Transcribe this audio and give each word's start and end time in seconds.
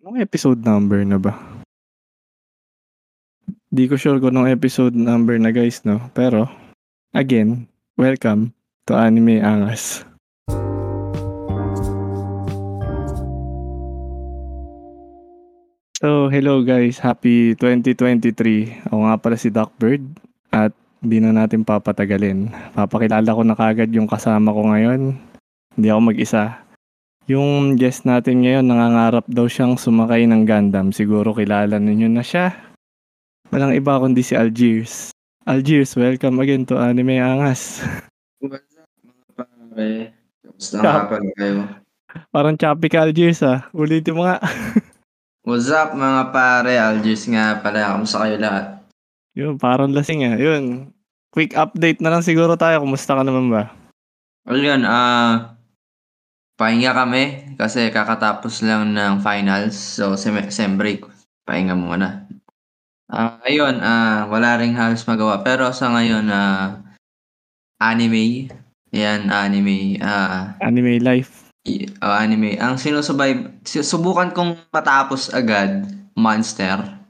Anong 0.00 0.24
episode 0.24 0.64
number 0.64 1.04
na 1.04 1.20
ba? 1.20 1.36
Di 3.68 3.84
ko 3.84 4.00
sure 4.00 4.16
kung 4.24 4.32
anong 4.32 4.48
episode 4.48 4.96
number 4.96 5.36
na 5.36 5.52
guys, 5.52 5.84
no? 5.84 6.00
Pero, 6.16 6.48
again, 7.12 7.68
welcome 8.00 8.56
to 8.88 8.96
Anime 8.96 9.44
Angas. 9.44 10.00
So, 16.00 16.32
hello 16.32 16.64
guys. 16.64 16.96
Happy 16.96 17.52
2023. 17.60 18.88
Ako 18.88 18.96
nga 18.96 19.20
pala 19.20 19.36
si 19.36 19.52
Doc 19.52 19.76
Bird 19.76 20.00
at 20.56 20.72
hindi 21.04 21.20
na 21.20 21.36
natin 21.36 21.68
papatagalin. 21.68 22.48
Papakilala 22.72 23.28
ko 23.28 23.44
na 23.44 23.52
kagad 23.52 23.92
yung 23.92 24.08
kasama 24.08 24.56
ko 24.56 24.72
ngayon. 24.72 25.20
Hindi 25.76 25.86
ako 25.92 26.00
mag-isa. 26.00 26.61
Yung 27.30 27.78
guest 27.78 28.02
natin 28.02 28.42
ngayon, 28.42 28.66
nangangarap 28.66 29.22
daw 29.30 29.46
siyang 29.46 29.78
sumakay 29.78 30.26
ng 30.26 30.42
Gundam. 30.42 30.90
Siguro 30.90 31.30
kilala 31.30 31.78
ninyo 31.78 32.10
na 32.10 32.26
siya. 32.26 32.50
Walang 33.54 33.78
iba 33.78 34.02
kundi 34.02 34.26
si 34.26 34.34
Algiers. 34.34 35.14
Algiers, 35.46 35.94
welcome 35.94 36.42
again 36.42 36.66
to 36.66 36.74
Anime 36.82 37.22
Angas. 37.22 37.78
What's 38.42 38.74
up, 38.74 38.90
mga 39.06 39.22
pare? 39.38 39.90
Kamusta 40.42 40.74
nga 40.82 41.06
pala 41.06 41.30
kayo? 41.38 41.54
Parang 42.34 42.58
choppy 42.58 42.90
ka 42.90 43.06
Algiers 43.06 43.38
ah. 43.46 43.70
Ulitin 43.70 44.18
mo 44.18 44.26
nga. 44.26 44.42
What's 45.46 45.70
up, 45.70 45.94
mga 45.94 46.34
pare? 46.34 46.74
Algiers 46.74 47.30
nga 47.30 47.62
pala. 47.62 47.94
Kamusta 47.94 48.18
kayo 48.26 48.34
lahat? 48.42 48.66
Yun, 49.38 49.62
parang 49.62 49.94
lasing 49.94 50.26
ah. 50.26 50.34
Yun. 50.34 50.90
Quick 51.30 51.54
update 51.54 52.02
na 52.02 52.10
lang 52.10 52.26
siguro 52.26 52.58
tayo. 52.58 52.82
Kumusta 52.82 53.14
ka 53.14 53.22
naman 53.22 53.46
ba? 53.46 53.70
Ayun, 54.50 54.82
ah... 54.82 55.54
pahinga 56.62 56.94
kami 56.94 57.58
kasi 57.58 57.90
kakatapos 57.90 58.62
lang 58.62 58.94
ng 58.94 59.18
finals. 59.18 59.74
So, 59.74 60.14
sem, 60.14 60.38
sem 60.54 60.78
break. 60.78 61.02
Pahinga 61.42 61.74
muna. 61.74 62.30
Ah, 63.10 63.42
ayun, 63.42 63.82
ah, 63.82 64.30
wala 64.30 64.62
ring 64.62 64.78
halos 64.78 65.02
magawa. 65.10 65.42
Pero 65.42 65.74
sa 65.74 65.90
ngayon, 65.90 66.30
ah, 66.30 66.86
anime. 67.82 68.46
Yan, 68.94 69.26
anime. 69.34 69.98
Ah, 69.98 70.54
Anime 70.62 71.02
life. 71.02 71.50
Oh, 71.98 72.14
anime. 72.14 72.54
Ang 72.62 72.78
sinusubay, 72.78 73.58
si- 73.66 73.82
subukan 73.82 74.30
kong 74.30 74.70
matapos 74.70 75.34
agad, 75.34 75.82
Monster. 76.14 77.02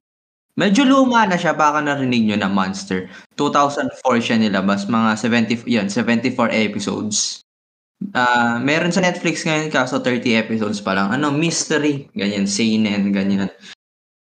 Medyo 0.56 0.84
luma 0.84 1.24
na 1.28 1.36
siya, 1.36 1.52
baka 1.56 1.80
narinig 1.80 2.24
nyo 2.28 2.36
na 2.40 2.48
Monster. 2.48 3.08
2004 3.36 4.20
siya 4.20 4.36
nilabas, 4.36 4.84
mga 4.88 5.10
70, 5.16 5.64
yan, 5.68 5.86
74 5.88 6.52
episodes. 6.52 7.40
Ah, 8.10 8.58
meron 8.58 8.90
sa 8.90 9.00
Netflix 9.00 9.42
ngayon 9.42 9.68
kaso 9.68 9.98
30 9.98 10.34
episodes 10.34 10.78
pa 10.78 10.92
lang. 10.92 11.10
Ano, 11.10 11.30
mystery, 11.30 12.10
ganyan, 12.12 12.44
seinen, 12.44 13.10
ganyan. 13.10 13.48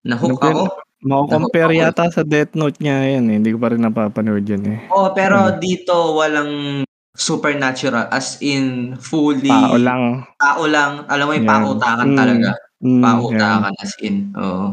Nahook 0.04 0.38
ako. 0.38 0.68
Mako-compare 1.02 1.74
Ako- 1.74 1.82
yata 1.82 2.06
sa 2.10 2.22
Death 2.22 2.54
Note 2.54 2.78
niya 2.78 3.18
yan 3.18 3.26
eh. 3.28 3.36
Hindi 3.42 3.50
ko 3.52 3.58
pa 3.58 3.74
rin 3.74 3.82
napapanood 3.82 4.46
yan 4.46 4.64
eh. 4.70 4.78
Oh, 4.90 5.10
pero 5.12 5.58
dito 5.58 6.14
walang 6.14 6.84
supernatural 7.12 8.06
as 8.08 8.38
in 8.40 8.94
fully 8.96 9.50
Tao 9.50 9.76
lang. 9.76 10.24
tao 10.38 10.64
lang. 10.66 11.04
Alam 11.10 11.26
mo 11.26 11.34
yung 11.34 11.48
Yan. 11.50 11.54
pautakan 11.58 12.08
Mm. 12.14 12.18
talaga. 12.18 12.50
Mm. 12.82 13.02
Pautakan 13.02 13.74
as 13.78 13.94
in. 14.00 14.16
Oo. 14.38 14.68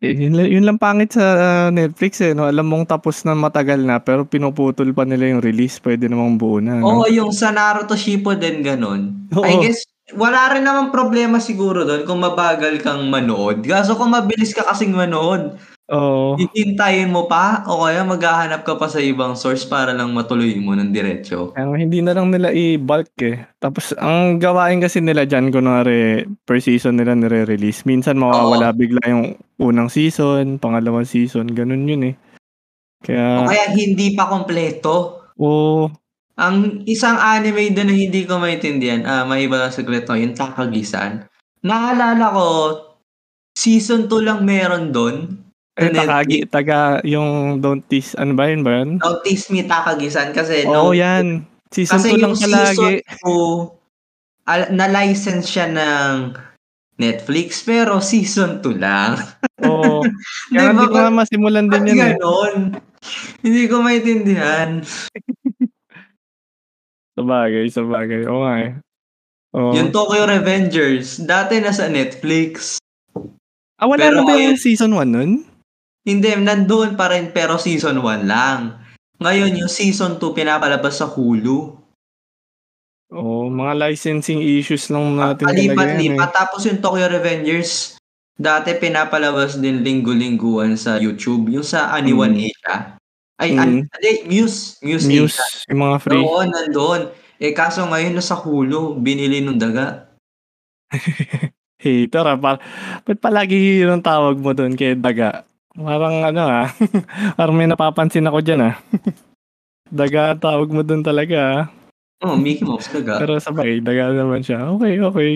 Eh, 0.00 0.16
yun, 0.16 0.32
lang- 0.32 0.48
yun 0.48 0.64
lang 0.64 0.80
pangit 0.80 1.12
sa 1.12 1.24
uh, 1.36 1.68
Netflix 1.68 2.24
eh. 2.24 2.32
No? 2.32 2.48
Alam 2.48 2.72
mong 2.72 2.88
tapos 2.88 3.20
na 3.28 3.36
matagal 3.36 3.84
na 3.84 4.00
pero 4.00 4.24
pinuputol 4.24 4.96
pa 4.96 5.04
nila 5.04 5.28
yung 5.28 5.44
release. 5.44 5.76
Pwede 5.76 6.08
namang 6.08 6.40
buo 6.40 6.56
na. 6.56 6.80
No? 6.80 7.04
Oo, 7.04 7.04
yung 7.12 7.36
sa 7.36 7.52
Naruto 7.52 7.92
Shippuden 7.92 8.64
ganun. 8.64 9.28
Oo. 9.36 9.44
I 9.44 9.60
guess, 9.60 9.84
wala 10.16 10.56
rin 10.56 10.64
naman 10.64 10.88
problema 10.88 11.36
siguro 11.36 11.84
doon 11.84 12.08
kung 12.08 12.24
mabagal 12.24 12.80
kang 12.80 13.12
manood. 13.12 13.60
Kaso 13.60 13.92
kung 13.92 14.16
mabilis 14.16 14.56
ka 14.56 14.64
kasing 14.64 14.96
manood, 14.96 15.60
Oo. 15.90 16.38
hihintayin 16.38 17.10
mo 17.10 17.26
pa 17.26 17.66
o 17.66 17.82
kaya 17.82 18.06
maghahanap 18.06 18.62
ka 18.62 18.78
pa 18.78 18.86
sa 18.86 19.02
ibang 19.02 19.34
source 19.34 19.66
para 19.66 19.90
lang 19.90 20.14
matuloy 20.14 20.54
mo 20.62 20.78
ng 20.78 20.94
diretsyo. 20.94 21.50
Kaya 21.50 21.66
hindi 21.74 21.98
na 21.98 22.14
lang 22.14 22.30
nila 22.30 22.54
i-bulk 22.54 23.10
eh. 23.26 23.42
Tapos 23.58 23.90
ang 23.98 24.38
gawain 24.38 24.78
kasi 24.78 25.02
nila 25.02 25.26
dyan, 25.26 25.50
kunwari 25.50 26.22
per 26.46 26.62
season 26.62 26.94
nila 26.94 27.18
nire-release. 27.18 27.82
Minsan 27.90 28.22
mawawala 28.22 28.70
bigla 28.70 29.02
yung 29.10 29.34
unang 29.58 29.90
season, 29.90 30.62
pangalawang 30.62 31.10
season, 31.10 31.50
ganun 31.50 31.90
yun 31.90 32.14
eh. 32.14 32.14
O 32.14 33.06
Kaya, 33.10 33.50
kaya 33.50 33.66
hindi 33.74 34.14
pa 34.14 34.30
kompleto. 34.30 35.26
oo, 35.42 35.90
Ang 36.38 36.86
isang 36.86 37.18
anime 37.18 37.74
doon 37.74 37.90
na 37.90 37.96
hindi 37.98 38.24
ko 38.24 38.38
maintindihan, 38.38 39.02
ah, 39.04 39.24
may 39.26 39.44
iba 39.44 39.58
lang 39.58 39.74
sekreto, 39.74 40.14
yung 40.14 40.38
Takagisan. 40.38 41.26
Naalala 41.66 42.32
ko, 42.32 42.46
season 43.52 44.08
2 44.08 44.24
lang 44.24 44.46
meron 44.46 44.94
doon. 44.94 45.49
Sa 45.72 45.86
takagi, 45.88 46.44
taga 46.44 46.98
yung 47.02 47.58
Don't 47.58 47.86
Tease, 47.86 48.12
ano 48.14 48.34
ba 48.34 48.50
yun 48.50 48.60
ba 48.60 48.82
yun? 48.82 48.98
Notice 48.98 49.48
me 49.48 49.62
Takagisan 49.62 50.34
kasi 50.34 50.66
Oo, 50.66 50.90
no, 50.90 50.92
yan. 50.92 51.46
Season 51.70 51.96
Kasi 51.96 52.08
2 52.12 52.18
lang 52.18 52.32
yung 52.32 52.42
palagi. 52.42 52.74
season 52.74 52.94
2, 53.22 54.50
al- 54.50 54.70
na-license 54.74 55.46
siya 55.46 55.66
ng 55.70 56.34
Netflix, 56.98 57.62
pero 57.62 58.02
season 58.02 58.58
2 58.60 58.76
lang. 58.76 59.16
Oo. 59.70 60.02
Kaya 60.50 60.68
Di 60.68 60.74
hindi 60.74 60.86
ko 60.90 60.98
masimulan 61.08 61.70
din 61.70 61.84
yun 61.86 61.94
eh. 61.94 61.98
ganon? 62.12 62.54
Hindi 63.40 63.62
ko 63.70 63.80
maintindihan. 63.80 64.82
Sabagay, 67.16 67.66
sabagay. 67.68 68.22
Oo 68.26 68.42
nga 68.42 68.54
eh. 68.60 68.70
Oo. 69.52 69.72
Yung 69.74 69.90
Tokyo 69.90 70.24
Revengers, 70.24 71.20
dati 71.20 71.58
nasa 71.58 71.86
Netflix. 71.86 72.78
ah, 73.76 73.88
wala 73.88 73.98
pero 73.98 74.20
na 74.20 74.24
ba 74.24 74.36
yung 74.36 74.56
season 74.56 74.92
1 74.92 75.08
nun? 75.10 75.30
Hindi, 76.10 76.34
nandoon 76.34 76.98
pa 76.98 77.06
rin 77.06 77.30
pero 77.30 77.54
season 77.54 78.02
1 78.02 78.26
lang. 78.26 78.82
Ngayon, 79.22 79.54
yung 79.54 79.70
season 79.70 80.18
2 80.18 80.34
pinapalabas 80.34 80.98
sa 80.98 81.06
Hulu. 81.06 81.78
Oo, 83.10 83.46
mga 83.46 83.74
licensing 83.76 84.42
issues 84.42 84.90
lang 84.90 85.14
natin 85.14 85.46
talaga 85.46 85.54
yan 85.54 85.66
eh. 85.66 85.74
Palipat-lipat. 85.74 86.30
Tapos 86.30 86.66
yung 86.66 86.78
Tokyo 86.78 87.06
Revengers, 87.06 87.94
dati 88.34 88.74
pinapalabas 88.74 89.58
din 89.58 89.82
linggo-lingguan 89.82 90.74
sa 90.74 90.96
YouTube. 90.96 91.50
Yung 91.50 91.62
sa 91.62 91.90
Aniwan 91.90 92.34
Mm. 92.34 92.42
Asia. 92.46 92.74
Ay, 93.36 93.50
Mm. 93.54 93.58
an, 93.58 93.70
hindi, 93.86 94.12
Muse. 94.26 94.78
Muse, 94.80 95.06
Asia. 95.06 95.46
yung 95.70 95.80
mga 95.80 95.96
free. 96.00 96.22
Oo, 96.22 96.42
nandoon. 96.42 97.02
Eh, 97.38 97.52
kaso 97.52 97.82
ngayon 97.84 98.14
nasa 98.14 98.36
Hulu, 98.36 98.98
binili 98.98 99.40
nung 99.40 99.56
daga. 99.56 100.10
Hater 101.80 102.24
ah. 102.26 102.36
Par 102.36 102.56
ba't 103.02 103.18
palagi 103.18 103.80
yun 103.80 103.88
ang 103.90 104.04
tawag 104.04 104.36
mo 104.36 104.52
doon 104.52 104.76
kay 104.76 104.92
Daga? 104.92 105.48
Parang 105.74 106.26
ano 106.26 106.42
ah. 106.46 106.66
Parang 107.38 107.56
may 107.56 107.70
napapansin 107.70 108.26
ako 108.26 108.42
dyan 108.42 108.72
ah. 108.72 108.74
Daga 109.90 110.34
tawag 110.38 110.70
mo 110.70 110.82
doon 110.82 111.02
talaga 111.02 111.38
ah. 111.38 111.62
Oh, 112.20 112.36
Mickey 112.36 112.68
Mouse 112.68 112.92
daga. 112.92 113.16
Pero 113.16 113.40
sabay, 113.40 113.80
daga 113.80 114.12
naman 114.12 114.44
siya. 114.44 114.68
Okay, 114.76 115.00
okay. 115.00 115.32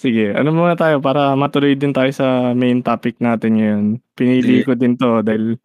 Sige, 0.00 0.32
ano 0.32 0.48
muna 0.48 0.72
tayo 0.72 0.96
para 1.04 1.36
matuloy 1.36 1.76
din 1.76 1.92
tayo 1.92 2.08
sa 2.08 2.56
main 2.56 2.80
topic 2.80 3.20
natin 3.20 3.60
ngayon. 3.60 3.84
Pinili 4.16 4.64
Sige. 4.64 4.66
ko 4.66 4.72
din 4.72 4.96
to 4.96 5.20
dahil 5.20 5.60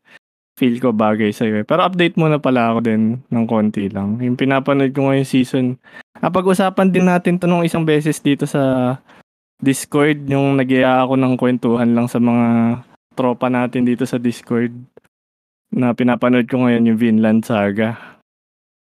feel 0.60 0.76
ko 0.84 0.92
bagay 0.92 1.32
sa'yo. 1.32 1.64
eh. 1.64 1.66
Pero 1.68 1.88
update 1.88 2.20
muna 2.20 2.36
pala 2.36 2.76
ako 2.76 2.80
din 2.84 3.24
ng 3.32 3.46
konti 3.48 3.88
lang. 3.88 4.20
Yung 4.20 4.36
pinapanood 4.36 4.92
ko 4.92 5.08
ngayong 5.08 5.28
season. 5.28 5.80
Napag-usapan 6.20 6.92
din 6.92 7.08
natin 7.08 7.40
to 7.40 7.48
nung 7.48 7.64
isang 7.64 7.88
beses 7.88 8.20
dito 8.20 8.44
sa 8.44 8.96
Discord. 9.64 10.28
Yung 10.28 10.60
nag 10.60 10.68
ako 10.68 11.16
ng 11.16 11.34
kwentuhan 11.40 11.96
lang 11.96 12.12
sa 12.12 12.20
mga 12.20 12.48
tropa 13.16 13.48
natin 13.48 13.88
dito 13.88 14.04
sa 14.04 14.20
Discord. 14.20 14.76
Na 15.72 15.92
pinapanood 15.92 16.46
ko 16.46 16.62
ngayon 16.62 16.88
yung 16.88 17.00
Vinland 17.00 17.42
Saga. 17.42 18.20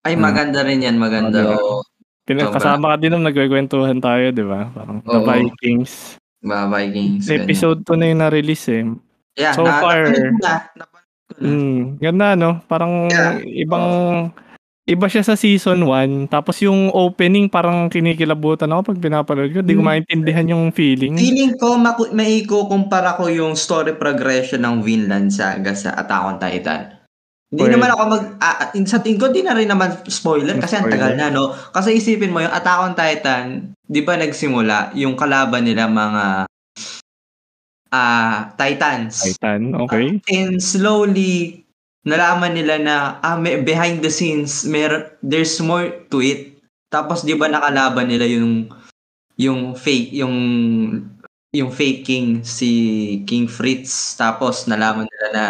Ay, 0.00 0.14
Ah. 0.14 0.20
maganda 0.20 0.62
rin 0.62 0.80
yan, 0.80 0.96
maganda. 0.96 1.42
Oo. 1.50 1.82
Pina- 2.22 2.52
kasama 2.52 2.92
ka 2.92 3.00
din 3.00 3.10
nung 3.10 3.24
nagkikwentuhan 3.24 3.98
tayo, 3.98 4.28
di 4.30 4.44
ba? 4.44 4.68
Parang 4.68 5.00
The 5.00 5.16
Oo. 5.16 5.24
Vikings. 5.24 6.20
Ba, 6.38 6.68
Vikings. 6.68 7.24
Episode 7.26 7.82
2 7.82 7.96
na 7.96 8.06
yung 8.06 8.20
na-release 8.22 8.68
eh. 8.70 8.84
Yeah, 9.34 9.52
so 9.52 9.64
na, 9.64 9.80
far- 9.80 10.12
na. 10.38 10.54
Na. 10.76 10.84
Mm, 11.38 11.98
ganda 11.98 12.34
no? 12.34 12.58
Parang 12.64 13.06
Yeah. 13.06 13.38
ibang 13.44 13.86
iba 14.88 15.04
siya 15.04 15.20
sa 15.20 15.36
season 15.36 15.84
1. 15.84 16.32
Tapos 16.32 16.56
yung 16.64 16.88
opening 16.96 17.52
parang 17.52 17.92
kinikilabutan 17.92 18.72
ako 18.72 18.96
pag 18.96 19.02
pinapanood 19.04 19.52
ko. 19.52 19.60
Di 19.60 19.76
ko 19.76 19.84
Hmm. 19.84 19.92
maintindihan 19.92 20.48
yung 20.48 20.72
feeling. 20.72 21.12
Feeling 21.20 21.60
ko, 21.60 21.76
maku- 21.76 22.08
maikukumpara 22.10 23.20
ko 23.20 23.28
yung 23.28 23.52
story 23.52 23.92
progression 23.94 24.64
ng 24.64 24.80
Vinland 24.80 25.28
Saga 25.28 25.76
sa 25.76 25.92
Attack 25.92 26.22
on 26.24 26.40
Titan. 26.40 26.82
Hindi 27.48 27.64
Pwede. 27.64 27.74
naman 27.76 27.88
ako 27.92 28.02
mag... 28.08 28.24
ah, 28.40 28.56
sa 28.84 29.00
tingin 29.00 29.20
ko, 29.20 29.28
di 29.28 29.40
na 29.40 29.56
rin 29.56 29.68
naman 29.68 30.04
spoiler 30.04 30.56
kasi 30.56 30.76
ang 30.76 30.88
tagal 30.88 31.16
na, 31.16 31.32
no? 31.32 31.52
Kasi 31.72 31.96
isipin 31.96 32.32
mo, 32.32 32.40
yung 32.40 32.52
Attack 32.52 32.78
on 32.80 32.92
Titan, 32.92 33.44
di 33.84 34.00
ba 34.04 34.16
nagsimula, 34.16 34.92
yung 34.96 35.16
kalaban 35.16 35.64
nila 35.64 35.88
mga 35.88 36.44
ah 37.88 38.52
Titans. 38.52 39.24
Titan, 39.24 39.72
okay. 39.80 40.20
And 40.28 40.60
slowly, 40.60 41.64
nalaman 42.06 42.54
nila 42.54 42.76
na 42.78 42.96
ah, 43.22 43.38
may, 43.38 43.58
behind 43.62 44.02
the 44.02 44.10
scenes, 44.12 44.62
mer 44.68 45.18
there's 45.24 45.58
more 45.58 45.90
to 46.12 46.22
it. 46.22 46.54
Tapos 46.92 47.24
di 47.26 47.34
ba 47.34 47.48
nakalaban 47.50 48.08
nila 48.10 48.24
yung 48.28 48.70
yung 49.38 49.74
fake, 49.78 50.12
yung 50.18 50.36
yung 51.54 51.70
fake 51.72 52.04
king 52.04 52.44
si 52.44 52.70
King 53.24 53.48
Fritz 53.48 54.14
tapos 54.20 54.68
nalaman 54.68 55.08
nila 55.08 55.28
na 55.32 55.46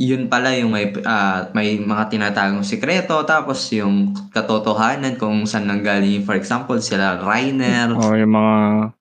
yun 0.00 0.28
pala 0.32 0.52
yung 0.56 0.72
may 0.76 0.92
ah, 1.08 1.48
may 1.56 1.76
mga 1.80 2.08
tinatagong 2.12 2.64
sikreto 2.64 3.20
tapos 3.28 3.68
yung 3.72 4.12
katotohanan 4.32 5.16
kung 5.20 5.44
saan 5.48 5.68
nanggaling 5.68 6.24
for 6.24 6.36
example 6.36 6.76
sila 6.80 7.20
Reiner, 7.20 7.96
Oh, 7.96 8.12
yung 8.16 8.32
mga 8.36 8.56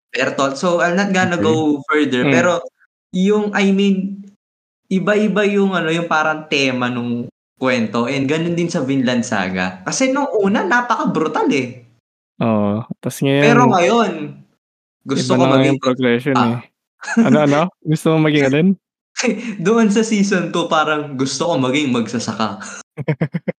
Bertolt. 0.09 0.55
So 0.57 0.81
I'm 0.81 0.97
not 0.97 1.13
gonna 1.13 1.37
Okay. 1.39 1.45
go 1.45 1.79
further 1.87 2.25
Mm. 2.27 2.33
pero 2.35 2.51
yung 3.15 3.51
I 3.55 3.71
mean 3.75 4.18
iba-iba 4.89 5.45
yung 5.45 5.77
ano 5.77 5.93
yung 5.93 6.09
parang 6.09 6.49
tema 6.49 6.89
nung 6.89 7.29
kwento 7.59 8.07
and 8.09 8.25
ganun 8.25 8.55
din 8.57 8.71
sa 8.71 8.81
Vinland 8.81 9.21
Saga. 9.23 9.85
Kasi 9.85 10.09
nung 10.09 10.27
una 10.41 10.65
napaka-brutal 10.65 11.47
eh. 11.53 11.85
oh, 12.41 12.81
tas 12.99 13.19
ngayon 13.21 13.43
Pero 13.45 13.63
ngayon 13.69 14.11
gusto 15.05 15.31
ko 15.35 15.43
maging 15.45 15.77
progression 15.79 16.35
Ah. 16.35 16.59
eh. 16.59 16.59
Ano 17.23 17.37
ano? 17.47 17.61
Gusto 17.79 18.15
mo 18.15 18.27
maging 18.27 18.45
alin? 18.47 18.69
doon 19.65 19.91
sa 19.91 20.03
season 20.03 20.51
2 20.51 20.71
parang 20.71 21.15
gusto 21.19 21.51
ko 21.51 21.53
maging 21.59 21.91
magsasaka. 21.91 22.59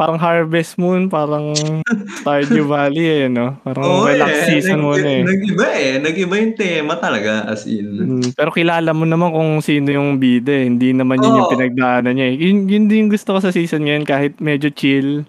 Parang 0.00 0.16
Harvest 0.16 0.80
Moon, 0.80 1.12
parang 1.12 1.52
Stardew 2.24 2.64
Valley 2.64 3.04
eh, 3.20 3.28
no? 3.28 3.60
Parang 3.60 3.84
Oo 3.84 4.08
relax 4.08 4.48
eh. 4.48 4.56
season 4.56 4.80
Nag- 4.80 4.84
muna 4.88 5.08
eh. 5.12 5.22
Nag-iba 5.28 5.66
eh. 5.76 5.92
Nag-iba 6.00 6.34
yung 6.40 6.54
tema 6.56 6.96
talaga 6.96 7.44
as 7.44 7.68
in. 7.68 7.84
Mm, 8.00 8.32
pero 8.32 8.48
kilala 8.48 8.96
mo 8.96 9.04
naman 9.04 9.28
kung 9.28 9.60
sino 9.60 9.92
yung 9.92 10.16
bida 10.16 10.56
eh. 10.56 10.64
Hindi 10.64 10.96
naman 10.96 11.20
yun 11.20 11.36
yung 11.36 11.44
Oo. 11.44 11.52
pinagdaanan 11.52 12.16
niya 12.16 12.32
eh. 12.32 12.36
Yun, 12.40 12.64
yun 12.64 12.88
din 12.88 13.12
gusto 13.12 13.36
ko 13.36 13.44
sa 13.44 13.52
season 13.52 13.84
ngayon 13.84 14.08
kahit 14.08 14.40
medyo 14.40 14.72
chill. 14.72 15.28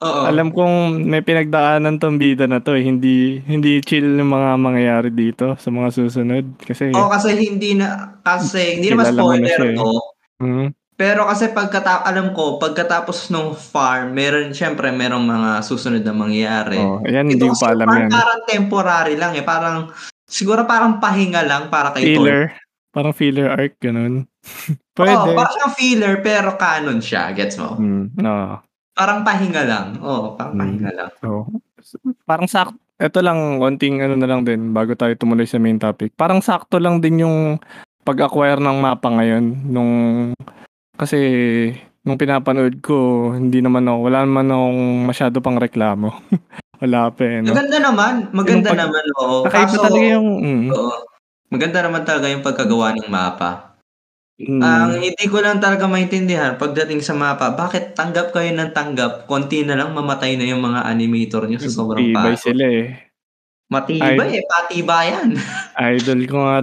Oo. 0.00 0.22
Alam 0.24 0.48
kong 0.48 1.04
may 1.04 1.20
pinagdaanan 1.20 2.00
tong 2.00 2.16
bida 2.16 2.48
na 2.48 2.64
to 2.64 2.72
eh. 2.72 2.88
Hindi, 2.88 3.44
hindi 3.44 3.84
chill 3.84 4.16
yung 4.16 4.32
mga 4.32 4.56
mangyayari 4.56 5.12
dito 5.12 5.60
sa 5.60 5.68
mga 5.68 5.92
susunod. 5.92 6.56
Kasi, 6.56 6.88
Oo, 6.96 7.12
kasi 7.12 7.36
hindi 7.36 7.76
na 7.76 8.16
kasi 8.24 8.80
hindi 8.80 8.96
na 8.96 9.04
spoiler 9.04 9.44
siya 9.44 9.72
eh. 9.72 9.76
to. 9.76 9.88
Pero 10.96 11.28
kasi 11.28 11.52
pagkata 11.52 12.00
alam 12.00 12.32
ko, 12.32 12.56
pagkatapos 12.56 13.28
ng 13.28 13.52
farm, 13.52 14.16
meron 14.16 14.56
syempre 14.56 14.88
merong 14.88 15.28
mga 15.28 15.50
susunod 15.60 16.00
na 16.00 16.16
mangyayari. 16.16 16.80
oh, 16.80 17.04
ayan, 17.04 17.28
hindi 17.28 17.44
ko 17.44 17.52
pa 17.52 17.76
alam 17.76 17.84
parang, 17.84 18.02
yan. 18.02 18.10
parang 18.10 18.40
temporary 18.48 19.14
lang 19.14 19.36
eh. 19.36 19.44
Parang 19.44 19.92
siguro 20.24 20.64
parang 20.64 20.96
pahinga 20.96 21.44
lang 21.44 21.68
para 21.68 21.92
kay 21.92 22.16
Thor. 22.16 22.24
Filler. 22.24 22.42
Parang 22.90 23.12
filler 23.12 23.52
arc, 23.52 23.76
ganun. 23.76 24.24
Oo, 24.96 25.04
Pwede. 25.04 25.36
parang 25.36 25.52
siyang 25.52 25.74
filler 25.76 26.14
pero 26.24 26.56
canon 26.56 27.04
siya, 27.04 27.28
gets 27.36 27.60
mo? 27.60 27.76
Mm, 27.76 28.16
no. 28.16 28.64
Parang 28.96 29.20
pahinga 29.20 29.62
lang. 29.68 30.00
Oo, 30.00 30.32
parang 30.32 30.56
Mm. 30.56 30.60
pahinga 30.64 30.90
lang. 30.96 31.10
So, 31.20 31.44
parang 32.24 32.48
sak 32.48 32.72
ito 32.96 33.20
lang, 33.20 33.60
konting 33.60 34.00
ano 34.00 34.16
na 34.16 34.24
lang 34.24 34.48
din, 34.48 34.72
bago 34.72 34.96
tayo 34.96 35.12
tumuloy 35.12 35.44
sa 35.44 35.60
main 35.60 35.76
topic. 35.76 36.16
Parang 36.16 36.40
sakto 36.40 36.80
lang 36.80 37.04
din 37.04 37.20
yung 37.20 37.60
pag-acquire 38.00 38.56
ng 38.56 38.80
mapa 38.80 39.12
ngayon. 39.12 39.44
Nung, 39.68 39.92
kasi, 40.96 41.18
nung 42.02 42.20
pinapanood 42.20 42.80
ko, 42.80 43.30
hindi 43.34 43.60
naman 43.60 43.86
ako, 43.86 43.98
wala 44.06 44.18
naman 44.24 44.46
akong 44.48 44.80
masyado 45.06 45.36
pang 45.42 45.58
reklamo. 45.58 46.12
wala 46.82 47.08
pa 47.12 47.22
eh, 47.24 47.40
no? 47.40 47.52
Maganda 47.56 47.78
naman, 47.80 48.12
maganda 48.30 48.68
pag- 48.72 48.80
naman, 48.84 49.04
oo. 49.16 49.36
Nakaiba 49.48 49.68
Kaso, 49.72 49.82
talaga 49.82 50.06
yung, 50.16 50.28
mm, 50.44 50.66
oo, 50.72 50.94
maganda 51.48 51.78
naman 51.82 52.02
talaga 52.04 52.26
yung 52.28 52.44
pagkagawa 52.44 52.86
ng 52.96 53.08
mapa. 53.08 53.80
mm, 54.36 54.60
Ang 54.60 54.92
hindi 55.00 55.24
ko 55.28 55.40
lang 55.40 55.58
talaga 55.58 55.88
maintindihan 55.88 56.60
pagdating 56.60 57.00
sa 57.00 57.16
mapa, 57.16 57.52
bakit 57.56 57.96
tanggap 57.96 58.30
kayo 58.36 58.52
ng 58.52 58.70
tanggap, 58.76 59.24
konti 59.24 59.64
na 59.64 59.74
lang 59.74 59.96
mamatay 59.96 60.36
na 60.36 60.44
yung 60.46 60.60
mga 60.60 60.84
animator 60.84 61.48
nyo 61.48 61.58
sa 61.58 61.72
sobrang 61.72 62.12
tibay 62.12 62.36
pagod. 62.36 62.44
sila 62.44 62.64
eh. 62.68 62.86
Matibay 63.66 64.30
eh, 64.38 64.44
patibayan. 64.46 65.34
Idol 65.74 66.20
ko 66.30 66.36
nga, 66.46 66.56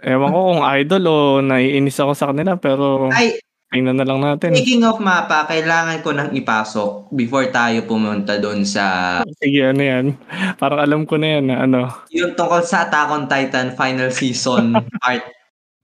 ewan 0.00 0.32
ko 0.32 0.38
kung 0.56 0.62
idol 0.64 1.02
o 1.04 1.16
naiinis 1.44 2.00
ako 2.00 2.12
sa 2.16 2.32
kanila, 2.32 2.56
pero 2.56 3.12
Ay, 3.12 3.36
tingnan 3.68 3.94
na 3.94 4.04
lang 4.04 4.20
natin. 4.20 4.52
speaking 4.52 4.82
of 4.82 4.96
mapa, 4.96 5.44
kailangan 5.44 5.98
ko 6.00 6.10
nang 6.10 6.30
ipasok 6.30 7.10
before 7.10 7.46
tayo 7.48 7.82
pumunta 7.82 8.36
doon 8.36 8.62
sa 8.62 9.20
Sige, 9.36 9.66
ano 9.66 9.82
yan? 9.82 10.06
Parang 10.54 10.80
alam 10.80 11.02
ko 11.02 11.14
na 11.14 11.28
yan 11.34 11.44
na 11.46 11.56
ano. 11.62 11.80
yung 12.08 12.32
tungkol 12.32 12.62
sa 12.62 12.84
Attack 12.84 13.08
on 13.08 13.26
Titan 13.26 13.72
final 13.72 14.08
season 14.08 14.72
part. 14.96 15.22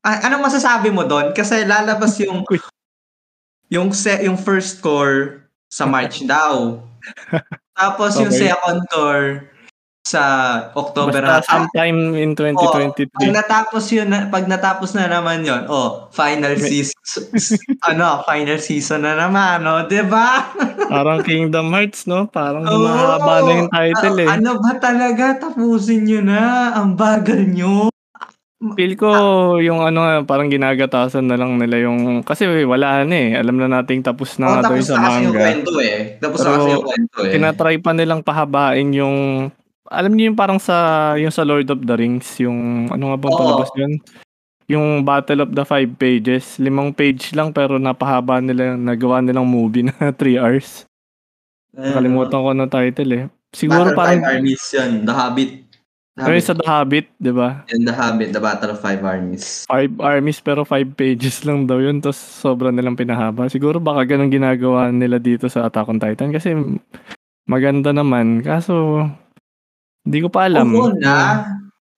Ah, 0.00 0.26
anong 0.26 0.42
masasabi 0.44 0.88
mo 0.88 1.02
doon? 1.02 1.30
Kasi 1.30 1.62
lalabas 1.62 2.18
yung 2.18 2.42
yung 3.68 3.90
se- 3.90 4.22
yung 4.22 4.36
first 4.36 4.78
core 4.78 5.46
sa 5.66 5.84
March 5.84 6.22
daw. 6.28 6.82
Tapos 7.72 8.14
yung 8.16 8.28
Okay. 8.28 8.48
second 8.48 8.82
core 8.88 9.51
sa 10.02 10.22
October 10.74 11.22
Basta 11.22 11.38
na. 11.38 11.46
sometime 11.46 12.18
in 12.18 12.34
2023. 12.34 13.14
Pag 13.14 13.30
natapos 13.32 13.84
yun, 13.88 14.10
na- 14.10 14.26
pag 14.26 14.44
natapos 14.44 14.92
na 14.92 15.06
naman 15.06 15.40
yon, 15.40 15.64
oh, 15.66 16.10
final 16.10 16.58
season, 16.58 16.98
ano, 17.80 18.20
final 18.22 18.58
season 18.58 19.06
na 19.06 19.14
naman, 19.16 19.62
no? 19.62 19.86
'Di 19.86 20.02
ba? 20.04 20.50
Parang 20.92 21.22
Kingdom 21.22 21.70
Hearts, 21.70 22.04
no? 22.04 22.26
Parang 22.26 22.66
Oo. 22.66 22.82
mahaba 22.82 23.40
na 23.40 23.52
yung 23.56 23.70
title 23.70 24.16
eh. 24.18 24.28
Ano 24.28 24.58
ba 24.58 24.74
talaga? 24.76 25.38
Tapusin 25.38 26.04
nyo 26.04 26.20
na. 26.20 26.42
Ang 26.74 26.98
bagal 26.98 27.46
nyo. 27.46 27.88
Feel 28.74 28.94
ko 28.94 29.10
yung 29.58 29.82
ano 29.82 30.22
parang 30.22 30.46
ginagatasan 30.46 31.26
na 31.26 31.34
lang 31.34 31.58
nila 31.58 31.82
yung... 31.82 32.22
Kasi 32.22 32.46
wala 32.62 33.02
na 33.02 33.16
eh. 33.16 33.30
Alam 33.34 33.58
na 33.58 33.66
nating 33.72 34.02
tapos 34.02 34.38
na 34.38 34.46
Oh, 34.46 34.50
nga 34.52 34.60
daw 34.60 34.70
tapos 34.70 34.78
yung 34.78 34.86
sa 34.86 34.94
na 34.94 35.00
kasi 35.00 35.10
yung 35.16 35.26
manga. 35.26 35.40
kwento 35.40 35.72
eh. 35.78 35.98
Tapos 36.16 36.38
na 36.38 36.44
Pero, 36.44 36.54
kasi 36.54 36.68
yung 36.70 36.84
kwento 36.84 37.18
eh. 37.18 37.32
Tinatry 37.32 37.76
pa 37.78 37.90
nilang 37.90 38.22
pahabain 38.22 38.88
yung... 38.92 39.16
Alam 39.92 40.16
niyo 40.16 40.32
yung 40.32 40.38
parang 40.40 40.56
sa 40.56 41.12
yung 41.20 41.30
sa 41.30 41.44
Lord 41.44 41.68
of 41.68 41.84
the 41.84 41.94
Rings, 41.94 42.24
yung 42.40 42.88
ano 42.88 43.12
nga 43.12 43.18
bang 43.20 43.36
palabas 43.36 43.70
yun? 43.76 43.92
Yung 44.72 45.04
Battle 45.04 45.44
of 45.44 45.52
the 45.52 45.64
Five 45.68 46.00
Pages, 46.00 46.56
limang 46.56 46.96
page 46.96 47.36
lang 47.36 47.52
pero 47.52 47.76
napahaba 47.76 48.40
nila, 48.40 48.72
nagawa 48.72 49.20
nilang 49.20 49.44
movie 49.44 49.84
na 49.88 50.08
3 50.16 50.40
hours. 50.40 50.88
Nakalimutan 51.76 52.40
ko 52.40 52.50
ng 52.52 52.72
title 52.72 53.12
eh. 53.12 53.24
Siguro 53.52 53.92
Battle 53.92 53.98
parang 54.00 54.20
Five 54.24 54.32
Armies 54.40 54.64
yun. 54.72 54.92
The 55.04 55.12
Hobbit. 55.12 55.50
The 56.12 56.20
yung 56.20 56.28
Hobbit. 56.28 56.44
sa 56.44 56.54
The 56.56 56.66
Hobbit, 56.68 57.06
di 57.16 57.32
ba? 57.32 57.48
Yun, 57.68 57.82
The 57.84 57.94
Hobbit. 57.96 58.28
The 58.32 58.42
Battle 58.44 58.72
of 58.72 58.80
Five 58.80 59.02
Armies. 59.04 59.44
Five 59.68 59.92
armies 60.00 60.38
pero 60.40 60.64
five 60.64 60.88
pages 60.96 61.44
lang 61.44 61.68
daw 61.68 61.80
yun. 61.80 62.00
Tapos 62.00 62.20
sobra 62.20 62.72
nilang 62.72 62.96
pinahaba. 62.96 63.48
Siguro 63.52 63.76
baka 63.80 64.08
ganun 64.08 64.32
ginagawa 64.32 64.88
nila 64.88 65.20
dito 65.20 65.48
sa 65.52 65.68
Attack 65.68 65.88
on 65.88 66.00
Titan. 66.00 66.32
Kasi 66.32 66.56
maganda 67.44 67.92
naman. 67.92 68.40
Kaso, 68.40 69.04
hindi 70.02 70.18
ko 70.22 70.28
pa 70.28 70.50
alam. 70.50 70.66
Move 70.66 70.94
on 70.94 70.98
na. 70.98 71.16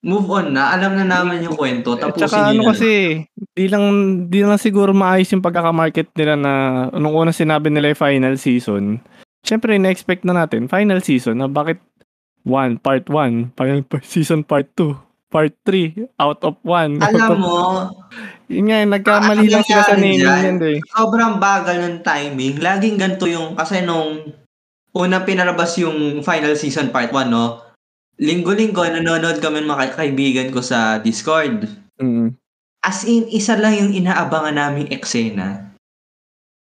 Move 0.04 0.28
on 0.28 0.46
na. 0.52 0.76
Alam 0.76 1.00
na 1.00 1.04
namin 1.08 1.48
yung 1.48 1.56
kwento. 1.56 1.96
Tapusin 1.96 2.28
saka 2.28 2.52
nyo 2.52 2.60
ano 2.60 2.70
kasi, 2.76 3.24
di 3.56 3.66
lang, 3.72 3.84
di 4.28 4.44
lang 4.44 4.60
siguro 4.60 4.92
maayos 4.92 5.32
yung 5.32 5.40
pagkakamarket 5.40 6.12
nila 6.12 6.36
na 6.36 6.52
nung 6.92 7.16
una 7.16 7.32
sinabi 7.32 7.72
nila 7.72 7.96
yung 7.96 8.04
final 8.04 8.34
season. 8.36 9.00
Siyempre, 9.40 9.80
na-expect 9.80 10.28
na 10.28 10.36
natin, 10.36 10.68
final 10.68 11.00
season, 11.00 11.40
na 11.40 11.48
bakit 11.48 11.80
1, 12.44 12.84
part 12.84 13.08
1, 13.08 13.56
final 13.56 13.80
season 14.04 14.44
part 14.44 14.68
2, 14.76 14.92
part 15.32 15.52
3, 15.64 16.04
out 16.20 16.40
of 16.44 16.60
1. 16.60 17.00
Alam 17.00 17.40
mo, 17.44 17.88
Yun 18.52 18.68
nga, 18.68 18.84
nagkamali 18.84 19.48
Ang 19.48 19.52
lang 19.56 19.64
sila 19.64 19.82
sa 19.88 19.96
naming 19.96 20.20
yan 20.20 20.60
eh. 20.60 20.78
sobrang 20.92 21.40
bagal 21.40 21.80
ng 21.80 21.96
timing. 22.04 22.60
Laging 22.60 23.00
ganito 23.00 23.24
yung, 23.24 23.56
kasi 23.56 23.80
nung 23.80 24.20
unang 24.92 25.24
pinalabas 25.24 25.80
yung 25.80 26.20
final 26.20 26.52
season 26.60 26.92
part 26.92 27.08
1, 27.08 27.32
no? 27.32 27.63
Linggo-linggo, 28.14 28.86
nanonood 28.86 29.42
kami 29.42 29.62
ng 29.62 29.70
mga 29.74 29.98
kaibigan 29.98 30.48
ko 30.54 30.62
sa 30.62 31.02
Discord. 31.02 31.66
Mm. 31.98 32.38
As 32.84 33.02
in, 33.08 33.26
isa 33.32 33.58
lang 33.58 33.74
yung 33.74 33.92
inaabangan 33.96 34.54
naming 34.54 34.92
eksena. 34.94 35.74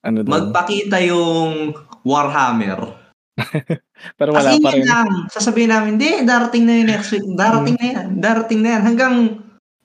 Ano 0.05 0.21
daw? 0.21 0.29
Magpakita 0.29 1.01
yung 1.01 1.73
Warhammer. 2.05 2.93
Pero 4.19 4.35
As 4.35 4.45
wala 4.45 4.51
in, 4.53 4.61
pa 4.61 4.71
rin. 4.75 4.83
lang. 4.85 5.09
Sasabihin 5.31 5.71
namin, 5.73 5.97
hindi, 5.97 6.21
darating 6.27 6.63
na 6.69 6.73
yun 6.75 6.87
next 6.91 7.09
week. 7.15 7.25
Darating 7.33 7.75
na 7.79 7.87
yan. 7.87 8.07
Darating 8.19 8.59
na 8.61 8.69
yan. 8.77 8.83
Hanggang, 8.85 9.15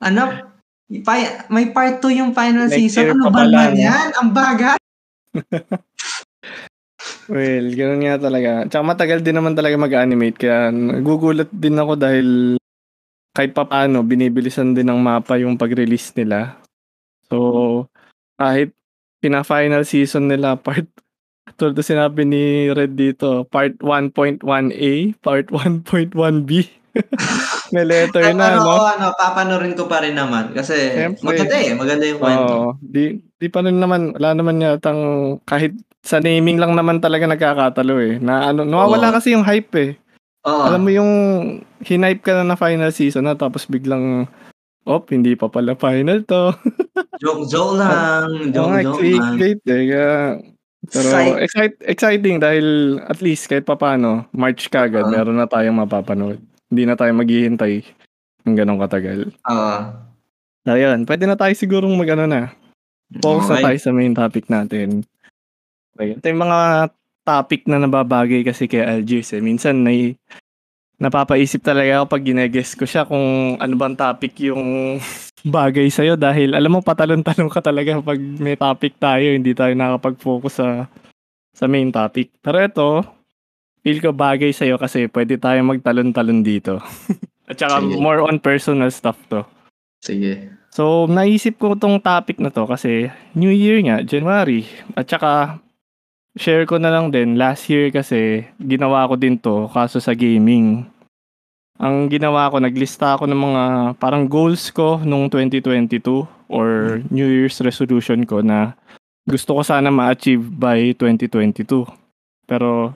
ano, 0.05 0.23
may 1.49 1.67
part 1.73 2.03
2 2.03 2.21
yung 2.21 2.33
final 2.37 2.69
Next 2.69 2.77
season. 2.77 3.17
Ano 3.17 3.33
ba 3.33 3.49
naman 3.49 3.79
yan? 3.79 4.09
Ang 4.21 4.31
bagal. 4.37 4.77
Well, 7.29 7.67
ganun 7.73 8.05
nga 8.05 8.21
talaga. 8.21 8.69
Tsaka 8.69 8.85
matagal 8.85 9.19
din 9.25 9.37
naman 9.37 9.57
talaga 9.57 9.81
mag-animate. 9.81 10.37
Kaya 10.37 10.69
nagugulat 10.69 11.49
din 11.49 11.81
ako 11.81 11.93
dahil 11.97 12.29
kahit 13.35 13.51
pa 13.51 13.67
paano, 13.67 14.07
binibilisan 14.07 14.77
din 14.77 14.87
ng 14.87 15.01
mapa 15.03 15.35
yung 15.41 15.59
pag-release 15.59 16.15
nila. 16.15 16.63
So, 17.27 17.91
kahit 18.39 18.71
pina-final 19.19 19.83
season 19.83 20.31
nila, 20.31 20.55
part 20.65 20.87
tulad 21.55 21.75
na 21.79 21.85
sinabi 21.87 22.23
ni 22.27 22.71
Red 22.71 22.99
dito, 22.99 23.47
part 23.49 23.75
1.1A, 23.79 24.93
part 25.23 25.47
1.1B. 25.51 26.51
May 27.75 27.83
letter 27.83 28.31
na, 28.39 28.55
no? 28.63 28.87
ano, 28.87 29.11
papanorin 29.19 29.75
ko 29.75 29.91
pa 29.91 29.99
rin 29.99 30.15
naman. 30.15 30.55
Kasi 30.55 30.95
Siyempre. 30.95 31.27
maganda 31.27 31.57
eh. 31.59 31.75
Maganda 31.75 32.05
yung 32.07 32.21
kwento. 32.23 32.55
Oo. 32.55 32.71
Di, 32.79 33.19
di 33.19 33.49
pa 33.51 33.67
rin 33.67 33.83
naman, 33.83 34.15
wala 34.15 34.31
naman 34.35 34.63
yatang, 34.63 35.03
kahit 35.43 35.75
sa 36.05 36.21
naming 36.21 36.61
lang 36.61 36.77
naman 36.77 37.01
talaga 37.01 37.25
nagkakatalo 37.25 37.97
eh. 37.99 38.15
Na 38.21 38.53
ano, 38.53 38.63
nawawala 38.69 39.17
kasi 39.17 39.33
yung 39.33 39.43
hype 39.43 39.73
eh. 39.81 39.91
Oo. 40.45 40.63
Alam 40.69 40.81
mo 40.85 40.91
yung 40.93 41.13
hinipe 41.81 42.21
ka 42.21 42.37
na 42.37 42.53
na 42.53 42.57
final 42.61 42.93
season 42.93 43.25
na 43.25 43.33
tapos 43.33 43.65
biglang, 43.65 44.29
op, 44.85 45.09
hindi 45.09 45.33
pa 45.33 45.49
pala 45.49 45.73
final 45.73 46.21
to. 46.29 46.53
joke, 47.25 47.49
joke 47.49 47.81
lang. 47.81 48.53
Joke, 48.53 48.85
joke 48.85 49.01
lang. 49.01 49.01
clickbait 49.01 49.61
eh. 49.65 49.85
Kaya, 49.89 50.09
pero 50.93 51.09
excite, 51.41 51.77
exciting 51.89 52.37
dahil 52.37 53.01
at 53.09 53.25
least 53.25 53.49
kahit 53.49 53.65
papano, 53.65 54.29
March 54.37 54.69
kagad, 54.69 55.09
Oo. 55.09 55.13
meron 55.17 55.41
na 55.41 55.49
tayong 55.49 55.81
mapapanood. 55.81 56.37
Hindi 56.69 56.85
na 56.85 57.01
tayo 57.01 57.17
maghihintay 57.17 57.81
ng 58.45 58.53
ganong 58.61 58.85
katagal. 58.85 59.33
Oo. 59.49 59.77
So, 60.69 60.77
yun, 60.77 61.09
pwede 61.09 61.25
na 61.25 61.41
tayo 61.41 61.53
sigurong 61.57 61.97
mag 61.97 62.13
ano 62.13 62.29
na. 62.29 62.53
Focus 63.25 63.49
na 63.49 63.57
Okay. 63.57 63.65
tayo 63.73 63.79
sa 63.81 63.91
main 63.97 64.13
topic 64.13 64.45
natin. 64.53 65.09
Okay. 65.95 66.19
Ito 66.19 66.27
yung 66.27 66.43
mga 66.43 66.61
topic 67.25 67.65
na 67.71 67.81
nababagay 67.81 68.45
kasi 68.45 68.69
kay 68.69 68.85
Algiers 68.85 69.33
eh. 69.33 69.41
Minsan 69.41 69.81
may 69.81 70.19
napapaisip 70.99 71.65
talaga 71.65 72.03
ako 72.03 72.05
pag 72.07 72.23
ginegess 72.23 72.79
ko 72.79 72.87
siya 72.87 73.03
kung 73.03 73.59
ano 73.59 73.75
bang 73.75 73.97
topic 73.99 74.39
yung 74.47 74.99
bagay 75.45 75.91
sa'yo 75.91 76.15
dahil 76.15 76.55
alam 76.55 76.79
mo 76.79 76.81
patalon-talon 76.81 77.51
ka 77.51 77.61
talaga 77.61 77.99
pag 78.01 78.17
may 78.19 78.55
topic 78.55 78.97
tayo 78.97 79.27
hindi 79.35 79.53
tayo 79.53 79.75
nakapag-focus 79.75 80.55
sa 80.55 80.69
sa 81.55 81.65
main 81.71 81.91
topic. 81.95 82.35
Pero 82.43 82.59
ito, 82.59 82.89
feel 83.85 83.99
ko 84.03 84.11
bagay 84.11 84.51
sa'yo 84.51 84.81
kasi 84.81 85.07
pwede 85.11 85.39
tayo 85.39 85.63
magtalon-talon 85.63 86.43
dito. 86.43 86.83
At 87.51 87.61
saka 87.61 87.85
Sige. 87.85 88.01
more 88.01 88.25
on 88.25 88.41
personal 88.41 88.89
stuff 88.89 89.21
to. 89.29 89.45
Sige. 90.01 90.51
So, 90.75 91.07
naisip 91.07 91.61
ko 91.61 91.77
tong 91.79 92.03
topic 92.03 92.41
na 92.43 92.51
to 92.51 92.67
kasi 92.67 93.13
New 93.37 93.53
Year 93.53 93.79
nga, 93.85 94.03
January. 94.03 94.67
At 94.99 95.07
saka, 95.07 95.61
share 96.35 96.67
ko 96.67 96.79
na 96.79 96.91
lang 96.91 97.15
din, 97.15 97.39
last 97.39 97.71
year 97.71 97.91
kasi, 97.95 98.47
ginawa 98.59 99.07
ko 99.07 99.15
din 99.15 99.39
to, 99.39 99.71
kaso 99.71 100.03
sa 100.03 100.15
gaming. 100.15 100.87
Ang 101.79 102.07
ginawa 102.07 102.51
ko, 102.51 102.63
naglista 102.63 103.19
ako 103.19 103.27
ng 103.27 103.41
mga 103.51 103.63
parang 103.99 104.31
goals 104.31 104.71
ko 104.71 105.03
nung 105.03 105.27
2022 105.27 106.23
or 106.47 107.01
New 107.11 107.27
Year's 107.27 107.59
resolution 107.63 108.23
ko 108.23 108.43
na 108.43 108.79
gusto 109.27 109.59
ko 109.59 109.63
sana 109.67 109.91
ma-achieve 109.91 110.45
by 110.55 110.95
2022. 110.95 111.83
Pero, 112.47 112.95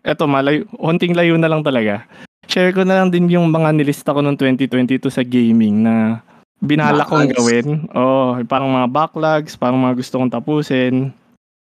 eto, 0.00 0.24
malayo, 0.24 0.64
onting 0.80 1.12
layo 1.12 1.36
na 1.36 1.50
lang 1.50 1.60
talaga. 1.60 2.08
Share 2.48 2.72
ko 2.72 2.84
na 2.84 3.00
lang 3.00 3.08
din 3.12 3.28
yung 3.28 3.48
mga 3.52 3.76
nilista 3.76 4.14
ko 4.14 4.20
nung 4.24 4.36
2022 4.38 5.08
sa 5.08 5.24
gaming 5.24 5.84
na 5.84 6.24
binala 6.64 7.04
kong 7.04 7.32
gawin. 7.34 7.88
Oh, 7.92 8.36
parang 8.48 8.72
mga 8.72 8.88
backlogs, 8.88 9.56
parang 9.56 9.80
mga 9.80 10.00
gusto 10.00 10.16
kong 10.16 10.32
tapusin. 10.32 11.12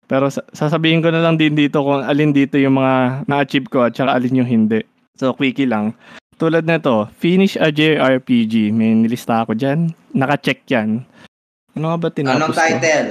Pero 0.06 0.28
sa- 0.28 0.46
sasabihin 0.52 1.00
ko 1.00 1.10
na 1.10 1.24
lang 1.24 1.40
din 1.40 1.56
dito 1.56 1.80
kung 1.80 2.04
alin 2.04 2.32
dito 2.32 2.60
yung 2.60 2.76
mga 2.76 3.24
na-achieve 3.26 3.68
ko 3.68 3.88
at 3.88 3.96
saka 3.96 4.14
alin 4.14 4.44
yung 4.44 4.50
hindi. 4.50 4.84
So, 5.16 5.32
quickie 5.32 5.70
lang. 5.70 5.94
Tulad 6.36 6.66
na 6.66 6.78
to, 6.78 7.08
finish 7.16 7.56
a 7.56 7.70
JRPG. 7.70 8.74
May 8.74 8.98
nilista 8.98 9.46
ako 9.46 9.54
dyan. 9.54 9.94
Naka-check 10.12 10.66
yan. 10.68 11.06
Ano 11.74 11.96
ba 11.96 12.10
tinapos 12.10 12.38
Anong 12.38 12.54
ko? 12.54 12.60
title? 12.60 13.10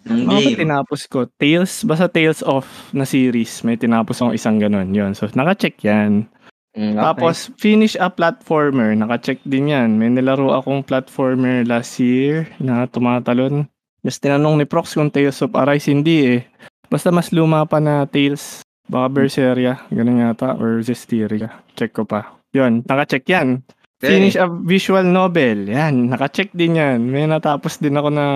Ng 0.00 0.24
Ano 0.24 0.38
ba 0.40 0.50
tinapos 0.56 1.00
ko? 1.04 1.18
Tales? 1.36 1.84
Basta 1.84 2.08
Tales 2.08 2.40
of 2.40 2.64
na 2.90 3.04
series. 3.04 3.60
May 3.60 3.76
tinapos 3.76 4.18
akong 4.18 4.32
isang 4.32 4.56
ganun. 4.56 4.94
Yun. 4.94 5.12
So, 5.12 5.28
naka-check 5.28 5.76
yan. 5.84 6.24
Mm, 6.72 6.94
okay. 6.94 7.02
Tapos, 7.02 7.36
finish 7.58 7.98
a 7.98 8.06
platformer. 8.08 8.94
Naka-check 8.94 9.42
din 9.44 9.74
yan. 9.74 9.98
May 9.98 10.08
nilaro 10.08 10.54
akong 10.54 10.86
platformer 10.86 11.66
last 11.66 11.98
year 11.98 12.46
na 12.62 12.86
tumatalon. 12.86 13.66
Just 14.00 14.20
tinanong 14.20 14.56
ni 14.56 14.64
Prox 14.64 14.92
kung 14.92 15.08
Tales 15.08 15.40
of 15.40 15.52
Arise. 15.52 15.86
Hindi 15.86 16.16
eh. 16.30 16.40
Basta 16.86 17.08
mas 17.08 17.30
luma 17.30 17.64
pa 17.64 17.78
na 17.78 18.04
Tales. 18.04 18.64
Baka 18.84 19.06
Berseria. 19.06 19.84
Ganun 19.88 20.20
yata. 20.20 20.56
Or 20.56 20.80
Zestiria. 20.80 21.62
Check 21.74 21.92
ko 21.92 22.02
pa. 22.02 22.34
Yun. 22.50 22.82
Naka-check 22.82 23.22
yan. 23.24 23.62
Okay. 24.00 24.16
Finish 24.16 24.34
a 24.34 24.48
visual 24.48 25.04
novel. 25.04 25.68
Yan. 25.68 26.08
Naka-check 26.08 26.50
din 26.50 26.74
yan. 26.74 27.04
May 27.04 27.28
natapos 27.28 27.76
din 27.76 27.94
ako 27.94 28.08
na 28.08 28.26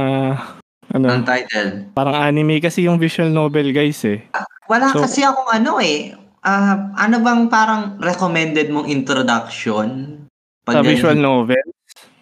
ano, 0.93 1.07
Ang 1.09 1.25
title. 1.25 1.89
parang 1.91 2.15
anime 2.15 2.61
kasi 2.61 2.85
yung 2.85 3.01
visual 3.01 3.33
novel 3.33 3.73
guys 3.73 4.05
eh. 4.05 4.29
Wala 4.69 4.93
So- 4.93 5.03
kasi 5.03 5.25
akong 5.25 5.49
ano 5.51 5.81
eh. 5.81 6.13
Ah, 6.45 6.93
ano 6.95 7.25
bang 7.25 7.49
parang 7.49 7.97
recommended 7.99 8.69
mong 8.69 8.85
introduction? 8.87 10.21
Sa 10.63 10.77
ganyan- 10.77 10.93
visual 10.93 11.17
novel. 11.17 11.65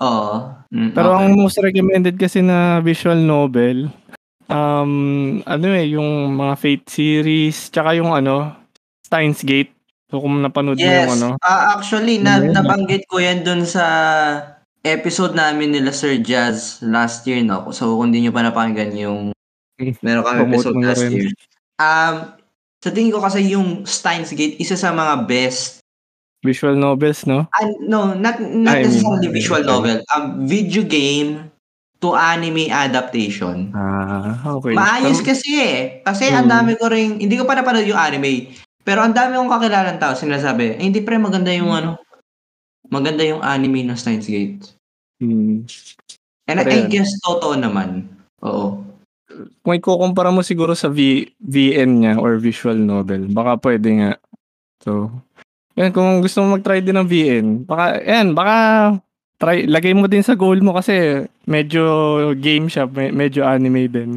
Oo. 0.03 0.35
Mm, 0.73 0.91
Pero 0.93 1.09
okay. 1.15 1.21
ang 1.23 1.33
most 1.39 1.59
recommended 1.63 2.17
kasi 2.19 2.43
na 2.43 2.83
visual 2.83 3.19
novel, 3.19 3.87
um, 4.51 4.93
ano 5.47 5.67
eh, 5.71 5.95
yung 5.95 6.35
mga 6.35 6.55
Fate 6.59 6.87
series, 6.91 7.71
tsaka 7.71 7.95
yung 7.95 8.11
ano, 8.11 8.51
Steins 9.07 9.45
Gate. 9.47 9.71
So 10.11 10.21
kung 10.21 10.43
napanood 10.43 10.77
mo 10.77 10.85
Yes. 10.85 11.07
yung 11.09 11.15
ano, 11.17 11.29
Ah, 11.41 11.77
actually, 11.77 12.19
na, 12.21 12.43
yun? 12.43 12.53
nabanggit 12.53 13.07
ko 13.09 13.17
yan 13.17 13.47
dun 13.47 13.65
sa 13.65 13.85
episode 14.83 15.33
namin 15.33 15.71
nila 15.73 15.95
Sir 15.95 16.19
Jazz 16.19 16.83
last 16.83 17.23
year, 17.25 17.39
no? 17.41 17.71
So, 17.71 17.95
kung 17.97 18.11
di 18.11 18.19
nyo 18.21 18.35
pa 18.35 18.43
napakinggan 18.43 18.93
yung 18.99 19.21
Mm. 19.79 19.95
meron 20.03 20.25
kami 20.27 20.41
episode 20.53 20.75
mo 20.77 20.85
last 20.85 21.07
year. 21.09 21.31
Um, 21.81 22.15
sa 22.83 22.91
tingin 22.91 23.15
ko 23.15 23.23
kasi 23.23 23.55
yung 23.55 23.87
Steins 23.87 24.35
Gate, 24.35 24.59
isa 24.59 24.75
sa 24.75 24.91
mga 24.91 25.25
best 25.25 25.82
visual 26.43 26.75
novels, 26.75 27.25
no? 27.25 27.47
Ah, 27.55 27.67
no, 27.81 28.13
not 28.13 28.39
not 28.43 28.77
I 28.77 28.83
mean, 28.83 28.91
necessarily 28.91 29.31
okay, 29.31 29.37
visual 29.39 29.63
novel. 29.63 29.97
Um, 30.11 30.45
video 30.45 30.83
game 30.83 31.49
to 32.03 32.19
anime 32.19 32.67
adaptation. 32.69 33.71
Ah, 33.73 34.43
okay. 34.59 34.75
Maayos 34.75 35.23
kasi 35.23 35.55
eh. 35.55 35.79
Kasi 36.03 36.27
ang 36.29 36.51
Mm. 36.51 36.53
dami 36.53 36.73
ko 36.75 36.91
rin, 36.91 37.23
hindi 37.23 37.39
ko 37.39 37.47
pa 37.47 37.55
napanood 37.55 37.87
yung 37.87 37.99
anime. 37.99 38.51
Pero 38.83 39.07
ang 39.07 39.15
dami 39.15 39.39
kong 39.39 39.47
kakilalang 39.49 40.03
tao 40.03 40.19
sinasabi, 40.19 40.75
eh, 40.75 40.83
hindi 40.83 40.99
pre, 40.99 41.15
maganda 41.15 41.55
yung 41.55 41.71
ano, 41.71 42.03
maganda 42.91 43.23
yung 43.23 43.39
anime 43.39 43.87
ng 43.87 43.95
Steins 43.95 44.27
Gate. 44.27 44.75
Hmm. 45.23 45.63
And 46.51 46.59
I, 46.59 46.67
Pero 46.67 46.75
I 46.75 46.79
yan. 46.83 46.91
guess 46.91 47.15
totoo 47.23 47.55
naman. 47.55 48.11
Oo. 48.43 48.83
Kung 49.63 49.75
ikukumpara 49.79 50.35
mo 50.35 50.43
siguro 50.43 50.75
sa 50.75 50.91
v, 50.91 51.31
VN 51.39 52.03
niya 52.03 52.15
or 52.19 52.37
visual 52.43 52.75
novel, 52.75 53.31
baka 53.31 53.57
pwede 53.63 53.89
nga. 54.03 54.11
So, 54.83 55.09
yan, 55.73 55.91
kung 55.93 56.21
gusto 56.21 56.45
mo 56.45 56.57
mag-try 56.61 56.85
din 56.85 56.97
ng 57.01 57.09
VN, 57.09 57.47
baka, 57.65 58.01
yan, 58.05 58.37
baka 58.37 58.57
try, 59.41 59.65
lagay 59.65 59.97
mo 59.97 60.05
din 60.05 60.23
sa 60.23 60.37
goal 60.37 60.61
mo 60.61 60.77
kasi 60.77 61.25
medyo 61.49 61.83
game 62.37 62.69
siya, 62.69 62.85
me- 62.87 63.15
medyo 63.15 63.43
anime 63.43 63.89
din. 63.89 64.11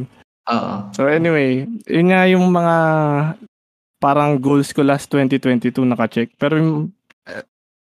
Oo. 0.46 0.74
So 0.94 1.08
anyway, 1.08 1.66
yun 1.88 2.12
nga 2.12 2.28
yung 2.30 2.46
mga 2.52 2.76
parang 3.98 4.38
goals 4.38 4.70
ko 4.70 4.84
last 4.84 5.08
2022 5.10 5.82
naka-check. 5.82 6.36
Pero 6.36 6.60
yung, 6.60 6.72
eh, 7.26 7.42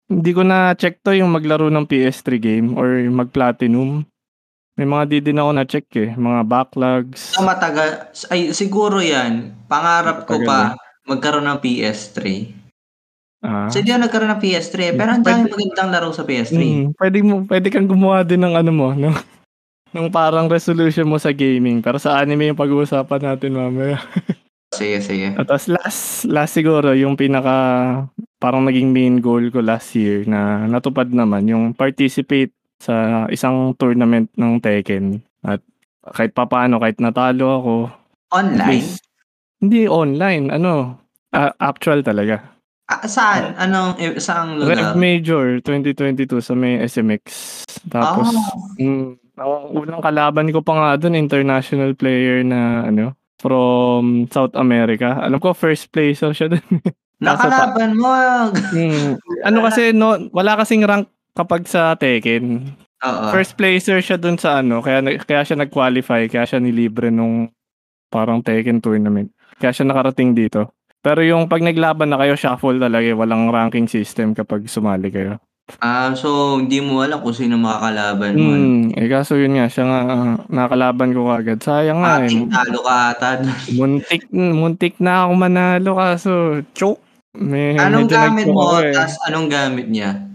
hindi 0.06 0.30
ko 0.30 0.46
na 0.46 0.72
check 0.78 1.02
to 1.02 1.12
yung 1.12 1.34
maglaro 1.34 1.68
ng 1.68 1.84
PS3 1.84 2.38
game 2.38 2.68
or 2.78 3.02
mag-platinum. 3.10 4.06
May 4.76 4.86
mga 4.86 5.04
di 5.08 5.18
din 5.24 5.40
ako 5.40 5.50
na-check 5.56 5.88
eh. 5.98 6.10
Mga 6.14 6.40
backlogs. 6.46 7.34
So 7.34 7.42
matagal, 7.42 8.12
ay 8.30 8.52
siguro 8.54 9.02
yan, 9.02 9.56
pangarap 9.66 10.28
ko 10.28 10.38
Matagal 10.40 10.78
pa 10.78 10.84
magkaroon 11.06 11.48
ng 11.48 11.60
PS3. 11.60 12.20
Ah. 13.44 13.68
Kasi 13.68 13.84
hindi 13.84 13.92
ako 13.92 14.00
nagkaroon 14.08 14.32
ng 14.32 14.42
PS3 14.42 14.74
eh, 14.80 14.92
pero 14.96 15.08
ang 15.12 15.24
dami 15.24 15.40
magandang 15.48 15.90
laro 15.92 16.08
sa 16.10 16.24
PS3. 16.24 16.56
Mm, 16.56 16.86
pwede, 16.96 17.18
mo, 17.20 17.34
pwede 17.46 17.68
kang 17.68 17.88
gumawa 17.88 18.24
din 18.24 18.42
ng 18.42 18.54
ano 18.56 18.70
mo, 18.72 18.88
no? 18.96 19.12
ng 19.96 20.12
parang 20.12 20.50
resolution 20.50 21.08
mo 21.08 21.16
sa 21.16 21.32
gaming. 21.32 21.80
Pero 21.80 21.96
sa 21.96 22.20
anime 22.20 22.52
yung 22.52 22.60
pag-uusapan 22.60 23.32
natin 23.32 23.56
mamaya. 23.56 23.96
Sige, 24.76 24.98
sige. 25.00 25.32
At 25.38 25.48
tapos 25.48 25.72
last, 25.72 26.26
last 26.28 26.52
siguro, 26.52 26.92
yung 26.92 27.16
pinaka 27.16 27.54
parang 28.36 28.66
naging 28.66 28.92
main 28.92 29.24
goal 29.24 29.48
ko 29.48 29.64
last 29.64 29.94
year 29.96 30.26
na 30.28 30.68
natupad 30.68 31.08
naman, 31.08 31.48
yung 31.48 31.72
participate 31.72 32.52
sa 32.76 33.24
isang 33.32 33.72
tournament 33.78 34.28
ng 34.36 34.60
Tekken. 34.60 35.24
At 35.40 35.64
kahit 36.12 36.36
papaano, 36.36 36.76
kahit 36.82 37.00
natalo 37.00 37.46
ako, 37.62 37.74
Online? 38.36 38.68
least, 38.68 39.06
hindi 39.62 39.88
online, 39.88 40.52
ano, 40.52 41.00
ah, 41.32 41.54
actual 41.56 42.04
talaga. 42.04 42.55
Ah, 42.86 43.02
saan? 43.04 43.58
Anong, 43.58 43.98
eh, 43.98 44.14
saang 44.16 44.62
Rev 44.62 44.78
lugar? 44.78 44.94
Major 44.94 45.44
2022 45.58 46.38
sa 46.38 46.54
may 46.54 46.78
SMX. 46.80 47.22
Tapos, 47.90 48.30
Ah. 48.30 48.78
mm, 48.78 49.06
ang 49.36 49.52
unang 49.74 49.98
kalaban 49.98 50.54
ko 50.54 50.62
pa 50.62 50.72
nga 50.72 50.90
doon, 50.96 51.18
international 51.18 51.98
player 51.98 52.46
na 52.46 52.86
ano, 52.86 53.18
from 53.42 54.30
South 54.30 54.54
America. 54.54 55.18
Alam 55.18 55.42
ko, 55.42 55.50
first 55.50 55.90
placer 55.90 56.30
siya 56.30 56.46
doon. 56.48 56.62
Nakalaban 57.18 57.96
mo. 57.96 58.12
Hmm. 58.70 59.18
Ano 59.42 59.66
kasi, 59.66 59.90
no, 59.90 60.30
wala 60.30 60.54
kasing 60.54 60.86
rank 60.86 61.08
kapag 61.34 61.66
sa 61.66 61.96
Tekken. 61.96 62.70
Oo. 63.02 63.24
First 63.28 63.58
placer 63.58 63.98
siya 63.98 64.14
dun 64.16 64.38
sa 64.38 64.62
ano, 64.62 64.78
kaya, 64.78 65.02
na- 65.02 65.18
kaya 65.18 65.42
siya 65.42 65.58
nag-qualify, 65.58 66.30
kaya 66.30 66.46
siya 66.46 66.62
nilibre 66.62 67.10
nung 67.10 67.50
parang 68.08 68.40
Tekken 68.40 68.78
tournament. 68.78 69.32
Kaya 69.58 69.74
siya 69.74 69.84
nakarating 69.84 70.32
dito. 70.32 70.75
Pero 71.06 71.22
yung 71.22 71.46
pag 71.46 71.62
naglaban 71.62 72.10
na 72.10 72.18
kayo, 72.18 72.34
shuffle 72.34 72.82
talaga, 72.82 73.06
eh, 73.06 73.14
walang 73.14 73.54
ranking 73.54 73.86
system 73.86 74.34
kapag 74.34 74.66
sumali 74.66 75.06
kayo. 75.14 75.38
Ah, 75.78 76.14
so 76.18 76.58
hindi 76.58 76.82
mo 76.82 77.02
alam 77.02 77.22
kung 77.22 77.34
sino 77.34 77.54
makakalaban 77.58 78.34
mo. 78.34 78.50
Hmm, 78.54 78.82
eh 78.94 79.06
kaso 79.10 79.34
yun 79.38 79.54
nga, 79.54 79.66
siya 79.70 79.86
nga 79.86 80.00
ah, 80.06 80.34
nakalaban 80.50 81.14
ko 81.14 81.30
agad. 81.30 81.62
Sayang 81.62 82.02
nga 82.02 82.22
eh. 82.22 82.30
Ating 82.30 82.50
talo 82.50 82.78
ka 82.82 82.94
ata. 83.14 83.30
Muntik, 83.74 84.30
muntik 84.30 84.94
na 84.98 85.26
ako 85.26 85.32
manalo 85.38 85.90
kaso 85.94 86.62
choke. 86.74 87.02
May 87.38 87.78
Anong 87.78 88.10
gamit 88.10 88.46
mo, 88.50 88.78
eh. 88.82 88.90
tas 88.90 89.14
anong 89.30 89.46
gamit 89.46 89.86
niya? 89.86 90.26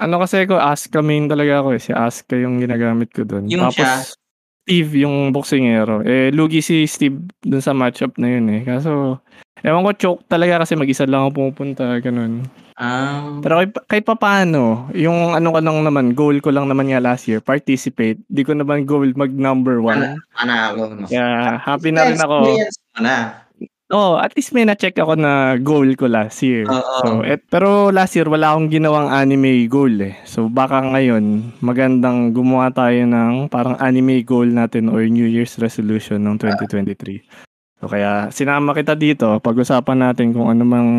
Ano 0.00 0.16
kasi 0.22 0.48
ako, 0.48 0.56
Asuka 0.56 1.04
main 1.04 1.28
talaga 1.28 1.60
ako, 1.60 1.76
eh. 1.76 1.82
Si 1.82 1.92
Asuka 1.92 2.34
yung 2.34 2.58
ginagamit 2.58 3.12
ko 3.12 3.22
dun. 3.28 3.46
Yung 3.46 3.68
Tapos 3.68 3.78
siya? 3.78 3.94
Steve 4.70 5.02
yung 5.02 5.34
boksingero. 5.34 6.06
Eh, 6.06 6.30
lugi 6.30 6.62
si 6.62 6.86
Steve 6.86 7.26
dun 7.42 7.58
sa 7.58 7.74
matchup 7.74 8.14
na 8.22 8.38
yun, 8.38 8.46
eh. 8.54 8.62
Kaso, 8.62 9.18
ewan 9.66 9.82
ko, 9.82 9.90
choke 9.98 10.22
talaga 10.30 10.62
kasi 10.62 10.78
mag-isa 10.78 11.10
lang 11.10 11.26
ako 11.26 11.42
pumupunta, 11.42 11.90
ganun. 11.98 12.46
Ah. 12.78 13.42
Pero 13.42 13.58
kahit, 13.58 13.74
kahit 13.90 14.04
papaano, 14.06 14.86
yung 14.94 15.34
ano 15.34 15.50
ka 15.50 15.58
lang 15.58 15.82
naman, 15.82 16.14
goal 16.14 16.38
ko 16.38 16.54
lang 16.54 16.70
naman 16.70 16.86
nga 16.86 17.02
last 17.02 17.26
year, 17.26 17.42
participate. 17.42 18.22
Di 18.30 18.46
ko 18.46 18.54
naman 18.54 18.86
goal 18.86 19.10
mag 19.18 19.34
number 19.34 19.82
one. 19.82 20.22
Manalo, 20.38 20.94
no? 20.94 21.10
Kaya 21.10 21.58
happy 21.58 21.90
na 21.90 22.06
rin 22.06 22.22
ako. 22.22 22.38
Experience 22.46 22.78
mo 22.94 22.98
na. 23.02 23.16
Oh, 23.90 24.14
at 24.22 24.30
least 24.38 24.54
may 24.54 24.62
na-check 24.62 24.94
ako 25.02 25.18
na 25.18 25.58
goal 25.58 25.98
ko 25.98 26.06
last 26.06 26.46
year. 26.46 26.62
Oo. 26.70 26.94
So, 27.02 27.08
et, 27.26 27.42
pero 27.50 27.90
last 27.90 28.14
year 28.14 28.30
wala 28.30 28.54
akong 28.54 28.70
ginawang 28.70 29.10
anime 29.10 29.66
goal 29.66 29.90
eh. 29.98 30.14
So 30.22 30.46
baka 30.46 30.78
ngayon 30.78 31.58
magandang 31.58 32.30
gumawa 32.30 32.70
tayo 32.70 33.02
ng 33.02 33.50
parang 33.50 33.74
anime 33.82 34.22
goal 34.22 34.46
natin 34.46 34.86
or 34.94 35.02
New 35.10 35.26
Year's 35.26 35.58
resolution 35.58 36.22
ng 36.22 36.38
2023. 36.38 37.82
So 37.82 37.90
kaya 37.90 38.30
sinama 38.30 38.78
kita 38.78 38.94
dito, 38.94 39.42
pag-usapan 39.42 39.98
natin 40.06 40.38
kung 40.38 40.46
ano 40.46 40.62
mang 40.62 40.90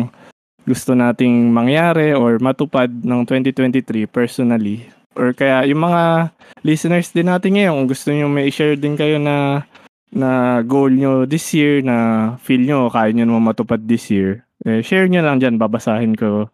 gusto 0.68 0.92
nating 0.92 1.48
mangyari 1.48 2.12
or 2.12 2.36
matupad 2.44 2.92
ng 2.92 3.24
2023 3.24 4.04
personally. 4.04 4.84
Or 5.16 5.32
kaya 5.32 5.64
yung 5.64 5.88
mga 5.88 6.32
listeners 6.60 7.08
din 7.08 7.32
natin 7.32 7.56
ngayon, 7.56 7.72
kung 7.72 7.88
gusto 7.88 8.08
nyo 8.12 8.28
may 8.28 8.52
share 8.52 8.76
din 8.76 9.00
kayo 9.00 9.16
na 9.16 9.64
na 10.12 10.60
goal 10.60 10.92
nyo 10.92 11.24
this 11.24 11.56
year 11.56 11.80
na 11.80 12.36
feel 12.36 12.60
nyo 12.60 12.92
kaya 12.92 13.10
nyo 13.16 13.24
naman 13.24 13.48
matupad 13.48 13.80
this 13.88 14.12
year, 14.12 14.44
eh, 14.68 14.84
share 14.84 15.08
nyo 15.08 15.24
lang 15.24 15.40
dyan, 15.40 15.56
babasahin 15.56 16.12
ko 16.12 16.52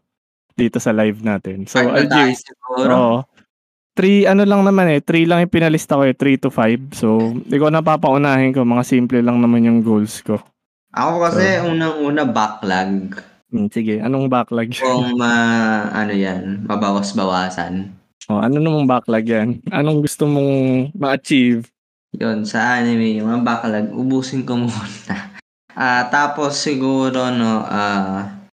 dito 0.54 0.78
sa 0.78 0.94
live 0.94 1.22
natin. 1.22 1.66
So, 1.66 1.82
na 1.82 2.02
Algiers, 2.02 2.42
oo. 2.70 3.22
Three, 3.98 4.30
ano 4.30 4.46
lang 4.46 4.62
naman 4.62 4.86
eh, 4.94 5.02
three 5.02 5.26
lang 5.26 5.42
yung 5.42 5.50
pinalista 5.50 5.98
ko 5.98 6.06
eh, 6.06 6.14
three 6.14 6.38
to 6.38 6.54
five. 6.54 6.78
So, 6.94 7.34
di 7.34 7.58
ko 7.58 7.66
napapaunahin 7.66 8.54
ko, 8.54 8.62
mga 8.62 8.86
simple 8.86 9.18
lang 9.18 9.42
naman 9.42 9.66
yung 9.66 9.82
goals 9.82 10.22
ko. 10.22 10.38
Ako 10.94 11.26
kasi 11.26 11.58
unang-una 11.66 12.22
backlog. 12.22 13.18
Hmm, 13.50 13.66
sige, 13.74 13.98
anong 13.98 14.30
backlog? 14.30 14.70
Kung 14.78 15.18
ma, 15.18 15.34
ano 15.90 16.14
yan, 16.14 16.62
mabawas-bawasan. 16.70 17.90
oh, 18.30 18.38
ano 18.38 18.56
namang 18.62 18.86
backlog 18.86 19.26
yan? 19.26 19.58
Anong 19.74 20.06
gusto 20.06 20.30
mong 20.30 20.94
ma-achieve? 20.94 21.66
Yun, 22.16 22.48
sa 22.48 22.80
anime, 22.80 23.20
yung 23.20 23.28
mga 23.28 23.44
backlog, 23.44 23.92
ubusin 23.92 24.48
ko 24.48 24.56
muna. 24.64 25.36
Ah, 25.76 26.08
tapos 26.08 26.56
siguro, 26.56 27.28
no, 27.28 27.62
ah, 27.62 28.48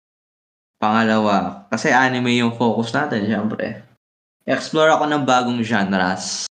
pangalawa, 0.80 1.68
kasi 1.70 1.92
anime 1.92 2.40
yung 2.40 2.56
focus 2.56 2.96
natin, 2.96 3.28
syempre. 3.28 3.84
Explore 4.48 4.96
ako 4.98 5.06
ng 5.06 5.24
bagong 5.28 5.62
genres. 5.62 6.50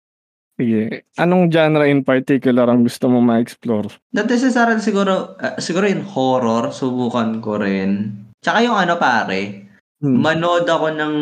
Sige, 0.55 1.09
anong 1.17 1.49
genre 1.49 1.89
in 1.89 2.05
particular 2.05 2.69
ang 2.69 2.85
gusto 2.85 3.09
mo 3.09 3.19
ma-explore? 3.25 3.97
Not 4.13 4.29
necessarily 4.29 4.85
siguro, 4.85 5.35
ah, 5.41 5.57
siguro 5.57 5.89
in 5.89 6.05
horror, 6.05 6.69
subukan 6.71 7.41
ko 7.41 7.59
rin. 7.59 8.13
Tsaka 8.45 8.61
yung 8.63 8.77
ano 8.77 9.01
pare, 9.01 9.67
Hmm. 10.01 10.17
manood 10.17 10.65
ako 10.65 10.97
ng 10.97 11.15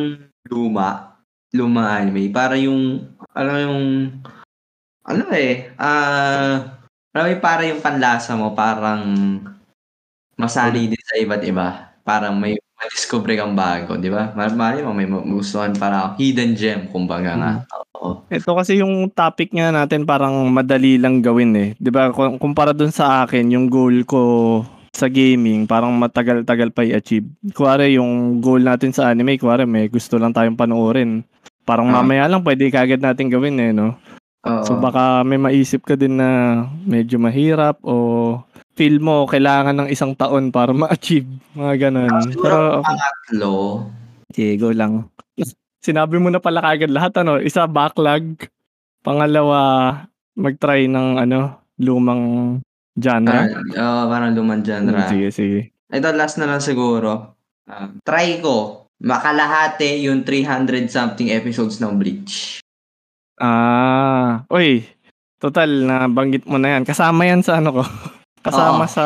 luma, 0.54 1.18
luma 1.50 1.98
anime, 1.98 2.30
para 2.30 2.54
yung, 2.54 3.10
alam 3.34 3.56
yung, 3.58 3.82
ano 5.08 5.24
eh, 5.32 5.72
ah, 5.80 6.76
mo 7.16 7.24
yung 7.26 7.42
para 7.42 7.62
yung 7.64 7.80
panlasa 7.80 8.36
mo, 8.36 8.52
parang 8.52 9.02
masanay 10.38 10.86
din 10.86 11.02
sa 11.02 11.16
iba't 11.18 11.42
iba. 11.42 11.68
Parang 12.04 12.36
may 12.38 12.54
madiscover 12.78 13.34
kang 13.34 13.58
bago, 13.58 13.98
di 13.98 14.06
ba? 14.06 14.30
Mal 14.38 14.54
mali 14.54 14.86
mo, 14.86 14.94
may 14.94 15.08
magustuhan 15.08 15.74
para 15.74 16.14
hidden 16.14 16.54
gem, 16.54 16.86
kumbaga 16.88 17.34
nga. 17.34 17.52
Oo. 17.98 18.22
Ito 18.30 18.54
kasi 18.54 18.78
yung 18.78 19.10
topic 19.10 19.50
nga 19.50 19.74
natin 19.74 20.06
parang 20.06 20.46
madali 20.46 20.94
lang 20.94 21.18
gawin 21.18 21.52
eh. 21.58 21.68
'Di 21.74 21.90
ba? 21.90 22.14
Kumpara 22.14 22.70
dun 22.70 22.94
sa 22.94 23.26
akin, 23.26 23.50
yung 23.50 23.66
goal 23.66 24.06
ko 24.06 24.22
sa 24.94 25.10
gaming, 25.10 25.66
parang 25.66 25.90
matagal-tagal 25.98 26.70
pa 26.70 26.86
i-achieve. 26.86 27.26
Kuwari 27.50 27.98
yung 27.98 28.38
goal 28.38 28.62
natin 28.62 28.94
sa 28.94 29.10
anime, 29.10 29.38
kuwari 29.38 29.66
may 29.66 29.90
gusto 29.90 30.14
lang 30.18 30.30
tayong 30.30 30.58
panoorin. 30.58 31.22
Parang 31.66 31.90
Ah. 31.90 31.98
mamaya 32.00 32.30
lang 32.30 32.46
pwede 32.46 32.70
kagad 32.70 33.02
natin 33.02 33.26
gawin 33.30 33.58
eh, 33.58 33.70
no? 33.74 33.98
Oo. 34.48 34.64
So 34.64 34.72
baka 34.80 35.20
may 35.22 35.36
maisip 35.36 35.84
ka 35.84 35.94
din 35.94 36.16
na 36.16 36.64
medyo 36.88 37.20
mahirap 37.20 37.76
o 37.84 38.40
feel 38.72 39.02
mo 39.02 39.28
kailangan 39.28 39.76
ng 39.76 39.88
isang 39.92 40.16
taon 40.16 40.48
para 40.48 40.72
ma-achieve. 40.78 41.28
Mga 41.52 41.74
ganun. 41.88 42.08
Pero 42.08 42.32
Siguro 42.32 42.56
pangatlo, 42.82 43.54
sige, 44.32 44.56
go 44.56 44.72
lang. 44.72 45.06
Sinabi 45.86 46.16
mo 46.18 46.32
na 46.32 46.40
pala 46.42 46.64
kagad 46.64 46.90
lahat 46.90 47.12
ano, 47.20 47.38
isa 47.38 47.68
backlog, 47.68 48.48
pangalawa 49.04 49.94
mag-try 50.38 50.86
ng 50.90 51.18
ano, 51.18 51.58
lumang 51.78 52.22
genre. 52.98 53.46
ah, 53.46 53.46
oo, 53.78 54.02
parang 54.10 54.34
lumang 54.34 54.62
genre. 54.66 55.06
Sige, 55.06 55.28
sige. 55.30 55.60
Ito 55.88 56.10
last 56.14 56.36
na 56.38 56.50
lang 56.50 56.62
siguro. 56.62 57.38
Ah, 57.68 57.90
try 58.02 58.42
ko 58.42 58.88
makalahati 58.98 60.02
yung 60.02 60.26
300 60.26 60.90
something 60.90 61.30
episodes 61.30 61.78
ng 61.78 61.94
Bleach. 61.98 62.58
Ah, 63.38 64.42
oy. 64.48 64.82
Total 65.38 65.70
na 65.70 66.06
banggit 66.06 66.42
mo 66.44 66.58
na 66.58 66.74
yan. 66.74 66.82
Kasama 66.82 67.22
yan 67.22 67.40
sa 67.40 67.58
ano 67.58 67.70
ko. 67.72 67.82
Kasama 68.46 68.84
Oo. 68.84 68.90
sa 68.90 69.04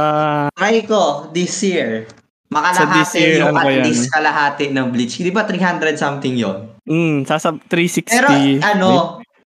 Try 0.52 0.84
ko 0.84 1.28
this 1.30 1.60
year. 1.62 2.08
Sa 2.08 2.52
Makalahati 2.52 2.92
this 2.94 3.12
year, 3.14 3.34
yung 3.40 3.48
ano 3.50 3.64
at 3.64 3.68
yan? 3.70 3.84
least 3.86 4.04
kalahati 4.08 4.64
ng 4.68 4.86
Bleach. 4.88 5.16
Di 5.16 5.28
ba 5.28 5.42
300 5.42 5.96
something 5.96 6.36
yon? 6.36 6.68
mm, 6.82 7.24
sasa 7.24 7.52
360. 7.54 8.08
Pero 8.10 8.28
ano, 8.60 8.88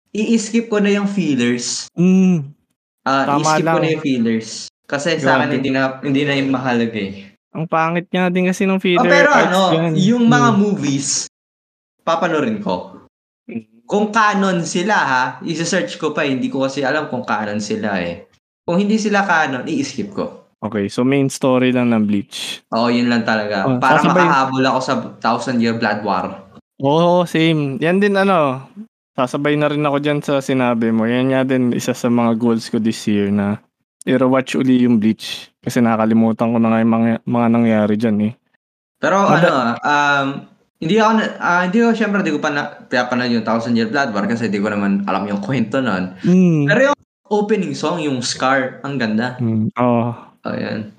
i-skip 0.10 0.68
ko 0.68 0.80
na 0.80 0.92
yung 0.92 1.08
fillers. 1.08 1.92
Mm, 1.94 2.52
Ah, 3.04 3.28
Tama 3.28 3.44
i-skip 3.44 3.60
ko 3.62 3.68
lang. 3.70 3.82
na 3.82 3.90
yung 3.90 4.04
fillers. 4.04 4.50
Kasi 4.84 5.16
sa 5.18 5.36
akin 5.36 5.48
Grabe. 5.50 5.56
hindi 5.58 5.70
na 5.70 5.82
hindi 6.00 6.22
na 6.24 6.34
yung 6.34 6.52
mahalaga 6.52 6.96
eh. 6.98 7.32
ang 7.52 7.68
pangit 7.68 8.08
nga 8.10 8.28
din 8.28 8.48
kasi 8.48 8.64
ng 8.64 8.76
Oh, 8.76 8.82
filler 8.82 9.06
pero 9.06 9.30
arts 9.30 9.46
ano, 9.46 9.94
yung 9.94 10.26
mga 10.26 10.50
Mm. 10.50 10.58
movies, 10.58 11.30
papanorin 12.02 12.58
ko. 12.58 13.03
Kung 13.84 14.10
canon 14.10 14.64
sila 14.64 14.96
ha, 14.96 15.24
isa-search 15.42 15.98
ko 15.98 16.12
pa, 16.12 16.24
hindi 16.24 16.48
ko 16.48 16.64
kasi 16.64 16.82
alam 16.82 17.08
kung 17.08 17.22
canon 17.22 17.60
sila 17.60 18.00
eh. 18.00 18.32
Kung 18.64 18.80
hindi 18.80 18.96
sila 18.96 19.22
canon, 19.22 19.68
i-skip 19.68 20.10
ko. 20.10 20.26
Okay, 20.64 20.88
so 20.88 21.04
main 21.04 21.28
story 21.28 21.76
lang 21.76 21.92
ng 21.92 22.08
Bleach. 22.08 22.64
Oo, 22.72 22.88
yun 22.88 23.12
lang 23.12 23.28
talaga. 23.28 23.68
Oh, 23.68 23.76
Para 23.78 24.00
sasabay- 24.00 24.24
makahabol 24.24 24.64
ako 24.64 24.80
sa 24.80 24.94
Thousand 25.20 25.60
Year 25.60 25.76
Blood 25.76 26.00
War. 26.02 26.40
Oo, 26.80 27.28
same. 27.28 27.76
Yan 27.78 28.00
din 28.00 28.16
ano, 28.16 28.64
sasabay 29.12 29.60
na 29.60 29.68
rin 29.68 29.84
ako 29.84 30.00
dyan 30.00 30.20
sa 30.20 30.40
sinabi 30.40 30.88
mo. 30.90 31.04
Yan 31.04 31.30
nga 31.30 31.44
din 31.44 31.76
isa 31.76 31.92
sa 31.92 32.08
mga 32.08 32.40
goals 32.40 32.72
ko 32.72 32.80
this 32.80 33.04
year 33.06 33.28
na 33.28 33.60
i-rewatch 34.08 34.56
uli 34.56 34.88
yung 34.88 34.98
Bleach. 34.98 35.52
Kasi 35.60 35.80
nakalimutan 35.80 36.50
ko 36.50 36.58
na 36.58 36.72
nga 36.72 36.80
yung 36.80 36.94
mga, 36.94 37.10
mga 37.22 37.48
nangyari 37.50 37.96
dyan 37.96 38.18
eh. 38.22 38.34
Pero 38.96 39.20
Mada- 39.20 39.44
ano, 39.44 39.52
um, 39.78 40.28
hindi 40.84 40.96
ako, 41.00 41.12
na, 41.16 41.24
ah, 41.40 41.62
hindi 41.64 41.80
ko, 41.80 41.90
syempre, 41.96 42.20
hindi 42.20 42.36
ko 42.36 42.42
pa 42.44 42.52
na, 42.52 42.64
pinapanood 42.86 43.32
yung 43.32 43.48
Thousand 43.48 43.74
Year 43.80 43.88
Blood 43.88 44.12
War 44.12 44.28
kasi 44.28 44.52
hindi 44.52 44.60
ko 44.60 44.68
naman 44.68 45.08
alam 45.08 45.24
yung 45.26 45.40
kwento 45.40 45.80
nun. 45.80 46.14
Mm. 46.22 46.68
Pero 46.68 46.80
yung 46.92 46.98
opening 47.32 47.74
song, 47.74 48.04
yung 48.04 48.20
Scar, 48.20 48.84
ang 48.84 49.00
ganda. 49.00 49.40
Mm. 49.40 49.72
Oh. 49.80 50.12
Oh, 50.44 50.56
yan. 50.56 50.92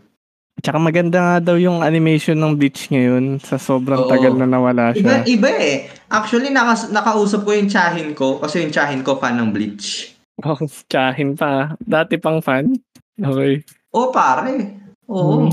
Tsaka 0.64 0.81
maganda 0.81 1.18
nga 1.20 1.37
daw 1.53 1.57
yung 1.61 1.85
animation 1.85 2.40
ng 2.40 2.57
Bleach 2.57 2.88
ngayon 2.88 3.37
sa 3.44 3.61
sobrang 3.61 4.09
Oo. 4.09 4.09
tagal 4.09 4.33
na 4.33 4.49
nawala 4.49 4.97
Iba, 4.97 5.20
siya. 5.20 5.29
iba 5.29 5.51
eh. 5.53 5.92
Actually, 6.09 6.49
nakas, 6.49 6.88
nakausap 6.88 7.44
ko 7.44 7.53
yung 7.53 7.68
tsahin 7.68 8.16
ko 8.16 8.40
kasi 8.40 8.64
yung 8.64 8.73
tsahin 8.73 9.05
ko 9.05 9.20
fan 9.20 9.37
ng 9.37 9.53
Bleach. 9.53 10.16
Oh, 10.40 10.57
tsahin 10.88 11.37
pa. 11.37 11.77
Dati 11.85 12.16
pang 12.16 12.40
fan. 12.40 12.73
Okay. 13.20 13.61
Oo, 13.92 14.09
pare. 14.09 14.81
Oo. 15.12 15.47
Hmm. 15.47 15.53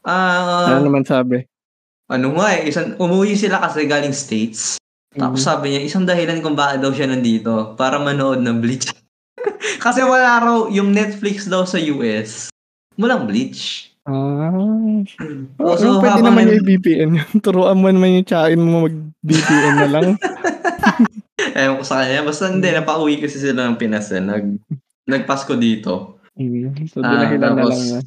Ah, 0.00 0.74
ano 0.74 0.88
naman 0.88 1.04
sabi? 1.04 1.44
Ano 2.10 2.34
nga 2.34 2.48
eh, 2.52 2.66
isang, 2.66 2.98
umuwi 2.98 3.38
sila 3.38 3.62
kasi 3.62 3.86
galing 3.86 4.10
States. 4.10 4.76
Tapos 5.10 5.42
Mm. 5.42 5.46
sabi 5.46 5.66
niya, 5.70 5.80
isang 5.82 6.04
dahilan 6.04 6.38
kung 6.38 6.54
bakit 6.54 6.82
daw 6.82 6.90
siya 6.90 7.06
nandito, 7.06 7.74
para 7.74 7.98
manood 7.98 8.42
ng 8.42 8.58
Bleach. 8.58 8.90
kasi 9.84 10.02
wala 10.02 10.38
raw 10.38 10.58
yung 10.68 10.90
Netflix 10.90 11.46
daw 11.46 11.62
sa 11.62 11.78
US. 11.78 12.50
Walang 12.94 13.26
Bleach. 13.26 13.90
Ah. 14.06 14.50
Oh, 15.56 15.76
so, 15.76 15.98
so, 15.98 16.00
pwede 16.00 16.20
naman 16.20 16.50
yung 16.50 16.66
VPN 16.66 17.10
yun. 17.14 17.30
Turuan 17.44 17.78
mo 17.78 17.86
naman 17.86 18.18
yung 18.18 18.26
tsahin 18.26 18.58
mo 18.58 18.86
mag-VPN 18.86 19.74
na 19.76 19.88
lang. 19.88 20.06
Ewan 21.56 21.78
ko 21.78 21.84
sa 21.84 22.02
kanya. 22.02 22.22
Basta 22.22 22.50
hindi, 22.50 22.68
Hmm. 22.68 22.78
napauwi 22.80 23.18
kasi 23.18 23.38
sila 23.38 23.66
ng 23.66 23.78
Pinas 23.78 24.10
eh. 24.10 24.20
Nag, 24.20 24.44
nagpasko 25.06 25.54
dito. 25.54 26.18
Mm. 26.34 26.86
So, 26.86 27.02
Ah, 27.02 27.10
dinahilan 27.12 27.50
na 27.50 27.60
tapos- 27.60 27.82
lang. 27.92 28.06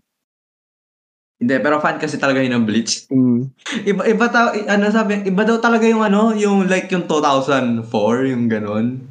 Hindi, 1.43 1.60
pero 1.60 1.84
fan 1.84 1.99
kasi 1.99 2.15
talaga 2.15 2.39
yun 2.39 2.56
ng 2.56 2.63
Bleach. 2.63 3.03
Mm. 3.12 3.51
Iba, 3.84 4.08
iba 4.08 4.25
ta, 4.32 4.56
ano 4.56 4.88
sabi, 4.88 5.27
iba 5.27 5.43
daw 5.43 5.60
talaga 5.60 5.84
yung 5.84 5.99
ano, 5.99 6.32
yung 6.32 6.71
like 6.71 6.88
yung 6.88 7.03
2004, 7.03 7.84
yung 8.32 8.47
ganon. 8.47 9.03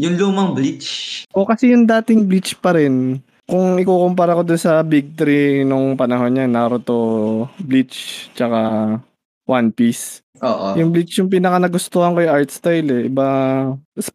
Yung 0.00 0.16
lumang 0.16 0.56
Bleach. 0.56 1.28
O 1.36 1.44
kasi 1.44 1.76
yung 1.76 1.84
dating 1.84 2.24
Bleach 2.24 2.56
pa 2.56 2.72
rin, 2.72 3.20
kung 3.44 3.76
ikukumpara 3.76 4.32
ko 4.32 4.48
dun 4.48 4.56
sa 4.56 4.80
big 4.80 5.12
three 5.12 5.60
nung 5.60 5.92
panahon 5.92 6.32
niya, 6.32 6.48
Naruto, 6.48 7.44
Bleach, 7.60 8.32
tsaka 8.32 8.96
One 9.44 9.68
Piece. 9.76 10.24
Oo. 10.40 10.72
Yung 10.80 10.88
Bleach 10.88 11.20
yung 11.20 11.28
pinaka 11.28 11.60
nagustuhan 11.60 12.16
ko 12.16 12.24
yung 12.24 12.32
art 12.32 12.48
style 12.48 12.88
eh. 12.88 13.12
Iba, 13.12 13.28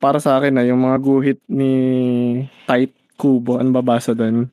para 0.01 0.17
sa 0.17 0.41
akin 0.41 0.57
na 0.57 0.65
yung 0.65 0.81
mga 0.81 0.97
guhit 1.05 1.39
ni 1.45 1.71
Tight 2.65 2.97
Kubo, 3.13 3.61
ano 3.61 3.69
babasa 3.69 4.17
dun? 4.17 4.49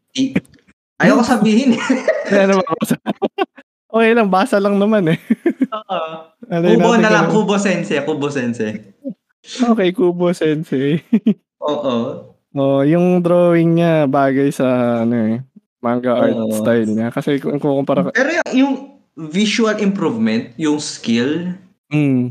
Ayoko 1.03 1.23
sabihin 1.37 1.75
eh. 1.75 1.83
ano 2.31 2.63
babasa? 2.63 2.97
okay 3.95 4.11
lang, 4.15 4.29
basa 4.31 4.57
lang 4.63 4.79
naman 4.79 5.11
eh. 5.11 5.19
Oo. 5.75 6.01
Kubo 6.79 6.95
na 6.99 7.11
lang. 7.11 7.27
Kubo 7.31 7.57
Sensei, 7.59 8.03
Kubo 8.07 8.31
Sensei. 8.31 8.95
Okay, 9.43 9.91
Kubo 9.91 10.31
Sensei. 10.31 11.03
Oo. 11.65 11.95
oh, 12.55 12.81
yung 12.87 13.19
drawing 13.19 13.81
niya 13.81 14.07
bagay 14.07 14.55
sa 14.55 15.03
ano 15.03 15.15
eh, 15.19 15.37
manga 15.83 16.15
art 16.15 16.39
Oo. 16.39 16.55
style 16.55 16.91
niya. 16.91 17.11
Kasi 17.11 17.43
kung 17.43 17.59
kukumpara 17.59 18.07
ko, 18.07 18.09
Pero 18.15 18.31
yung, 18.31 18.49
yung 18.55 18.75
visual 19.31 19.79
improvement, 19.83 20.55
yung 20.55 20.79
skill, 20.79 21.55
mm, 21.91 22.31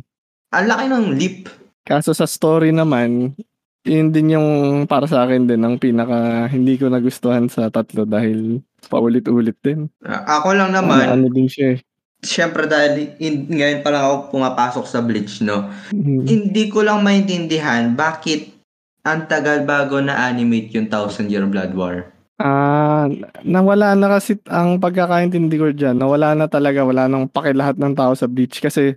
ang 0.53 0.65
laki 0.69 0.85
ng 0.87 1.05
leap. 1.17 1.49
Kaso 1.83 2.15
sa 2.15 2.23
story 2.23 2.71
naman, 2.71 3.35
yun 3.83 4.15
din 4.15 4.35
yung 4.39 4.47
para 4.87 5.03
sa 5.05 5.27
akin 5.27 5.43
din 5.43 5.59
ang 5.59 5.75
pinaka 5.75 6.47
hindi 6.47 6.79
ko 6.79 6.87
nagustuhan 6.87 7.51
sa 7.51 7.67
tatlo 7.67 8.07
dahil 8.07 8.63
paulit-ulit 8.87 9.59
din. 9.59 9.91
Ah, 10.03 10.39
Ako 10.39 10.55
lang 10.55 10.71
naman, 10.71 11.03
ano 11.03 11.27
din 11.27 11.47
siya 11.51 11.75
eh. 11.75 11.79
syempre 12.23 12.63
dahil 12.63 13.11
in, 13.19 13.51
ngayon 13.51 13.83
pa 13.83 13.91
lang 13.91 14.03
ako 14.07 14.15
pumapasok 14.31 14.85
sa 14.87 15.03
Bleach, 15.03 15.43
no? 15.43 15.67
Mhm. 15.91 16.23
Hindi 16.23 16.63
ko 16.71 16.79
lang 16.79 17.03
maintindihan 17.03 17.91
bakit 17.91 18.55
ang 19.03 19.27
tagal 19.27 19.67
bago 19.67 19.99
na 19.99 20.31
animate 20.31 20.71
yung 20.71 20.87
Thousand 20.87 21.27
Year 21.27 21.43
Blood 21.43 21.75
War. 21.75 22.07
Ah, 22.39 23.11
nawala 23.43 23.93
na 23.99 24.07
kasi 24.07 24.39
ang 24.47 24.79
pagkakaintindi 24.79 25.55
ko 25.59 25.67
diyan. 25.75 25.99
Nawala 25.99 26.33
na 26.33 26.47
talaga, 26.47 26.87
wala 26.87 27.11
nang 27.11 27.27
pakilahat 27.27 27.75
ng 27.75 27.93
tao 27.93 28.15
sa 28.15 28.31
Bleach 28.31 28.63
kasi 28.63 28.95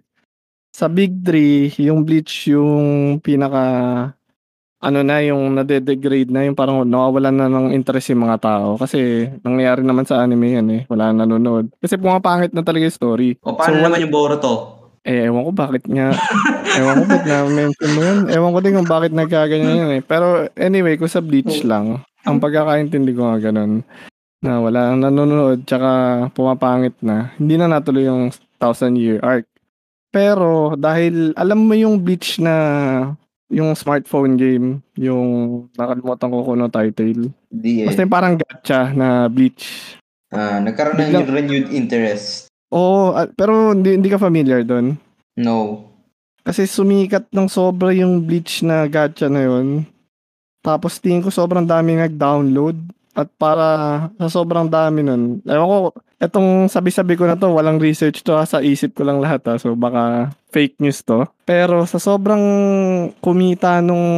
sa 0.71 0.87
Big 0.87 1.11
3, 1.27 1.75
yung 1.83 2.07
Bleach 2.07 2.47
yung 2.47 3.19
pinaka 3.19 4.15
ano 4.87 5.03
na 5.03 5.19
yung 5.19 5.51
nade-degrade 5.53 6.31
na 6.31 6.47
yung 6.47 6.55
parang 6.55 6.87
nawawalan 6.87 7.35
na 7.35 7.51
ng 7.51 7.75
interest 7.75 8.15
yung 8.15 8.23
mga 8.23 8.39
tao 8.39 8.79
kasi 8.79 9.27
nangyayari 9.43 9.83
naman 9.83 10.07
sa 10.07 10.23
anime 10.23 10.55
yan 10.55 10.69
eh 10.71 10.83
wala 10.87 11.11
na 11.11 11.27
nanonood 11.27 11.75
kasi 11.77 11.99
pumapangit 11.99 12.55
na 12.55 12.63
talaga 12.63 12.87
yung 12.87 12.95
story 12.95 13.31
O 13.43 13.59
paano 13.59 13.77
So, 13.77 13.83
naman 13.83 13.99
yung 14.01 14.15
Boruto? 14.15 14.53
Eh, 15.03 15.27
ewan 15.27 15.43
ko 15.43 15.51
bakit 15.53 15.87
nga. 15.87 16.11
ewan 16.75 16.99
ko 16.99 17.05
ba't 17.07 17.25
na-mention 17.25 17.91
mo 17.95 18.01
yun. 18.03 18.19
Ewan 18.27 18.51
ko 18.51 18.59
din 18.59 18.75
kung 18.75 18.91
bakit 18.91 19.15
nagkaganyan 19.15 19.79
yun 19.79 19.93
eh. 19.95 20.03
Pero 20.03 20.51
anyway, 20.59 20.99
kung 20.99 21.07
sa 21.07 21.23
Bleach 21.23 21.63
lang, 21.63 22.03
ang 22.23 22.43
pagkakaintindi 22.43 23.15
ko 23.15 23.31
nga 23.31 23.39
ganun, 23.39 23.87
na 24.43 24.59
wala 24.59 24.91
nang 24.91 25.07
nanonood, 25.07 25.63
tsaka 25.63 25.91
pumapangit 26.35 26.99
na, 27.01 27.31
hindi 27.39 27.55
na 27.55 27.71
natuloy 27.71 28.03
yung 28.03 28.35
Thousand 28.59 28.99
Year 28.99 29.23
Arc. 29.23 29.47
Pero 30.11 30.75
dahil 30.75 31.31
alam 31.39 31.63
mo 31.63 31.79
yung 31.79 32.03
Bleach 32.03 32.43
na 32.43 32.55
yung 33.47 33.79
smartphone 33.79 34.35
game, 34.35 34.83
yung 34.99 35.67
nakalimutan 35.79 36.31
ko 36.31 36.37
kung 36.43 36.57
ano 36.59 36.67
title. 36.67 37.31
Di 37.47 37.83
eh. 37.83 37.87
Basta 37.87 38.03
yung 38.03 38.15
parang 38.15 38.35
gacha 38.35 38.91
na 38.91 39.31
Bleach. 39.31 39.97
Ah, 40.35 40.59
nagkaroon 40.59 40.99
ng 40.99 41.11
Biglang- 41.15 41.31
renewed 41.31 41.69
interest. 41.71 42.51
Oo, 42.75 43.15
ah, 43.15 43.31
pero 43.31 43.71
hindi, 43.71 43.95
hindi 43.95 44.11
ka 44.11 44.19
familiar 44.19 44.67
doon. 44.67 44.99
No. 45.39 45.87
Kasi 46.43 46.67
sumikat 46.67 47.31
ng 47.31 47.47
sobra 47.47 47.95
yung 47.95 48.27
Bleach 48.27 48.67
na 48.67 48.87
gacha 48.91 49.31
na 49.31 49.47
yun. 49.47 49.87
Tapos 50.67 50.99
tingin 50.99 51.23
ko 51.23 51.31
sobrang 51.31 51.63
dami 51.63 51.95
nag-download. 51.95 52.75
At 53.17 53.33
para 53.41 53.67
sa 54.21 54.29
sobrang 54.29 54.69
dami 54.69 55.01
nun, 55.01 55.41
ewan 55.49 55.69
ko, 55.71 55.77
etong 56.21 56.69
sabi-sabi 56.69 57.17
ko 57.17 57.25
na 57.25 57.33
to, 57.33 57.49
walang 57.49 57.81
research 57.81 58.21
to 58.21 58.37
ha, 58.37 58.45
sa 58.45 58.61
isip 58.61 58.93
ko 58.93 59.09
lang 59.09 59.25
lahat 59.25 59.41
ha, 59.49 59.57
so 59.57 59.73
baka 59.73 60.29
fake 60.57 60.81
news 60.81 61.05
to. 61.05 61.29
Pero 61.45 61.85
sa 61.85 62.01
sobrang 62.01 62.41
kumita 63.21 63.85
nung 63.85 64.09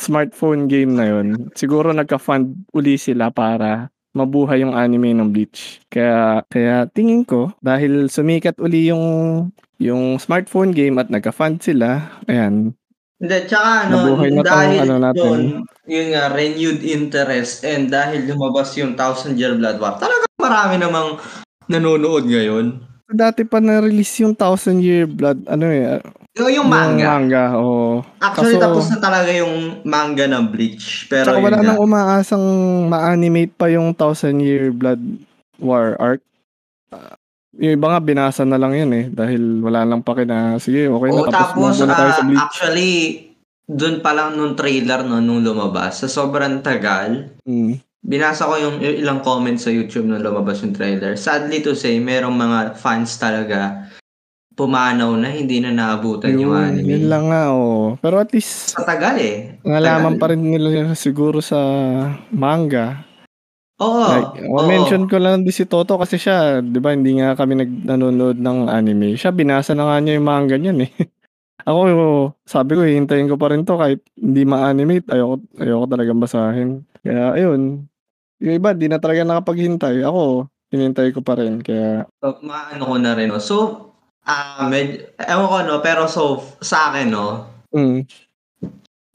smartphone 0.00 0.64
game 0.64 0.96
na 0.96 1.04
yun, 1.04 1.52
siguro 1.52 1.92
nagka-fund 1.92 2.72
uli 2.72 2.96
sila 2.96 3.28
para 3.28 3.92
mabuhay 4.16 4.64
yung 4.64 4.72
anime 4.72 5.12
ng 5.12 5.28
Bleach. 5.28 5.84
Kaya 5.92 6.40
kaya 6.48 6.88
tingin 6.88 7.28
ko 7.28 7.52
dahil 7.60 8.08
sumikat 8.08 8.56
uli 8.56 8.88
yung 8.88 9.04
yung 9.76 10.16
smartphone 10.16 10.72
game 10.72 10.96
at 10.96 11.12
nagka-fund 11.12 11.60
sila, 11.60 12.16
ayan. 12.24 12.72
Hindi, 13.16 13.36
tsaka 13.48 13.88
ano, 13.88 14.16
na 14.16 14.44
tong 14.44 14.44
dahil 14.44 14.80
ano 14.88 14.96
natin. 15.00 15.20
doon, 15.20 15.40
yun 15.88 16.06
nga, 16.12 16.24
renewed 16.32 16.80
interest 16.84 17.64
and 17.64 17.92
dahil 17.92 18.28
lumabas 18.28 18.72
yung 18.76 18.96
Thousand 18.96 19.36
Year 19.36 19.56
Blood 19.56 19.80
War, 19.80 19.96
talagang 20.00 20.36
marami 20.40 20.76
namang 20.80 21.20
nanonood 21.68 22.24
ngayon. 22.28 22.95
Dati 23.06 23.46
pa 23.46 23.62
na-release 23.62 24.26
yung 24.26 24.34
Thousand 24.34 24.82
Year 24.82 25.06
Blood, 25.06 25.46
ano 25.46 25.70
eh, 25.70 26.02
Yung, 26.34 26.50
yung 26.52 26.68
manga. 26.68 27.06
manga, 27.14 27.44
oo. 27.54 28.02
Actually, 28.18 28.58
Kaso- 28.58 28.64
tapos 28.66 28.84
na 28.90 28.98
talaga 28.98 29.30
yung 29.30 29.54
manga 29.86 30.26
ng 30.26 30.46
Bleach. 30.50 31.06
Pero 31.06 31.30
Tsaka 31.30 31.38
wala 31.38 31.62
nang 31.62 31.78
umaasang 31.78 32.42
ma-animate 32.90 33.54
pa 33.54 33.70
yung 33.70 33.94
Thousand 33.94 34.42
Year 34.42 34.68
Blood 34.68 34.98
War 35.56 35.94
arc. 35.96 36.20
Ah, 36.90 37.14
yung 37.54 37.72
iba 37.72 37.86
nga 37.88 38.02
binasa 38.02 38.42
na 38.42 38.58
lang 38.58 38.74
yun 38.74 38.92
eh 38.92 39.06
dahil 39.08 39.64
wala 39.64 39.86
nang 39.86 40.04
paki 40.04 40.28
na 40.28 40.60
sige 40.60 40.84
okay 40.84 41.08
na 41.08 41.14
Oo, 41.16 41.30
tapos, 41.30 41.78
na 41.80 41.88
tayo 41.88 42.10
sa 42.10 42.20
ah, 42.20 42.26
Bleach. 42.26 42.42
actually, 42.42 42.92
doon 43.64 43.96
pa 43.98 44.12
lang 44.12 44.34
nung 44.34 44.52
trailer 44.52 45.00
no, 45.00 45.18
nung 45.18 45.40
lumabas, 45.40 46.02
sa 46.02 46.10
sobrang 46.10 46.58
tagal, 46.58 47.30
Mm. 47.46 47.78
Binasa 48.06 48.46
ko 48.46 48.54
yung 48.54 48.76
il- 48.78 49.02
ilang 49.02 49.20
comments 49.20 49.66
sa 49.66 49.74
YouTube 49.74 50.06
nung 50.06 50.22
lumabas 50.22 50.62
yung 50.62 50.72
trailer. 50.72 51.18
Sadly 51.18 51.58
to 51.60 51.74
say, 51.74 51.98
merong 51.98 52.32
mga 52.32 52.78
fans 52.78 53.18
talaga 53.18 53.82
pumanaw 54.56 55.12
na 55.20 55.28
hindi 55.28 55.60
na 55.60 55.68
naabutan 55.68 56.32
yung 56.32 56.48
Yun, 56.48 56.64
anime. 56.80 56.88
yun 56.88 57.04
lang 57.12 57.28
nga 57.28 57.52
oh. 57.52 57.98
Pero 58.00 58.16
at 58.16 58.32
least 58.32 58.72
Sa 58.72 58.86
tagal 58.86 59.18
eh. 59.20 59.60
nalaman 59.60 60.16
Tagal. 60.16 60.20
pa 60.22 60.26
rin 60.32 60.40
nila 60.40 60.96
siguro 60.96 61.44
sa 61.44 61.58
manga. 62.32 63.04
Oo. 63.76 64.08
like, 64.08 64.40
oo. 64.48 64.64
mention 64.64 65.04
ko 65.04 65.20
lang 65.20 65.44
din 65.44 65.52
si 65.52 65.68
Toto 65.68 66.00
kasi 66.00 66.16
siya, 66.16 66.64
'di 66.64 66.80
ba, 66.80 66.96
hindi 66.96 67.20
nga 67.20 67.36
kami 67.36 67.60
nag 67.60 67.70
nanonood 67.84 68.40
ng 68.40 68.72
anime. 68.72 69.12
Siya 69.12 69.28
binasa 69.28 69.76
na 69.76 69.84
nga 69.84 70.00
niya 70.00 70.16
yung 70.16 70.24
manga 70.24 70.56
niyan 70.56 70.88
eh. 70.88 70.92
Ako, 71.68 71.80
sabi 72.46 72.72
ko, 72.72 72.86
hintayin 72.86 73.28
ko 73.28 73.36
pa 73.36 73.52
rin 73.52 73.66
to 73.66 73.76
kahit 73.76 74.00
hindi 74.16 74.46
ma-animate. 74.46 75.10
Ayoko, 75.10 75.42
ayoko 75.58 75.84
talagang 75.84 76.22
basahin. 76.22 76.70
Kaya, 77.02 77.34
ayun. 77.34 77.84
Yung 78.38 78.54
iba, 78.54 78.70
di 78.70 78.86
na 78.86 79.00
talaga 79.00 79.22
nakapaghintay. 79.22 80.04
Ako, 80.04 80.44
hinintay 80.68 81.08
ko 81.10 81.20
pa 81.20 81.36
rin. 81.36 81.60
Kaya, 81.60 82.04
So, 82.20 82.36
maano 82.42 82.82
ko 82.84 82.96
na 82.96 83.12
rin. 83.12 83.28
No? 83.28 83.40
So, 83.40 83.56
ah 84.22 84.66
med- 84.66 85.14
ewan 85.16 85.46
ko, 85.46 85.56
no? 85.62 85.76
Pero 85.80 86.04
so, 86.06 86.42
sa 86.60 86.90
akin, 86.90 87.08
no? 87.08 87.46
mm, 87.70 88.04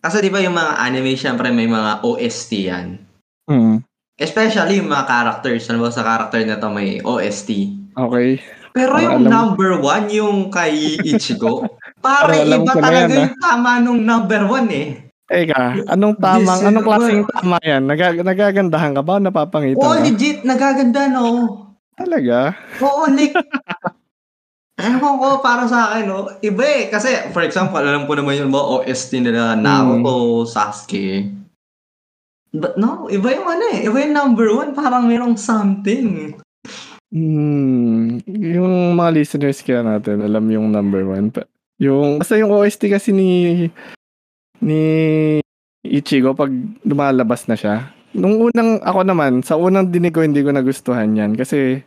Kasi 0.01 0.17
di 0.17 0.34
ba 0.34 0.41
yung 0.41 0.57
mga 0.57 0.81
anime, 0.81 1.13
syempre 1.13 1.53
may 1.53 1.69
mga 1.69 2.01
OST 2.01 2.51
yan. 2.65 2.97
mm, 3.45 3.86
Especially 4.17 4.77
yung 4.77 4.89
mga 4.89 5.05
characters. 5.05 5.69
Ano 5.69 5.81
ba 5.81 5.89
sa 5.89 6.01
character 6.01 6.41
na 6.41 6.57
to 6.57 6.69
may 6.69 6.97
OST. 6.99 7.49
okay. 7.93 8.41
Pero 8.71 8.95
Parang 8.95 9.03
yung 9.03 9.17
alam- 9.21 9.34
number 9.51 9.71
one, 9.77 10.07
yung 10.10 10.47
kay 10.47 10.95
Ichigo, 10.97 11.67
pare 12.01 12.39
alam 12.39 12.63
iba 12.63 12.71
talaga 12.71 13.03
yan, 13.03 13.12
yung 13.27 13.36
tama 13.38 13.71
nung 13.77 13.99
number 13.99 14.41
one 14.47 14.69
eh. 14.71 14.88
Teka, 15.32 15.88
anong 15.88 16.20
tamang, 16.20 16.60
This 16.60 16.67
anong 16.67 16.84
klaseng 16.84 17.20
what- 17.24 17.32
tama 17.32 17.58
yan? 17.63 17.88
Nag- 17.88 18.20
nagagandahan 18.20 18.91
ka 18.91 19.02
ba? 19.02 19.15
o 19.15 19.24
Napapangitan 19.24 19.80
Oo, 19.80 19.96
ka? 19.96 20.04
legit, 20.04 20.44
nagaganda 20.44 21.08
no. 21.08 21.26
Talaga? 21.96 22.52
Oo, 22.84 23.08
like, 23.08 23.32
ewan 24.76 25.15
ko 25.15 25.39
para 25.39 25.63
sa 25.72 25.88
akin, 25.88 26.04
no? 26.04 26.28
Iba 26.41 26.63
eh. 26.67 26.84
Kasi, 26.91 27.32
for 27.32 27.48
example, 27.48 27.80
alam 27.80 28.04
ko 28.04 28.20
naman 28.20 28.44
yung 28.44 28.52
mga 28.52 28.84
OST 28.84 29.24
nila 29.24 29.56
Naruto, 29.56 30.44
Sasuke. 30.44 31.32
But 32.52 32.76
no, 32.76 33.08
iba 33.08 33.32
yung 33.32 33.48
ano 33.48 33.63
eh. 33.72 33.88
Iba 33.88 34.04
yung 34.04 34.12
number 34.12 34.52
one. 34.52 34.76
Parang 34.76 35.08
merong 35.08 35.39
something. 35.39 36.36
Hmm, 37.08 38.20
yung 38.28 39.00
mga 39.00 39.12
listeners 39.15 39.63
kaya 39.63 39.80
natin, 39.80 40.20
alam 40.20 40.44
yung 40.48 40.67
number 40.67 41.08
one. 41.08 41.32
Yung, 41.80 42.20
basta 42.20 42.36
yung 42.36 42.52
OST 42.52 42.91
kasi 42.91 43.15
ni, 43.15 43.30
ni 44.62 44.84
Ichigo 45.82 46.38
pag 46.38 46.54
lumalabas 46.86 47.50
na 47.50 47.58
siya. 47.58 47.89
Nung 48.13 48.38
unang, 48.38 48.78
ako 48.86 49.02
naman, 49.02 49.41
sa 49.41 49.58
unang 49.58 49.89
dinig 49.89 50.13
ko, 50.13 50.21
hindi 50.21 50.45
ko 50.45 50.54
nagustuhan 50.54 51.17
yan. 51.17 51.34
Kasi, 51.34 51.82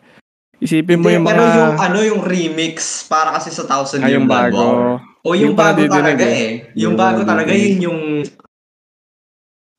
isipin 0.59 0.99
mo 0.99 1.13
Hindi, 1.13 1.17
yung 1.21 1.25
mga, 1.25 1.33
Pero 1.33 1.45
yung 1.47 1.77
ano, 1.79 1.99
yung 2.03 2.23
remix, 2.25 3.07
para 3.07 3.37
kasi 3.39 3.55
sa 3.55 3.69
Thousand 3.69 4.03
ah, 4.03 4.09
Year 4.11 4.19
yung 4.19 4.27
Blood 4.27 4.51
bago. 4.51 4.65
O 5.25 5.33
yung 5.33 5.53
Yung 5.53 5.57
bago 5.57 5.81
talaga 5.87 6.25
eh. 6.27 6.35
eh. 6.35 6.51
Yung 6.75 6.93
Yung 6.93 6.95
bago 6.99 7.21
talaga, 7.23 7.51
yun 7.55 7.79
yung... 7.87 8.01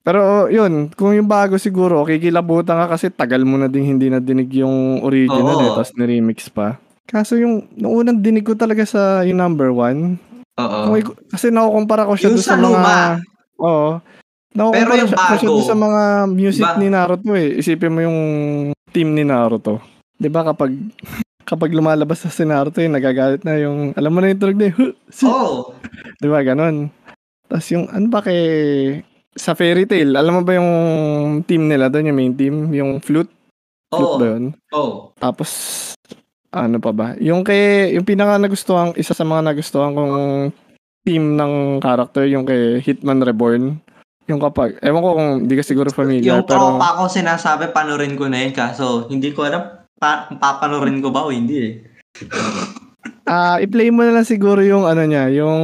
Pero 0.06 0.46
yun, 0.54 0.94
kung 0.94 1.18
yung 1.18 1.26
bago 1.26 1.58
siguro, 1.58 2.06
okay, 2.06 2.22
kilabutan 2.22 2.78
ka 2.86 2.94
kasi 2.94 3.10
tagal 3.10 3.42
mo 3.42 3.58
na 3.58 3.66
din 3.66 3.98
hindi 3.98 4.06
na 4.06 4.22
dinig 4.22 4.62
yung 4.62 5.02
original 5.02 5.58
Oo. 5.58 5.64
eh, 5.66 5.70
tapos 5.74 5.98
ni-remix 5.98 6.46
pa. 6.54 6.78
Kaso 7.10 7.42
yung, 7.42 7.66
nung 7.74 8.06
unang 8.06 8.22
dinig 8.22 8.46
ko 8.46 8.54
talaga 8.54 8.86
sa 8.86 9.26
yung 9.26 9.42
number 9.42 9.74
one, 9.74 10.22
Oo. 10.56 10.96
iku- 10.96 11.18
kasi 11.28 11.52
nakukumpara 11.52 12.08
ko 12.08 12.14
siya 12.16 12.32
Yung 12.32 12.40
doon 12.40 12.46
sa 12.46 12.50
sa, 12.50 12.56
mga... 12.56 12.66
luma. 12.66 12.96
Oo. 13.60 13.90
Nakukumpara 14.56 14.96
yung 14.98 15.12
siya, 15.12 15.20
siya 15.20 15.36
bago, 15.36 15.52
doon 15.52 15.68
sa 15.68 15.78
mga 15.78 16.02
music 16.32 16.64
ba- 16.66 16.78
ni 16.80 16.88
Naruto 16.88 17.32
eh. 17.36 17.60
Isipin 17.60 17.92
mo 17.92 18.00
yung 18.00 18.20
team 18.90 19.12
ni 19.12 19.28
Naruto. 19.28 19.84
'Di 20.16 20.32
ba 20.32 20.48
kapag 20.48 20.72
kapag 21.50 21.76
lumalabas 21.76 22.24
sa 22.24 22.32
si 22.32 22.48
Naruto 22.48 22.80
eh, 22.80 22.88
nagagalit 22.88 23.44
na 23.44 23.60
yung 23.60 23.92
alam 23.94 24.10
mo 24.10 24.24
na 24.24 24.32
yung 24.32 24.40
tunog 24.40 24.58
na 24.58 24.72
yung 24.72 24.96
Oh, 25.28 25.76
'Di 26.18 26.28
ba 26.28 26.40
ganon. 26.42 26.88
Tapos 27.46 27.68
yung 27.70 27.86
ano 27.92 28.08
ba 28.08 28.24
kay 28.24 28.42
sa 29.36 29.52
Fairy 29.52 29.84
Tail, 29.84 30.16
alam 30.16 30.40
mo 30.40 30.42
ba 30.42 30.56
yung 30.56 30.72
team 31.44 31.68
nila 31.68 31.92
doon, 31.92 32.08
yung 32.08 32.16
main 32.18 32.34
team, 32.34 32.56
yung 32.72 33.04
flute, 33.04 33.28
flute 33.92 34.08
oh, 34.08 34.16
ba 34.16 34.26
yun? 34.32 34.44
oh. 34.72 35.12
Tapos 35.20 35.52
ano 36.56 36.80
pa 36.80 36.92
ba? 36.96 37.08
Yung 37.20 37.44
kay 37.44 37.92
yung 38.00 38.08
pinaka 38.08 38.40
nagustuhan, 38.40 38.96
isa 38.96 39.12
sa 39.12 39.28
mga 39.28 39.52
nagustuhan 39.52 39.92
kong 39.92 40.16
team 41.04 41.36
ng 41.36 41.84
character 41.84 42.24
yung 42.26 42.48
kay 42.48 42.80
Hitman 42.80 43.22
Reborn. 43.22 43.84
Yung 44.26 44.42
kapag, 44.42 44.82
ewan 44.82 45.06
ko 45.06 45.10
kung 45.14 45.32
hindi 45.46 45.54
ka 45.54 45.62
siguro 45.62 45.94
familiar, 45.94 46.42
Yung 46.42 46.50
pero 46.50 46.82
tropa 46.82 46.98
ko 46.98 47.06
sinasabi, 47.06 47.70
panorin 47.70 48.18
ko 48.18 48.26
na 48.26 48.42
yun. 48.42 48.58
Kaso, 48.58 49.06
hindi 49.06 49.30
ko 49.30 49.46
alam 49.46 49.86
pa, 50.02 50.26
kung 50.26 50.42
papanorin 50.42 50.98
ko 50.98 51.14
ba 51.14 51.30
o 51.30 51.30
hindi 51.30 51.56
eh. 51.62 51.74
ah 53.30 53.58
i-play 53.62 53.94
mo 53.94 54.02
na 54.02 54.18
lang 54.18 54.26
siguro 54.26 54.66
yung 54.66 54.90
ano 54.90 55.06
niya, 55.06 55.30
yung 55.30 55.62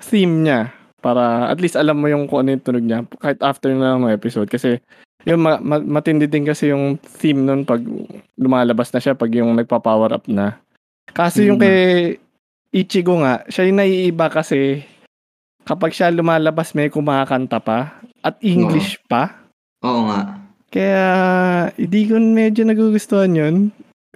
theme 0.00 0.44
niya 0.44 0.76
para 1.00 1.52
at 1.52 1.60
least 1.62 1.78
alam 1.78 2.00
mo 2.00 2.10
yung 2.10 2.26
kung 2.26 2.42
ano 2.42 2.56
yung 2.56 2.64
tunog 2.64 2.82
niya 2.82 3.06
kahit 3.22 3.38
after 3.44 3.70
na 3.70 3.94
lang 3.94 4.02
ng 4.02 4.16
episode 4.16 4.50
kasi 4.50 4.82
yung 5.26 5.42
ma- 5.42 5.58
ma- 5.58 5.82
matindi 5.82 6.30
din 6.30 6.46
kasi 6.46 6.70
yung 6.70 6.96
theme 7.18 7.42
nun 7.42 7.66
pag 7.66 7.82
lumalabas 8.38 8.94
na 8.94 9.02
siya 9.02 9.18
pag 9.18 9.34
yung 9.34 9.58
nagpa-power 9.58 10.14
up 10.14 10.24
na. 10.30 10.56
Kasi 11.10 11.50
yung 11.50 11.58
Mm. 11.58 11.64
kay 11.66 11.78
Ichigo 12.70 13.18
nga, 13.18 13.42
siya 13.48 13.66
yung 13.66 13.78
naiiba 13.80 14.30
kasi 14.30 14.86
kapag 15.66 15.90
siya 15.90 16.14
lumalabas 16.14 16.70
may 16.72 16.86
kumakanta 16.86 17.58
pa 17.58 17.98
at 18.22 18.38
English 18.38 19.02
pa. 19.06 19.34
Oo 19.82 20.06
nga. 20.06 20.38
Kaya 20.70 21.06
hindi 21.74 22.06
ko 22.06 22.20
medyo 22.20 22.62
nagugustuhan 22.62 23.34
yun. 23.34 23.56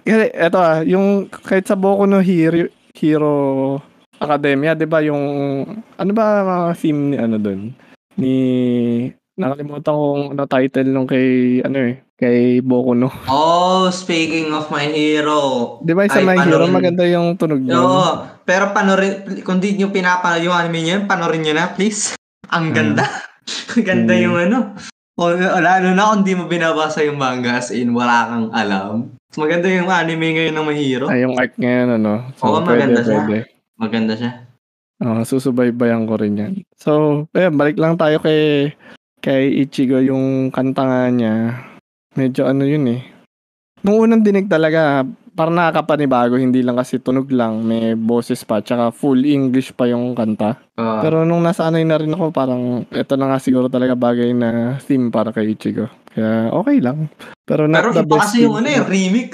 Kasi 0.01 0.31
eto 0.31 0.57
ah, 0.57 0.79
yung 0.81 1.27
kahit 1.27 1.67
sa 1.67 1.75
Boku 1.75 2.05
no 2.05 2.21
Hero, 2.21 2.69
Hero 2.95 3.33
Academia, 4.15 4.77
'di 4.77 4.85
ba 4.85 5.01
yung 5.01 5.23
ano 5.97 6.11
ba 6.13 6.25
mga 6.45 6.73
theme 6.77 7.01
ni 7.09 7.17
ano 7.17 7.35
doon? 7.35 7.61
Ni 8.15 8.35
nakalimutan 9.41 9.91
ko 9.91 10.03
kung 10.07 10.23
ano 10.31 10.43
title 10.45 10.89
nung 10.89 11.09
kay 11.09 11.27
ano 11.61 11.77
eh, 11.81 11.95
kay 12.13 12.61
Boku 12.61 12.93
no. 12.93 13.09
Oh, 13.33 13.89
speaking 13.89 14.53
of 14.53 14.69
my 14.69 14.85
hero. 14.85 15.39
'Di 15.81 15.91
ba 15.91 16.05
sa 16.05 16.21
Ay, 16.21 16.29
My 16.29 16.37
Hero 16.37 16.61
panorin- 16.61 16.75
maganda 16.77 17.03
yung 17.03 17.33
tunog 17.35 17.59
niya. 17.59 17.75
Oo, 17.75 18.09
pero 18.45 18.69
panorin, 18.71 19.41
kung 19.41 19.57
di 19.57 19.73
nyo 19.73 19.89
pinapanood 19.89 20.45
yung 20.45 20.53
anime 20.53 20.79
nyo, 20.79 20.95
panorin 21.09 21.41
nyo 21.41 21.53
na, 21.57 21.73
please. 21.73 22.13
Ang 22.55 22.71
ganda. 22.71 23.09
Ang 23.73 23.83
ganda 23.83 24.13
yung 24.13 24.37
ano. 24.37 24.77
O, 25.17 25.33
lalo 25.37 25.91
na 25.91 26.13
kung 26.13 26.23
di 26.23 26.33
mo 26.33 26.45
binabasa 26.45 27.01
yung 27.01 27.17
manga 27.19 27.57
as 27.57 27.69
in 27.69 27.91
wala 27.91 28.29
kang 28.29 28.47
alam. 28.53 29.11
Maganda 29.33 29.67
yung 29.67 29.87
anime 29.87 30.33
ngayon 30.33 30.55
ng 30.55 30.67
Mahiro. 30.67 31.05
Ay, 31.07 31.23
yung 31.23 31.35
art 31.35 31.53
ngayon 31.55 31.97
ano. 31.97 32.31
Oo, 32.41 32.59
maganda 32.61 33.01
siya. 33.01 33.21
Maganda 33.75 34.13
siya. 34.13 34.31
Oo, 35.01 35.25
susubaybayan 35.25 36.05
ko 36.05 36.13
rin 36.13 36.37
yan. 36.37 36.53
So, 36.77 37.25
eh, 37.33 37.49
balik 37.49 37.81
lang 37.81 37.97
tayo 37.97 38.21
kay 38.21 38.69
kay 39.21 39.61
Ichigo 39.61 39.97
yung 39.97 40.49
kanta 40.49 40.81
nga 40.81 41.01
niya. 41.07 41.61
Medyo 42.11 42.43
ano 42.43 42.65
yun 42.65 42.89
eh. 42.89 43.01
Nung 43.81 43.97
unang 43.99 44.21
dinig 44.21 44.45
talaga, 44.45 45.01
parang 45.31 45.55
nakakapanibago, 45.55 46.35
hindi 46.35 46.61
lang 46.61 46.75
kasi 46.75 46.97
tunog 46.97 47.31
lang, 47.31 47.63
may 47.63 47.95
boses 47.95 48.43
pa, 48.43 48.59
tsaka 48.59 48.91
full 48.91 49.23
English 49.23 49.71
pa 49.71 49.87
yung 49.87 50.11
kanta. 50.11 50.59
Oo. 50.75 50.99
Pero 50.99 51.23
nung 51.23 51.41
nasanay 51.41 51.81
na 51.81 51.97
rin 51.97 52.11
ako, 52.11 52.29
parang 52.29 52.83
ito 52.85 53.13
na 53.15 53.25
nga 53.25 53.39
siguro 53.39 53.65
talaga 53.65 53.95
bagay 53.95 54.33
na 54.33 54.77
theme 54.79 55.09
para 55.09 55.31
kay 55.31 55.55
Ichigo. 55.55 55.87
Kaya 56.11 56.51
okay 56.51 56.77
lang. 56.77 57.07
Pero 57.41 57.65
not 57.65 57.79
pero 57.79 57.89
the 57.95 58.03
iba 58.03 58.15
kasi 58.19 58.43
yung 58.43 58.59
ano 58.59 58.67
yung 58.75 58.85
remix. 58.85 59.31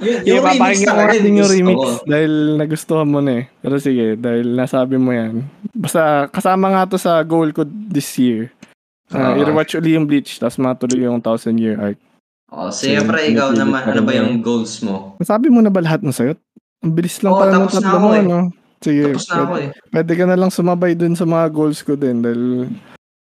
Yun- 0.00 0.24
Yung 0.26 0.40
papakinggan 0.42 0.80
ko 0.82 0.96
talaga 0.96 1.12
din 1.14 1.28
yung 1.30 1.44
gusto 1.44 1.54
remix 1.54 1.76
ko. 1.78 1.88
dahil 2.04 2.32
nagustuhan 2.56 3.08
mo 3.08 3.20
na 3.20 3.32
eh. 3.38 3.44
Pero 3.60 3.76
sige, 3.78 4.16
dahil 4.16 4.46
nasabi 4.50 4.96
mo 4.96 5.12
yan. 5.12 5.44
Basta 5.70 6.02
kasama 6.26 6.68
nga 6.68 6.88
to 6.88 6.96
sa 6.96 7.20
goal 7.22 7.52
ko 7.52 7.62
this 7.64 8.12
year. 8.18 8.48
Uh, 9.08 9.32
Oo. 9.32 9.40
i-rewatch 9.40 9.72
uli 9.74 9.96
yung 9.96 10.04
Bleach, 10.04 10.36
tapos 10.36 10.60
matuloy 10.60 11.00
yung 11.02 11.18
Thousand 11.18 11.56
Year 11.56 11.80
Arc. 11.80 11.96
Oh, 12.48 12.68
siyempre 12.68 13.20
So, 13.20 13.28
ikaw 13.28 13.48
pinipilit 13.48 13.60
naman, 13.60 13.80
ano 13.84 14.00
ba 14.02 14.12
yun. 14.12 14.24
yung 14.26 14.40
goals 14.40 14.80
mo? 14.80 15.16
Nasabi 15.16 15.48
mo 15.48 15.60
na 15.60 15.68
ba 15.68 15.80
lahat 15.80 16.00
ng 16.00 16.12
sayot? 16.12 16.36
Ang 16.80 16.92
bilis 16.92 17.20
lang 17.20 17.32
Oo, 17.32 17.40
pala 17.40 17.50
ng 17.50 17.60
tapos 17.62 17.72
na 17.72 17.78
tatlo 17.78 17.88
ako 17.90 18.00
mo, 18.00 18.10
eh. 18.10 18.20
ano? 18.22 18.38
Sige, 18.78 19.02
Tapos 19.10 19.26
na 19.26 19.34
ako 19.34 19.44
pwede, 19.50 19.58
eh. 19.58 19.70
pwede 19.90 20.12
ka 20.14 20.24
na 20.24 20.36
lang 20.38 20.50
sumabay 20.50 20.92
dun 20.94 21.12
sa 21.12 21.26
mga 21.26 21.46
goals 21.50 21.80
ko 21.82 21.92
din 21.92 22.22
dahil 22.22 22.42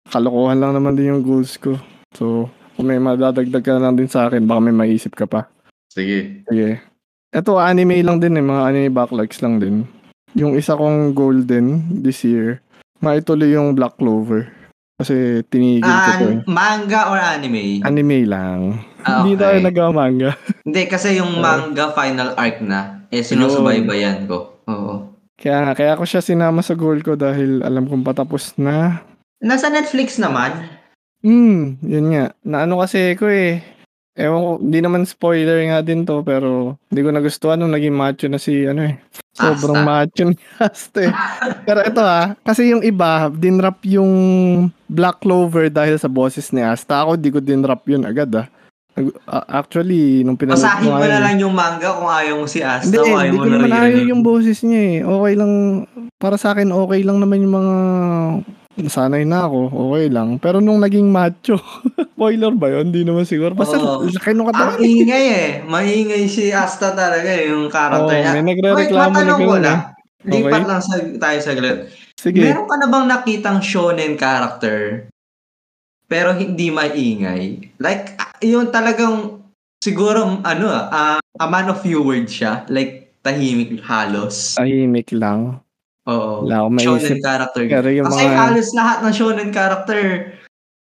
kalokohan 0.08 0.58
lang 0.58 0.72
naman 0.74 0.96
din 0.96 1.12
yung 1.12 1.22
goals 1.22 1.54
ko. 1.56 1.78
So, 2.12 2.48
kung 2.74 2.86
may 2.86 2.98
madadagdag 2.98 3.62
ka 3.62 3.72
na 3.72 3.88
lang 3.88 3.94
din 3.94 4.10
sa 4.10 4.26
akin, 4.26 4.44
baka 4.44 4.60
may 4.60 4.74
maisip 4.74 5.12
ka 5.12 5.24
pa. 5.24 5.46
Sige. 5.88 6.42
Sige. 6.44 6.82
Ito, 7.30 7.56
anime 7.56 8.00
lang 8.00 8.18
din 8.18 8.36
eh. 8.36 8.44
Mga 8.44 8.62
anime 8.64 8.88
backlogs 8.90 9.38
lang 9.40 9.60
din. 9.60 9.84
Yung 10.34 10.52
isa 10.52 10.74
kong 10.74 11.12
goal 11.12 11.40
din 11.40 11.78
this 11.96 12.20
year, 12.20 12.60
maituloy 12.98 13.48
yung 13.48 13.72
Black 13.72 13.96
Clover. 13.96 14.50
Kasi 14.96 15.44
tinigil 15.52 15.84
ko 15.84 16.10
to 16.16 16.24
eh. 16.24 16.36
An- 16.40 16.44
manga 16.48 17.12
or 17.12 17.20
anime? 17.20 17.84
Anime 17.84 18.24
lang. 18.24 18.80
Ah, 19.04 19.20
Hindi 19.20 19.36
okay. 19.36 19.42
tayo 19.44 19.56
nagawa 19.60 19.90
manga. 19.92 20.30
Hindi, 20.66 20.82
kasi 20.88 21.20
yung 21.20 21.36
manga 21.36 21.92
final 21.92 22.32
arc 22.32 22.64
na, 22.64 23.04
eh, 23.12 23.20
sinusubaybayan 23.20 24.24
ko. 24.24 24.56
Oo. 24.64 25.12
Kaya 25.36 25.68
nga, 25.68 25.72
kaya 25.76 25.90
ako 25.92 26.08
siya 26.08 26.24
sinama 26.24 26.64
sa 26.64 26.72
goal 26.72 27.04
ko 27.04 27.12
dahil 27.12 27.60
alam 27.60 27.84
kong 27.84 28.08
patapos 28.08 28.56
na. 28.56 29.04
Nasa 29.36 29.68
Netflix 29.68 30.16
naman. 30.16 30.64
Hmm, 31.20 31.76
yun 31.84 32.08
nga. 32.16 32.32
Naano 32.40 32.80
kasi 32.80 33.12
ko 33.20 33.28
eh. 33.28 33.60
Ewan 34.16 34.40
ko, 34.40 34.50
hindi 34.64 34.80
naman 34.80 35.04
spoiler 35.04 35.60
nga 35.68 35.84
din 35.84 36.08
to, 36.08 36.24
pero 36.24 36.80
hindi 36.88 37.00
ko 37.04 37.12
nagustuhan 37.12 37.60
nung 37.60 37.76
naging 37.76 37.92
macho 37.92 38.24
na 38.26 38.40
si, 38.40 38.64
ano 38.64 38.88
eh. 38.88 38.96
Sobrang 39.36 39.84
Asta. 39.84 39.88
macho 39.92 40.22
ni 40.24 40.36
Asta 40.56 40.98
eh. 41.04 41.12
Pero 41.68 41.84
ito 41.84 42.00
ah, 42.00 42.32
kasi 42.40 42.72
yung 42.72 42.80
iba, 42.80 43.28
dinrap 43.28 43.84
yung 43.84 44.08
Black 44.88 45.20
Clover 45.20 45.68
dahil 45.68 46.00
sa 46.00 46.08
boses 46.08 46.48
ni 46.48 46.64
Asta. 46.64 47.04
Ako, 47.04 47.20
di 47.20 47.28
ko 47.28 47.44
dinrap 47.44 47.84
yun 47.84 48.08
agad 48.08 48.32
ah. 48.32 48.48
Actually, 49.28 50.24
nung 50.24 50.40
pinanood 50.40 50.64
Basahin 50.64 50.88
ko 50.88 50.96
mo 50.96 51.04
na 51.04 51.20
lang 51.20 51.36
yung 51.36 51.52
manga 51.52 51.92
kung 51.92 52.08
ayaw 52.08 52.34
mo 52.40 52.48
si 52.48 52.64
Asta 52.64 52.88
Hindi, 52.88 53.12
o 53.12 53.12
ayaw 53.12 53.28
hindi 53.28 53.36
mo 53.36 53.44
ko 53.44 53.48
naman 53.52 53.68
ayaw 53.68 53.84
naririnig. 53.84 54.08
yung 54.08 54.22
boses 54.24 54.58
niya 54.64 54.80
eh. 54.80 54.96
Okay 55.04 55.34
lang, 55.36 55.52
para 56.16 56.36
sa 56.40 56.56
akin 56.56 56.72
okay 56.72 57.04
lang 57.04 57.20
naman 57.20 57.44
yung 57.44 57.54
mga, 57.60 57.74
nasanay 58.76 59.24
na 59.24 59.44
ako, 59.44 59.60
okay 59.90 60.06
lang. 60.08 60.36
Pero 60.36 60.60
nung 60.60 60.78
naging 60.78 61.08
macho, 61.08 61.56
spoiler 62.12 62.52
ba 62.52 62.68
yun? 62.70 62.92
Hindi 62.92 63.02
naman 63.02 63.24
siguro. 63.24 63.52
Basta 63.52 63.76
Oo. 63.76 64.04
laki 64.04 64.30
nung 64.32 64.46
Ang 64.46 64.52
katawan. 64.52 64.78
ingay 64.80 65.24
eh. 65.26 65.48
Maingay 65.62 66.24
si 66.26 66.52
Asta 66.52 66.92
talaga 66.92 67.26
eh, 67.26 67.48
yung 67.48 67.68
character 67.68 68.12
Oo, 68.12 68.22
niya. 68.22 68.32
may 68.32 68.44
nagre-reklamo 68.46 69.16
na 69.16 69.32
ko 69.32 69.42
gano'n 69.42 69.62
lang. 69.62 69.80
eh. 69.80 69.94
Lipat 70.26 70.50
Okay. 70.58 70.64
lang 70.66 70.80
sa, 70.80 70.94
tayo 70.98 71.38
saglit. 71.40 71.78
Sige. 72.16 72.40
Meron 72.42 72.66
ka 72.66 72.76
na 72.76 72.86
bang 72.86 73.06
nakitang 73.06 73.60
shonen 73.60 74.16
character 74.16 75.06
pero 76.06 76.30
hindi 76.32 76.70
maingay? 76.70 77.74
Like, 77.78 78.14
ah, 78.16 78.30
yung 78.38 78.70
talagang 78.70 79.42
siguro, 79.78 80.38
ano 80.40 80.66
ah, 80.70 81.18
a 81.18 81.46
man 81.46 81.66
of 81.66 81.82
few 81.82 81.98
words 82.00 82.30
siya. 82.30 82.62
Like, 82.66 83.10
tahimik 83.22 83.82
halos. 83.82 84.54
Tahimik 84.54 85.10
lang. 85.10 85.58
Oo. 86.06 86.46
Wala 86.46 86.56
akong 86.62 86.78
Shonen 86.78 87.02
maisip. 87.02 87.18
character. 87.20 87.62
Pero 87.66 87.88
yung 87.90 88.06
Kasi 88.06 88.22
mga- 88.22 88.38
halos 88.38 88.68
lahat 88.72 88.98
ng 89.00 89.14
shonen 89.14 89.50
character 89.50 90.02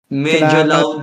medyo 0.07 0.41
Kailangan- 0.43 0.69
loud. 0.69 1.01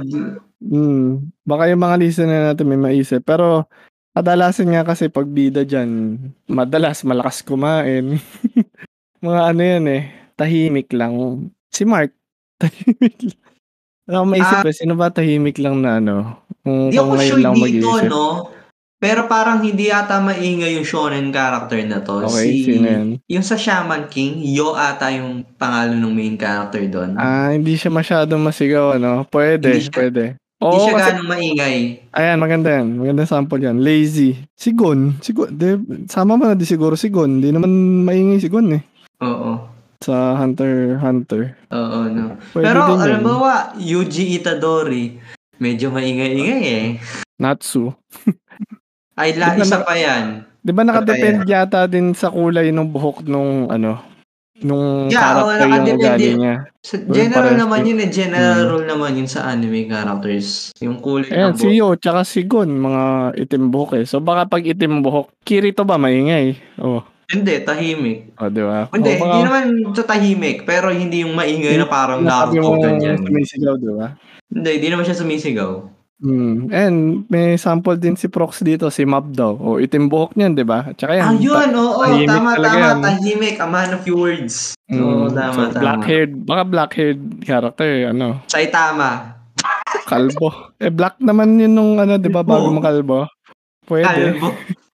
Hmm. 0.61 1.09
Baka 1.40 1.62
yung 1.66 1.81
mga 1.81 1.96
listener 1.96 2.40
natin 2.44 2.66
may 2.66 2.77
maisip. 2.77 3.23
Pero, 3.23 3.64
kadalasan 4.12 4.68
nga 4.68 4.85
kasi 4.85 5.07
pag 5.07 5.25
bida 5.25 5.62
dyan, 5.62 6.18
madalas 6.44 7.01
malakas 7.01 7.40
kumain. 7.40 8.18
mga 9.25 9.40
ano 9.46 9.62
yan 9.62 9.87
eh. 9.88 10.03
Tahimik 10.35 10.90
lang. 10.90 11.16
Si 11.70 11.85
Mark. 11.85 12.12
Tahimik 12.61 13.16
lang. 13.25 13.40
Wala 14.05 14.16
akong 14.18 14.33
maisip 14.33 14.59
Ah. 14.59 14.66
eh. 14.66 14.75
Sino 14.75 14.92
ba 14.94 15.09
tahimik 15.09 15.57
lang 15.57 15.81
na 15.81 15.96
ano? 15.96 16.16
Kung, 16.61 16.90
kung 16.90 16.99
ako 16.99 17.11
ngayon 17.14 17.31
sure 17.31 17.40
lang 17.40 17.55
dito, 17.57 17.88
no? 18.05 18.25
Pero 19.00 19.24
parang 19.24 19.64
hindi 19.64 19.88
yata 19.88 20.20
maingay 20.20 20.76
yung 20.76 20.84
shonen 20.84 21.32
character 21.32 21.80
na 21.88 22.04
to. 22.04 22.20
Okay, 22.28 22.52
si, 22.52 22.76
sino? 22.76 23.16
Yung 23.24 23.40
sa 23.40 23.56
Shaman 23.56 24.12
King, 24.12 24.44
Yo 24.44 24.76
ata 24.76 25.08
yung 25.08 25.40
pangalan 25.56 25.96
ng 25.96 26.12
main 26.12 26.36
character 26.36 26.84
doon. 26.84 27.16
Ah, 27.16 27.48
hindi 27.48 27.80
siya 27.80 27.88
masyadong 27.88 28.44
masigaw, 28.44 29.00
ano? 29.00 29.24
Pwede, 29.24 29.72
Hindi 29.72 29.88
siya- 29.88 29.96
pwede. 29.96 30.24
Hindi 30.60 30.76
Oo, 30.76 30.84
siya 30.84 30.92
kasi, 30.92 31.08
ganong 31.16 31.30
maingay. 31.32 31.76
ayan, 32.12 32.36
maganda 32.36 32.68
yan. 32.68 32.86
Maganda 33.00 33.24
sample 33.24 33.64
yan. 33.64 33.80
Lazy. 33.80 34.36
Si 34.52 34.76
Gon. 34.76 35.16
Si 35.24 35.32
Gon. 35.32 35.48
De, 35.48 35.80
sama 36.04 36.36
mo 36.36 36.44
na 36.44 36.52
di 36.52 36.68
siguro 36.68 36.92
si 36.92 37.08
Gon. 37.08 37.40
Hindi 37.40 37.48
naman 37.48 37.72
maingay 38.04 38.36
si 38.36 38.52
Gon 38.52 38.76
eh. 38.76 38.84
Oo. 39.24 39.56
Sa 40.04 40.36
Hunter 40.36 41.00
Hunter. 41.00 41.56
Oo, 41.72 41.98
no. 42.04 42.36
Pwede 42.52 42.64
Pero 42.68 42.84
alam 42.84 43.24
mo 43.24 43.40
ba, 43.40 43.72
Yuji 43.72 44.36
Itadori, 44.36 45.16
medyo 45.56 45.88
maingay-ingay 45.88 46.62
eh. 46.68 46.86
Natsu. 47.40 47.88
Ay, 49.20 49.37
la, 49.37 49.52
Di 49.52 49.59
ba 49.59 49.62
isa 49.62 49.76
na- 49.76 49.85
pa 49.85 49.94
yan. 49.94 50.24
Di 50.59 50.72
ba 50.72 50.83
nakadepend 50.83 51.44
yata 51.44 51.85
din 51.85 52.12
sa 52.12 52.28
kulay 52.28 52.68
ng 52.68 52.88
buhok 52.88 53.24
nung 53.24 53.68
ano? 53.68 54.09
nung 54.61 55.09
Yeah, 55.09 55.24
character 55.24 55.56
yung 55.56 55.72
nakadepende. 55.72 55.96
ugali 55.96 56.28
niya. 56.37 56.54
Sa 56.83 56.96
general 57.00 57.54
naman 57.56 57.80
yun 57.80 57.96
eh. 57.98 58.11
General 58.11 58.61
Mm. 58.61 58.68
rule 58.68 58.87
naman 58.87 59.16
yun 59.16 59.24
sa 59.24 59.48
anime 59.48 59.88
characters. 59.88 60.48
Yung 60.78 61.00
kulay 61.00 61.33
Ayan, 61.33 61.52
ng 61.52 61.56
si 61.56 61.68
Yo, 61.72 61.96
tsaka 61.96 62.20
si 62.22 62.44
Gon, 62.44 62.68
mga 62.70 63.04
itim 63.38 63.72
buhok 63.72 63.96
eh. 63.96 64.04
So 64.04 64.20
baka 64.20 64.44
pag 64.46 64.61
itim 64.61 65.00
buhok, 65.00 65.33
Kirito 65.40 65.80
ba 65.83 65.96
maingay? 65.96 66.61
Oh, 66.76 67.00
Hindi, 67.26 67.56
tahimik. 67.62 68.37
oh 68.37 68.48
di 68.48 68.61
ba? 68.61 68.85
Hindi, 68.90 69.09
Oh, 69.09 69.16
baka- 69.16 69.24
hindi 69.24 69.40
naman 69.42 69.64
sa 69.90 70.04
tahimik. 70.04 70.56
Pero 70.62 70.87
hindi 70.90 71.24
yung 71.24 71.33
maingay 71.33 71.78
na 71.78 71.88
parang 71.88 72.20
Naruto, 72.20 72.76
ganyan. 72.76 73.16
sumisigaw, 73.16 73.80
di 73.80 73.88
ba? 73.88 74.12
Hindi, 74.44 74.70
hindi 74.76 74.88
naman 74.90 75.09
siya 75.09 75.16
sumisigaw. 75.16 75.70
Hmm. 76.20 76.68
And 76.68 77.24
may 77.33 77.56
sample 77.56 77.96
din 77.96 78.12
si 78.12 78.28
Prox 78.28 78.61
dito, 78.61 78.92
si 78.92 79.09
Map 79.09 79.33
daw. 79.33 79.56
O 79.56 79.80
itim 79.80 80.12
buhok 80.12 80.37
niyan, 80.37 80.52
di 80.52 80.64
ba? 80.68 80.92
Tsaka 80.92 81.16
yan. 81.16 81.24
Ah, 81.24 81.37
yun, 81.40 81.70
oo, 81.72 82.04
tahimik 82.04 82.28
tama, 82.28 82.50
tama, 82.61 82.76
yan. 82.76 82.96
tahimik, 83.00 83.56
a 83.56 83.64
man 83.66 83.90
of 83.96 84.04
few 84.04 84.20
words. 84.20 84.76
Mm, 84.92 85.00
Oo, 85.00 85.24
tama, 85.33 85.52
so, 85.56 85.61
tama. 85.72 85.80
black-haired, 85.80 86.33
baka 86.44 86.62
black-haired 86.68 87.20
character, 87.40 88.12
ano, 88.12 88.44
Saitama. 88.52 89.40
kalbo. 90.04 90.76
Eh, 90.76 90.92
black 90.92 91.16
naman 91.24 91.56
yun 91.56 91.72
nung, 91.72 91.96
ano, 91.96 92.20
di 92.20 92.28
ba, 92.28 92.44
bago 92.44 92.68
makalbo. 92.68 93.24
Pwede. 93.88 94.37
Kalbo. 94.37 94.52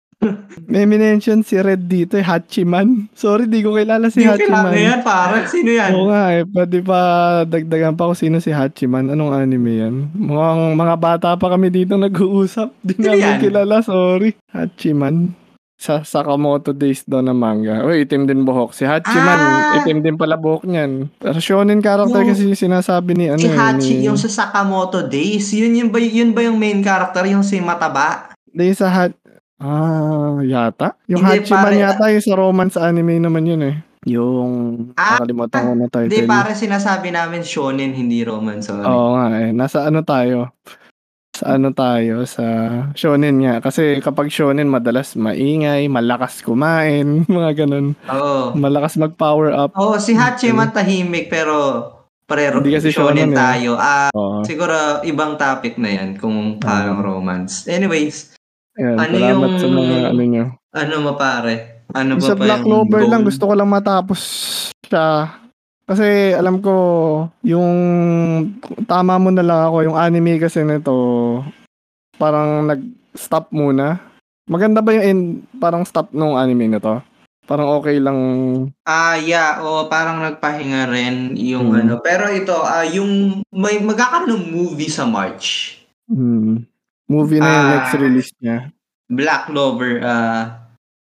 May 0.64 0.84
minention 0.84 1.40
si 1.40 1.56
Red 1.56 1.84
dito, 1.84 2.14
eh, 2.14 2.22
Hachiman. 2.22 3.08
Sorry, 3.12 3.46
di 3.46 3.60
ko 3.60 3.72
kilala 3.72 4.06
si 4.06 4.20
Hindi 4.20 4.32
ko 4.32 4.38
kilala 4.42 4.68
Hachiman. 4.68 4.86
yan, 4.86 5.00
parang 5.02 5.44
sino 5.44 5.70
yan? 5.70 5.90
Oo 5.92 6.06
nga 6.08 6.22
eh, 6.30 6.42
pwede 6.44 6.78
pa 6.80 6.98
dagdagan 7.42 7.94
pa 7.94 8.06
kung 8.06 8.18
sino 8.18 8.36
si 8.36 8.50
Hachiman. 8.50 9.08
Anong 9.08 9.32
anime 9.32 9.72
yan? 9.78 9.94
Mukhang 10.12 10.74
mga 10.74 10.96
bata 10.96 11.28
pa 11.32 11.46
kami 11.48 11.68
dito 11.68 11.94
nag-uusap. 11.94 12.74
Di 12.80 12.94
namin 12.96 13.20
yan? 13.20 13.40
kilala, 13.40 13.80
sorry. 13.80 14.34
Hachiman. 14.50 15.32
Sa 15.76 16.00
Sakamoto 16.00 16.72
Days 16.72 17.04
daw 17.04 17.20
na 17.20 17.30
manga. 17.30 17.84
Uy, 17.84 18.02
itim 18.02 18.24
din 18.24 18.42
buhok. 18.42 18.72
Si 18.72 18.82
Hachiman, 18.82 19.36
Ah! 19.36 19.76
itim 19.76 20.00
din 20.00 20.16
pala 20.16 20.34
buhok 20.34 20.64
niyan. 20.64 21.12
Pero 21.14 21.36
shonen 21.36 21.78
character 21.78 22.16
Yung- 22.16 22.32
kasi 22.32 22.56
sinasabi 22.56 23.12
ni 23.12 23.28
ano 23.28 23.36
si 23.36 23.44
eh, 23.44 23.52
Hachi, 23.52 23.92
ni- 23.92 24.08
yung 24.08 24.16
sa 24.16 24.24
Sakamoto 24.26 25.04
Days, 25.04 25.52
yun, 25.52 25.76
yun, 25.76 25.88
ba, 25.88 26.00
yun 26.00 26.32
ba 26.32 26.40
yung 26.40 26.56
main 26.56 26.80
character, 26.80 27.28
yung 27.28 27.44
si 27.44 27.60
Mataba? 27.60 28.32
Di 28.48 28.72
sa. 28.72 29.12
Ah, 29.56 30.36
yata? 30.44 31.00
Yung 31.08 31.24
Hindi, 31.24 31.48
Hachiman 31.48 31.64
pare- 31.64 31.80
yata 31.80 32.04
yung 32.12 32.24
sa 32.24 32.34
romance 32.36 32.76
anime 32.76 33.16
naman 33.16 33.48
yun 33.48 33.62
eh. 33.64 33.76
Yung... 34.06 34.52
Ah, 34.94 35.16
nakalimutan 35.16 35.60
ko 35.64 35.72
na 35.74 35.88
title. 35.88 36.12
Hindi, 36.12 36.28
para 36.28 36.52
sinasabi 36.52 37.08
namin 37.10 37.40
shonen, 37.42 37.96
hindi 37.96 38.20
romance. 38.20 38.68
Sorry. 38.68 38.84
Oo 38.84 39.16
nga 39.16 39.26
eh. 39.40 39.50
Nasa 39.50 39.88
ano 39.88 40.04
tayo? 40.04 40.52
Sa 41.32 41.56
ano 41.56 41.72
tayo? 41.72 42.22
Sa 42.22 42.44
shonen 42.92 43.40
nga. 43.40 43.58
Kasi 43.58 43.98
kapag 44.04 44.28
shonen, 44.28 44.68
madalas 44.68 45.16
maingay, 45.16 45.88
malakas 45.88 46.44
kumain, 46.44 47.24
mga 47.26 47.64
ganun. 47.64 47.96
Oo. 48.06 48.52
Malakas 48.52 49.00
mag-power 49.00 49.56
up. 49.56 49.72
Oo, 49.74 49.96
si 49.96 50.12
Hachiman 50.12 50.70
tahimik, 50.70 51.32
pero 51.32 51.82
parero 52.28 52.60
Hindi 52.60 52.76
kasi 52.76 52.92
shonen 52.92 53.32
shonen 53.32 53.32
tayo. 53.32 53.72
Ah, 53.74 54.12
Oo. 54.12 54.44
siguro 54.44 55.00
ibang 55.02 55.40
topic 55.40 55.80
na 55.80 55.96
yan 55.96 56.20
kung 56.20 56.60
parang 56.60 57.00
romance. 57.00 57.64
Anyways, 57.64 58.35
Ayan, 58.76 58.94
Ano 58.94 59.08
salamat 59.10 59.48
yung- 59.48 59.58
sa 59.58 59.68
mga 59.68 59.96
ano 60.06 60.22
nyo. 60.22 60.44
ano 60.70 60.94
mo 61.00 61.12
pare? 61.16 61.54
Ano 61.88 62.10
ba 62.16 62.22
Sa 62.22 62.34
pa 62.34 62.44
Black 62.44 62.62
Clover 62.62 63.02
lang, 63.06 63.22
gusto 63.22 63.44
ko 63.46 63.54
lang 63.54 63.70
matapos 63.70 64.20
siya. 64.82 65.32
Kasi 65.86 66.34
alam 66.34 66.58
ko, 66.58 66.74
yung 67.40 67.72
tama 68.84 69.16
mo 69.16 69.30
na 69.30 69.40
lang 69.40 69.60
ako, 69.64 69.76
yung 69.82 69.96
anime 69.96 70.36
kasi 70.36 70.60
nito, 70.60 70.92
parang 72.14 72.66
nag-stop 72.66 73.48
muna. 73.50 74.02
Maganda 74.44 74.82
ba 74.82 74.90
yung 74.92 75.04
end, 75.04 75.22
parang 75.56 75.82
stop 75.82 76.10
nung 76.10 76.34
anime 76.34 76.68
na 76.68 76.82
to? 76.82 76.98
Parang 77.46 77.70
okay 77.72 78.02
lang. 78.02 78.18
Ah, 78.82 79.14
yeah. 79.14 79.62
Oo, 79.62 79.86
parang 79.86 80.18
nagpahinga 80.18 80.90
rin 80.90 81.38
yung 81.38 81.70
Hmm. 81.70 81.78
ano. 81.80 81.94
Pero 82.02 82.26
ito, 82.26 82.58
ah, 82.58 82.82
yung 82.82 83.40
may 83.54 83.78
magkakaroon 83.78 84.34
ng 84.34 84.44
movie 84.50 84.90
sa 84.90 85.06
March. 85.06 85.78
Hmm, 86.04 86.66
movie 87.06 87.38
na 87.38 87.48
yung 87.48 87.66
Ah. 87.66 87.72
next 87.76 87.92
release 87.96 88.32
niya. 88.38 88.70
Black 89.06 89.46
Clover 89.46 90.02
ah, 90.02 90.66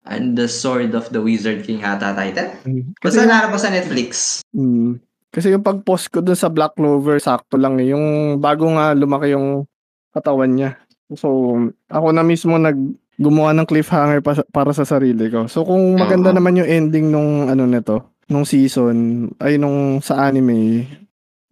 and 0.06 0.36
the 0.36 0.46
Sword 0.46 0.92
of 0.92 1.08
the 1.10 1.20
Wizard 1.20 1.64
King 1.64 1.80
ata 1.82 2.12
title. 2.12 2.52
Kasi, 3.00 3.18
Basta 3.18 3.26
narap 3.26 3.56
sa 3.56 3.72
Netflix. 3.72 4.40
hmm, 4.52 5.00
kasi 5.32 5.52
yung 5.52 5.64
pag-post 5.64 6.08
ko 6.10 6.20
dun 6.20 6.36
sa 6.36 6.48
Black 6.48 6.76
Clover, 6.76 7.18
sakto 7.18 7.56
lang 7.56 7.80
eh. 7.80 7.90
Yung 7.90 8.38
bago 8.38 8.68
nga 8.70 8.92
lumaki 8.92 9.32
yung 9.32 9.64
katawan 10.12 10.52
niya. 10.52 10.76
So, 11.14 11.56
ako 11.88 12.08
na 12.12 12.24
mismo 12.24 12.56
nag 12.56 12.76
gumawa 13.16 13.56
ng 13.56 13.64
cliffhanger 13.64 14.20
pa, 14.20 14.36
para 14.52 14.72
sa 14.72 14.84
sarili 14.84 15.32
ko. 15.32 15.48
So, 15.48 15.64
kung 15.64 15.96
maganda 15.96 16.32
Oo. 16.32 16.36
naman 16.36 16.60
yung 16.60 16.68
ending 16.68 17.08
nung 17.08 17.48
ano 17.48 17.64
nito, 17.64 18.12
nung 18.28 18.44
season, 18.44 19.28
ay 19.40 19.56
nung 19.56 20.04
sa 20.04 20.28
anime, 20.28 20.84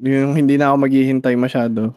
yung 0.03 0.35
hindi 0.35 0.59
na 0.59 0.71
ako 0.71 0.83
maghihintay 0.83 1.35
masyado. 1.35 1.95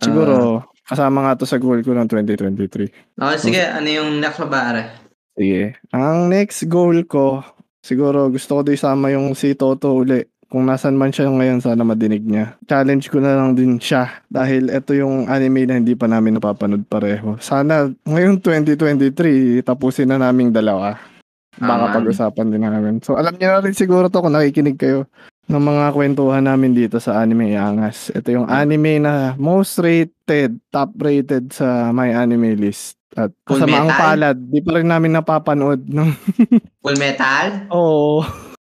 Siguro, 0.00 0.64
kasama 0.86 1.26
nga 1.26 1.34
to 1.34 1.44
sa 1.44 1.58
goal 1.58 1.82
ko 1.82 1.92
ng 1.92 2.06
2023. 2.06 3.18
Okay, 3.18 3.38
sige. 3.42 3.62
Ano 3.66 3.88
yung 3.90 4.22
next 4.22 4.38
pa 4.38 4.46
pare? 4.46 4.82
Sige. 5.34 5.74
Ang 5.90 6.30
next 6.30 6.64
goal 6.70 7.02
ko, 7.04 7.42
siguro 7.82 8.30
gusto 8.30 8.56
ko 8.56 8.60
doon 8.62 8.78
isama 8.78 9.10
yung 9.10 9.34
si 9.34 9.52
Toto 9.58 9.92
uli. 9.92 10.22
Kung 10.46 10.62
nasan 10.62 10.94
man 10.94 11.10
siya 11.10 11.26
ngayon, 11.26 11.58
sana 11.58 11.82
madinig 11.82 12.22
niya. 12.22 12.54
Challenge 12.70 13.02
ko 13.10 13.18
na 13.18 13.34
lang 13.34 13.58
din 13.58 13.82
siya 13.82 14.22
dahil 14.30 14.70
ito 14.70 14.94
yung 14.94 15.26
anime 15.26 15.66
na 15.66 15.74
hindi 15.74 15.98
pa 15.98 16.06
namin 16.06 16.38
napapanood 16.38 16.86
pareho. 16.86 17.34
Sana 17.42 17.90
ngayong 18.06 18.38
2023, 18.38 19.66
tapusin 19.66 20.06
na 20.06 20.22
naming 20.22 20.54
dalawa. 20.54 20.94
Baka 21.58 21.90
Aman. 21.90 21.94
pag-usapan 21.98 22.46
din 22.54 22.62
namin. 22.62 23.02
So 23.02 23.18
alam 23.18 23.34
niyo 23.34 23.58
na 23.58 23.64
rin 23.64 23.74
siguro 23.74 24.06
to 24.06 24.22
kung 24.22 24.38
nakikinig 24.38 24.78
kayo 24.78 25.10
ng 25.46 25.62
mga 25.62 25.94
kwentuhan 25.94 26.42
namin 26.42 26.74
dito 26.74 26.98
sa 26.98 27.22
Anime 27.22 27.54
Angas. 27.54 28.10
Ito 28.10 28.28
yung 28.34 28.46
anime 28.50 28.98
na 28.98 29.38
most 29.38 29.78
rated, 29.78 30.58
top 30.74 30.90
rated 30.98 31.54
sa 31.54 31.94
my 31.94 32.10
anime 32.10 32.58
list. 32.58 32.98
At 33.14 33.32
Full 33.46 33.62
kasama 33.62 33.86
ang 33.86 33.88
Metal? 33.88 34.02
palad, 34.02 34.36
di 34.36 34.60
pa 34.60 34.70
rin 34.76 34.88
namin 34.90 35.14
napapanood. 35.14 35.86
No? 35.88 36.10
Full 36.84 36.98
Metal? 36.98 37.70
Oo. 37.70 38.26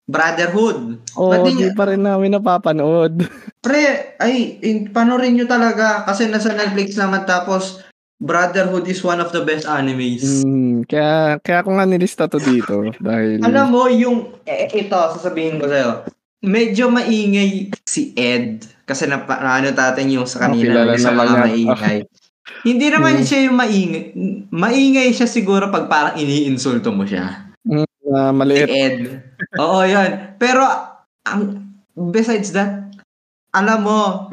Brotherhood? 0.08 1.04
Oo, 1.20 1.32
Ba't 1.36 1.52
di 1.52 1.72
pa 1.72 1.88
rin 1.88 2.04
namin 2.04 2.36
napapanood. 2.36 3.28
Pre, 3.66 3.84
ay, 4.20 4.60
in, 4.64 4.92
panorin 4.92 5.36
nyo 5.36 5.48
talaga 5.48 6.04
kasi 6.04 6.28
nasa 6.28 6.52
Netflix 6.52 6.96
naman 7.00 7.24
tapos 7.24 7.84
Brotherhood 8.18 8.90
is 8.90 9.06
one 9.06 9.22
of 9.22 9.30
the 9.30 9.46
best 9.46 9.70
animes. 9.70 10.42
Hmm, 10.42 10.82
kaya, 10.90 11.38
kaya 11.38 11.62
ko 11.62 11.78
nga 11.78 11.86
nilista 11.86 12.26
to 12.26 12.42
dito. 12.42 12.82
Dahil, 12.98 13.46
Alam 13.46 13.68
mo, 13.70 13.86
yung, 13.94 14.42
eh, 14.42 14.66
ito, 14.74 14.98
sasabihin 15.14 15.62
ko 15.62 15.70
sa'yo, 15.70 16.02
medyo 16.42 16.90
maingay 16.90 17.72
si 17.84 18.14
Ed. 18.14 18.62
Kasi 18.84 19.06
na, 19.06 19.20
ano 19.24 19.68
natin 19.68 20.08
yung 20.10 20.26
sa 20.26 20.40
Oh, 20.40 20.42
kanina, 20.48 20.72
kilala 20.74 20.92
yung 20.94 21.02
sa 21.02 21.12
mga 21.12 21.34
maingay. 21.42 21.98
Hindi 22.68 22.88
naman 22.88 23.20
Hmm. 23.20 23.26
siya 23.26 23.40
yung 23.50 23.58
maingay. 23.58 24.04
Maingay 24.50 25.10
siya 25.12 25.28
siguro 25.28 25.68
pag 25.68 25.86
parang 25.86 26.16
iniinsulto 26.16 26.90
mo 26.90 27.04
siya. 27.04 27.52
uh, 27.68 27.84
Si 27.84 28.08
maliit. 28.32 28.70
Ed. 28.70 28.98
Oo, 29.60 29.84
yun. 29.84 30.40
Pero, 30.40 30.64
ang, 31.22 31.42
besides 31.94 32.56
that, 32.56 32.88
alam 33.52 33.84
mo, 33.84 34.32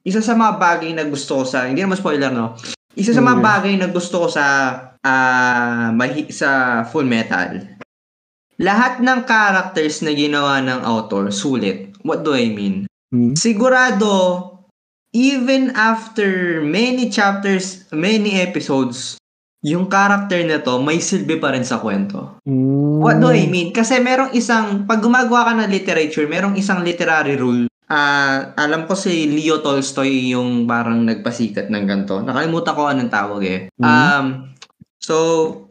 isa 0.00 0.24
sa 0.24 0.32
mga 0.32 0.56
bagay 0.56 0.90
na 0.94 1.04
gusto 1.04 1.40
ko 1.40 1.44
sa, 1.44 1.68
hindi 1.68 1.84
naman 1.84 2.00
spoiler, 2.00 2.32
no? 2.32 2.56
Isa 2.96 3.12
sa 3.12 3.20
mga 3.20 3.38
Okay. 3.38 3.44
bagay 3.44 3.74
na 3.76 3.86
gusto 3.86 4.24
ko 4.24 4.28
sa, 4.32 4.44
ah, 4.98 5.92
mahi, 5.92 6.32
sa 6.32 6.80
Full 6.84 7.04
Metal, 7.04 7.60
lahat 8.60 9.00
ng 9.00 9.24
characters 9.24 10.04
na 10.04 10.12
ginawa 10.12 10.60
ng 10.60 10.84
author, 10.84 11.32
sulit. 11.32 11.96
What 12.04 12.22
do 12.22 12.36
I 12.36 12.52
mean? 12.52 12.84
Hmm. 13.08 13.32
Sigurado, 13.32 14.44
even 15.16 15.72
after 15.72 16.60
many 16.60 17.08
chapters, 17.08 17.88
many 17.90 18.36
episodes, 18.36 19.16
yung 19.64 19.88
character 19.88 20.40
na 20.44 20.60
to, 20.60 20.80
may 20.80 21.00
silbi 21.00 21.40
pa 21.40 21.56
rin 21.56 21.64
sa 21.64 21.80
kwento. 21.80 22.40
Hmm. 22.44 23.00
What 23.00 23.16
do 23.16 23.32
I 23.32 23.48
mean? 23.48 23.72
Kasi 23.72 23.96
merong 23.96 24.36
isang, 24.36 24.84
pag 24.84 25.00
gumagawa 25.00 25.50
ka 25.50 25.52
ng 25.56 25.72
literature, 25.72 26.28
merong 26.28 26.60
isang 26.60 26.84
literary 26.84 27.40
rule. 27.40 27.64
Ah, 27.90 28.54
alam 28.54 28.86
ko 28.86 28.94
si 28.94 29.26
Leo 29.26 29.58
Tolstoy 29.64 30.30
yung 30.30 30.68
parang 30.68 31.02
nagpasikat 31.02 31.72
ng 31.72 31.84
ganito. 31.88 32.22
Nakalimutan 32.22 32.76
ko 32.76 32.82
anong 32.86 33.10
tawag 33.10 33.42
eh. 33.42 33.60
Mhm. 33.74 33.82
Um, 33.82 34.26
so, 35.00 35.16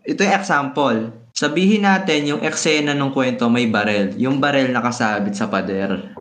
ito 0.04 0.26
yung 0.26 0.36
example. 0.36 1.29
Sabihin 1.40 1.88
natin 1.88 2.36
yung 2.36 2.42
eksena 2.44 2.92
ng 2.92 3.16
kwento 3.16 3.48
may 3.48 3.72
barel. 3.72 4.12
Yung 4.20 4.44
barel 4.44 4.76
nakasabit 4.76 5.40
sa 5.40 5.48
pader. 5.48 6.12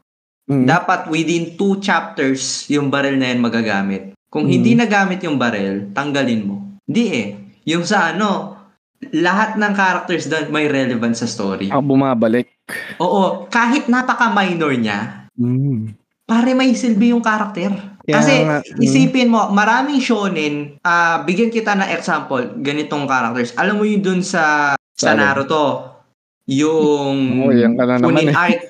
Hmm. 0.46 0.62
Dapat 0.62 1.10
within 1.10 1.58
two 1.58 1.82
chapters, 1.82 2.70
yung 2.70 2.86
barel 2.86 3.18
na 3.18 3.34
yan 3.34 3.42
magagamit. 3.42 4.14
Kung 4.30 4.46
Mhm. 4.46 4.52
hindi 4.54 4.72
nagamit 4.78 5.18
yung 5.26 5.34
barel, 5.34 5.90
tanggalin 5.90 6.46
mo. 6.46 6.78
Hindi 6.86 7.04
eh. 7.10 7.26
Yung 7.66 7.82
sa 7.82 8.14
ano, 8.14 8.54
lahat 9.10 9.58
ng 9.58 9.72
characters 9.74 10.30
doon 10.30 10.54
may 10.54 10.70
relevance 10.70 11.18
sa 11.18 11.26
story. 11.26 11.66
Ah, 11.74 11.82
bumabalik. 11.82 12.54
Oo, 13.02 13.50
kahit 13.50 13.90
napaka-minor 13.90 14.70
niya, 14.78 15.26
Hmm. 15.34 15.98
pare 16.30 16.54
may 16.54 16.78
silbi 16.78 17.10
yung 17.10 17.26
karakter. 17.26 17.74
Kaya 18.06 18.14
Kasi 18.22 18.34
nga, 18.46 18.58
hmm. 18.62 18.80
isipin 18.80 19.28
mo, 19.28 19.50
maraming 19.50 19.98
shonen, 19.98 20.78
ah 20.86 21.26
bigyan 21.26 21.50
kita 21.50 21.74
ng 21.74 21.90
example, 21.90 22.54
ganitong 22.62 23.04
characters. 23.04 23.50
Alam 23.58 23.82
mo 23.82 23.84
yun 23.84 24.00
dun 24.00 24.22
sa, 24.22 24.77
sa? 24.98 25.14
Naruto, 25.14 25.64
yung 26.50 27.46
Oo, 27.46 27.52
yan 27.54 27.74
ka 27.78 27.84
na 27.86 27.96
naman 27.98 28.26
Chunin 28.26 28.28
eh. 28.28 28.36
arc, 28.36 28.60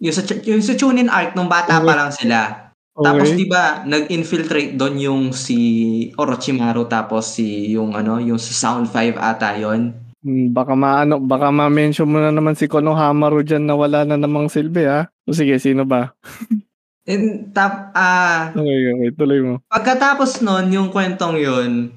yung 0.00 0.14
sa, 0.14 0.22
yung 0.44 0.62
sa 0.62 0.74
Chunin 0.74 1.08
arc 1.10 1.32
nung 1.34 1.48
bata 1.48 1.78
pa 1.80 1.94
lang 1.94 2.10
sila. 2.12 2.68
Tapos 2.98 3.30
Okay. 3.30 3.38
'di 3.38 3.46
ba, 3.46 3.86
nag-infiltrate 3.86 4.74
doon 4.74 4.96
yung 4.98 5.22
si 5.30 5.58
Orochimaru 6.18 6.90
tapos 6.90 7.38
si 7.38 7.70
yung 7.72 7.94
ano, 7.94 8.18
yung 8.18 8.42
sa 8.42 8.52
Sound 8.52 8.90
5 8.90 9.14
ata 9.14 9.54
'yon. 9.54 9.94
Hmm, 10.18 10.50
baka 10.50 10.74
maano, 10.74 11.22
baka 11.22 11.54
ma-mention 11.54 12.10
mo 12.10 12.18
na 12.18 12.34
naman 12.34 12.58
si 12.58 12.66
Konohamaru 12.66 13.46
dyan 13.46 13.70
na 13.70 13.78
wala 13.78 14.02
na 14.02 14.18
namang 14.18 14.50
silbi 14.50 14.82
ha. 14.82 15.06
O 15.22 15.30
sige, 15.30 15.54
sino 15.62 15.86
ba? 15.86 16.10
And 17.08 17.54
tap 17.56 17.94
ah 17.94 18.52
Okay, 18.52 18.78
okay, 18.92 19.10
tuloy 19.16 19.40
mo. 19.40 19.54
pagkatapos 19.70 20.42
nun, 20.42 20.68
yung 20.74 20.88
kwentong 20.90 21.38
'yun, 21.38 21.94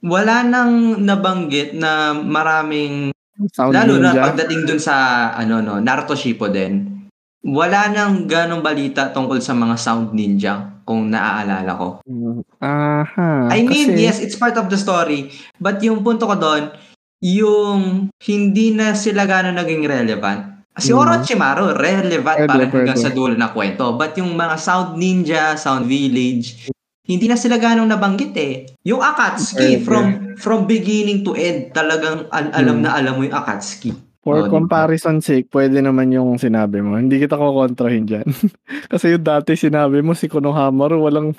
wala 0.00 0.42
nang 0.46 1.02
nabanggit 1.04 1.74
na 1.76 2.14
maraming 2.16 3.10
Sound 3.46 3.70
lalo 3.70 4.02
na 4.02 4.10
Ninja. 4.10 4.22
pagdating 4.24 4.60
dun 4.66 4.80
sa 4.80 4.94
ano 5.30 5.62
no, 5.62 5.78
Naruto 5.78 6.12
Shippuden. 6.12 7.06
Wala 7.38 7.86
nang 7.88 8.26
ganong 8.26 8.60
balita 8.60 9.14
tungkol 9.14 9.38
sa 9.38 9.54
mga 9.54 9.78
Sound 9.78 10.10
Ninja 10.10 10.82
kung 10.82 11.06
naaalala 11.06 11.72
ko. 11.76 11.88
Hmm, 12.02 12.42
Aha. 12.58 13.46
I 13.52 13.62
mean, 13.62 13.94
kasi- 13.94 14.00
yes, 14.00 14.18
it's 14.18 14.34
part 14.34 14.56
of 14.56 14.66
the 14.66 14.74
story. 14.74 15.30
But 15.56 15.78
yung 15.78 16.02
punto 16.02 16.26
ko 16.26 16.34
doon, 16.34 16.74
yung 17.20 18.08
hindi 18.18 18.72
na 18.72 18.94
sila 18.94 19.22
gano'n 19.22 19.54
naging 19.54 19.84
relevant. 19.84 20.40
Si 20.74 20.90
Mhm. 20.90 20.98
Orochimaru, 20.98 21.74
relevant 21.74 22.38
Pwede, 22.38 22.48
pa 22.48 22.54
rin 22.56 22.70
hanggang 22.70 22.98
sa 22.98 23.10
dulo 23.10 23.34
na 23.34 23.50
kwento. 23.50 23.94
But 23.94 24.14
yung 24.14 24.32
mga 24.32 24.56
Sound 24.56 24.94
Ninja, 24.94 25.54
Sound 25.54 25.86
Village, 25.86 26.70
hindi 27.08 27.24
na 27.24 27.34
sila 27.34 27.56
gano'ng 27.56 27.88
nabanggit 27.88 28.34
eh. 28.36 28.54
Yung 28.84 29.00
Akatsuki, 29.00 29.80
Pwede. 29.80 29.82
from 29.82 30.06
from 30.36 30.60
beginning 30.64 31.24
to 31.24 31.32
end, 31.32 31.72
talagang 31.72 32.28
al- 32.28 32.52
alam 32.52 32.78
Mhm. 32.78 32.84
na 32.84 32.90
alam 32.92 33.16
mo 33.16 33.24
yung 33.24 33.32
Akatsuki. 33.34 33.96
For 34.20 34.44
Oh, 34.44 34.50
comparison 34.52 35.18
sake, 35.18 35.48
pwede 35.48 35.80
naman 35.80 36.12
yung 36.12 36.36
sinabi 36.36 36.78
mo. 36.78 36.94
Hindi 36.94 37.16
kita 37.16 37.34
kukontrahin 37.34 38.04
dyan. 38.04 38.28
Kasi 38.92 39.16
yung 39.16 39.24
dati 39.24 39.56
sinabi 39.56 39.98
mo, 39.98 40.12
si 40.12 40.28
Konohamaru, 40.28 41.00
walang, 41.00 41.32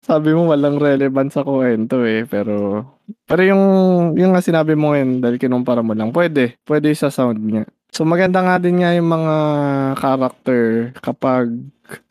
sabi 0.00 0.30
mo 0.30 0.46
walang 0.46 0.78
relevant 0.78 1.28
sa 1.28 1.42
kwento 1.42 2.06
eh. 2.06 2.22
Pero, 2.24 2.86
pero 3.24 3.40
yung, 3.42 3.62
yung 4.14 4.30
nga 4.30 4.40
sinabi 4.40 4.72
mo 4.72 4.94
ngayon, 4.94 5.18
dahil 5.18 5.36
kinumpara 5.36 5.82
mo 5.82 5.90
lang, 5.90 6.14
pwede. 6.14 6.54
Pwede 6.62 6.94
sa 6.94 7.10
sound 7.10 7.40
niya. 7.40 7.66
So 7.90 8.06
maganda 8.06 8.38
nga 8.38 8.62
din 8.62 8.78
nga 8.78 8.94
yung 8.94 9.10
mga 9.10 9.34
character 9.98 10.62
kapag, 11.02 11.50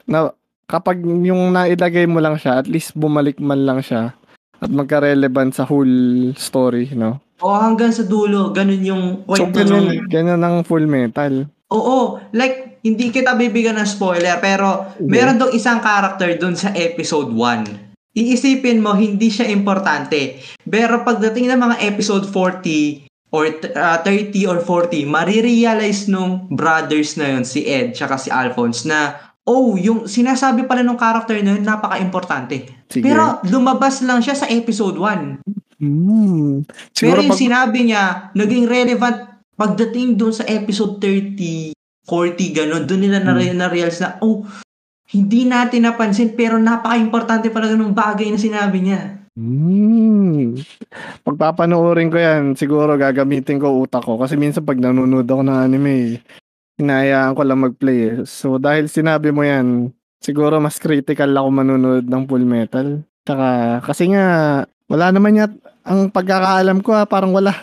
na, 0.03 0.35
kapag 0.69 1.01
yung 1.01 1.49
nailagay 1.49 2.05
mo 2.05 2.21
lang 2.21 2.37
siya, 2.37 2.61
at 2.61 2.69
least 2.69 2.93
bumalik 2.93 3.41
man 3.41 3.65
lang 3.65 3.81
siya 3.81 4.13
at 4.61 4.69
magka-relevant 4.69 5.57
sa 5.57 5.65
whole 5.65 6.29
story, 6.37 6.93
no? 6.93 7.17
O 7.41 7.55
hanggang 7.55 7.89
sa 7.89 8.05
dulo, 8.05 8.51
ganun 8.53 8.83
yung 8.83 9.03
So, 9.25 9.49
kwento 9.49 9.65
nung... 9.65 9.89
ganyan, 9.89 10.05
ganyan 10.05 10.41
ang 10.43 10.61
full 10.61 10.85
metal. 10.85 11.47
Oo, 11.71 12.19
like, 12.35 12.83
hindi 12.83 13.09
kita 13.09 13.33
bibigyan 13.33 13.79
ng 13.79 13.87
spoiler, 13.87 14.37
pero 14.37 14.93
Mhm. 14.99 15.07
meron 15.07 15.39
dong 15.39 15.55
isang 15.55 15.79
character 15.79 16.35
dun 16.35 16.53
sa 16.53 16.75
episode 16.75 17.31
1. 17.31 17.89
Iisipin 18.11 18.83
mo, 18.83 18.91
hindi 18.93 19.31
siya 19.31 19.47
importante. 19.47 20.37
Pero 20.67 21.01
pagdating 21.01 21.47
ng 21.47 21.59
mga 21.61 21.77
episode 21.87 22.27
40 22.27 23.07
or 23.31 23.47
uh, 23.71 23.97
30 24.03 24.49
or 24.49 24.59
40, 24.59 25.05
marirealize 25.05 26.09
nung 26.09 26.49
brothers 26.51 27.15
na 27.15 27.37
yun, 27.37 27.45
si 27.45 27.63
Ed 27.63 27.93
tsaka 27.95 28.17
si 28.17 28.27
Alphonse, 28.27 28.83
na, 28.83 29.28
oh, 29.49 29.73
yung 29.73 30.05
sinasabi 30.05 30.69
pala 30.69 30.85
nung 30.85 30.99
character 31.01 31.41
na 31.41 31.57
yun, 31.57 31.65
napaka-importante. 31.65 32.85
Sige. 32.85 33.01
Pero 33.01 33.41
lumabas 33.49 34.05
lang 34.05 34.21
siya 34.21 34.37
sa 34.37 34.45
episode 34.45 35.01
1. 35.01 35.41
Hmm. 35.81 36.61
Pero 36.93 37.25
yung 37.25 37.33
pag, 37.33 37.41
sinabi 37.41 37.89
niya, 37.89 38.29
naging 38.37 38.69
relevant 38.69 39.17
pagdating 39.57 40.15
doon 40.15 40.31
sa 40.31 40.45
episode 40.45 41.01
30, 41.01 41.73
40, 42.05 42.57
gano'n, 42.57 42.83
doon 42.85 43.01
nila 43.01 43.19
na, 43.25 43.33
Hmm. 43.33 43.57
na-realize 43.57 43.99
na, 43.99 44.21
oh, 44.21 44.45
hindi 45.09 45.49
natin 45.49 45.89
napansin, 45.89 46.37
pero 46.37 46.61
napaka-importante 46.61 47.49
pala 47.49 47.73
ng 47.73 47.97
bagay 47.97 48.29
na 48.29 48.37
sinabi 48.37 48.85
niya. 48.85 49.25
hmm. 49.33 50.61
Pagpapanoorin 51.25 52.13
ko 52.13 52.17
yan, 52.21 52.43
siguro 52.53 52.93
gagamitin 52.93 53.57
ko 53.57 53.81
utak 53.81 54.05
ko. 54.05 54.21
Kasi 54.21 54.37
minsan 54.37 54.67
pag 54.67 54.77
nanonood 54.77 55.25
ako 55.25 55.41
ng 55.41 55.57
anime, 55.57 56.21
hinahayaan 56.79 57.35
ko 57.35 57.41
lang 57.43 57.59
mag-play. 57.59 57.99
eh. 58.07 58.15
So 58.23 58.55
dahil 58.55 58.87
sinabi 58.87 59.35
mo 59.35 59.43
yan, 59.43 59.91
siguro 60.23 60.57
mas 60.63 60.79
critical 60.79 61.29
ako 61.35 61.47
manonood 61.51 62.05
ng 62.07 62.23
Full 62.25 62.47
Metal. 62.47 63.03
Tsaka, 63.27 63.79
kasi 63.83 64.09
nga, 64.15 64.25
wala 64.87 65.11
naman 65.11 65.37
yat, 65.37 65.53
ang 65.83 66.09
pagkakaalam 66.09 66.79
ko 66.81 66.95
ha, 66.95 67.03
parang 67.05 67.35
wala. 67.35 67.53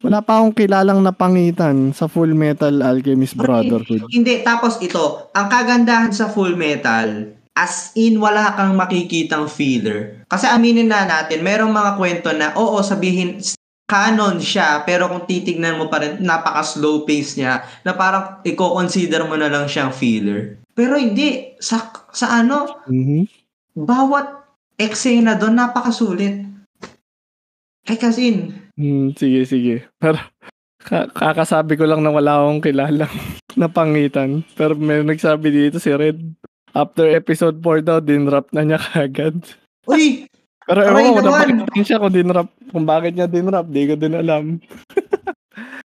Wala 0.00 0.24
pa 0.24 0.40
akong 0.40 0.56
kilalang 0.56 1.04
napangitan 1.04 1.92
sa 1.92 2.08
Full 2.08 2.32
Metal 2.32 2.72
Alchemist 2.80 3.36
Brotherhood. 3.36 4.08
Hindi, 4.08 4.40
tapos 4.40 4.80
ito, 4.80 5.28
ang 5.36 5.52
kagandahan 5.52 6.08
sa 6.08 6.32
Full 6.32 6.56
Metal, 6.56 7.36
as 7.52 7.92
in 8.00 8.16
wala 8.16 8.56
kang 8.56 8.72
makikitang 8.80 9.44
filler. 9.44 10.24
Kasi 10.24 10.48
aminin 10.48 10.88
na 10.88 11.04
natin, 11.04 11.44
merong 11.44 11.68
mga 11.68 12.00
kwento 12.00 12.32
na, 12.32 12.56
oo, 12.56 12.80
sabihin, 12.80 13.44
canon 13.90 14.38
siya, 14.38 14.86
pero 14.86 15.10
kung 15.10 15.26
titignan 15.26 15.74
mo 15.74 15.90
pa 15.90 15.98
rin, 15.98 16.22
napaka-slow 16.22 17.02
pace 17.02 17.34
niya, 17.34 17.66
na 17.82 17.90
parang 17.92 18.38
i-consider 18.46 19.26
mo 19.26 19.34
na 19.34 19.50
lang 19.50 19.66
siyang 19.66 19.90
filler. 19.90 20.62
Pero 20.70 20.94
hindi, 20.94 21.58
sa, 21.58 21.90
sa 22.14 22.38
ano, 22.38 22.86
Mhm. 22.86 23.26
bawat 23.74 24.46
eksena 24.78 25.34
doon, 25.34 25.58
napakasulit. 25.58 26.46
Kay 27.82 27.98
Kasin, 27.98 28.38
Hmm, 28.80 29.12
sige, 29.12 29.44
sige. 29.44 29.74
Pero, 30.00 30.16
ka- 30.80 31.10
kakasabi 31.10 31.76
ko 31.76 31.84
lang 31.84 32.00
na 32.00 32.08
wala 32.08 32.40
akong 32.40 32.64
kilalang 32.64 33.12
napangitan. 33.60 34.40
Pero 34.56 34.72
may 34.72 35.04
nagsabi 35.04 35.52
dito 35.52 35.76
si 35.76 35.92
Red. 35.92 36.16
After 36.72 37.04
episode 37.10 37.60
4 37.60 37.82
daw, 37.82 38.00
dinrap 38.00 38.48
na 38.54 38.64
niya 38.64 38.80
kagad. 38.94 39.36
uy, 39.84 40.29
Pero 40.70 40.80
ewan 40.86 41.02
ko, 41.10 41.20
napangitan 41.20 41.82
siya 41.82 41.98
kung 41.98 42.14
dinrap. 42.14 42.48
Kung 42.70 42.86
bakit 42.86 43.12
niya 43.12 43.26
dinrap, 43.26 43.66
di 43.66 43.82
ko 43.84 43.94
din 43.94 44.14
alam. 44.14 44.44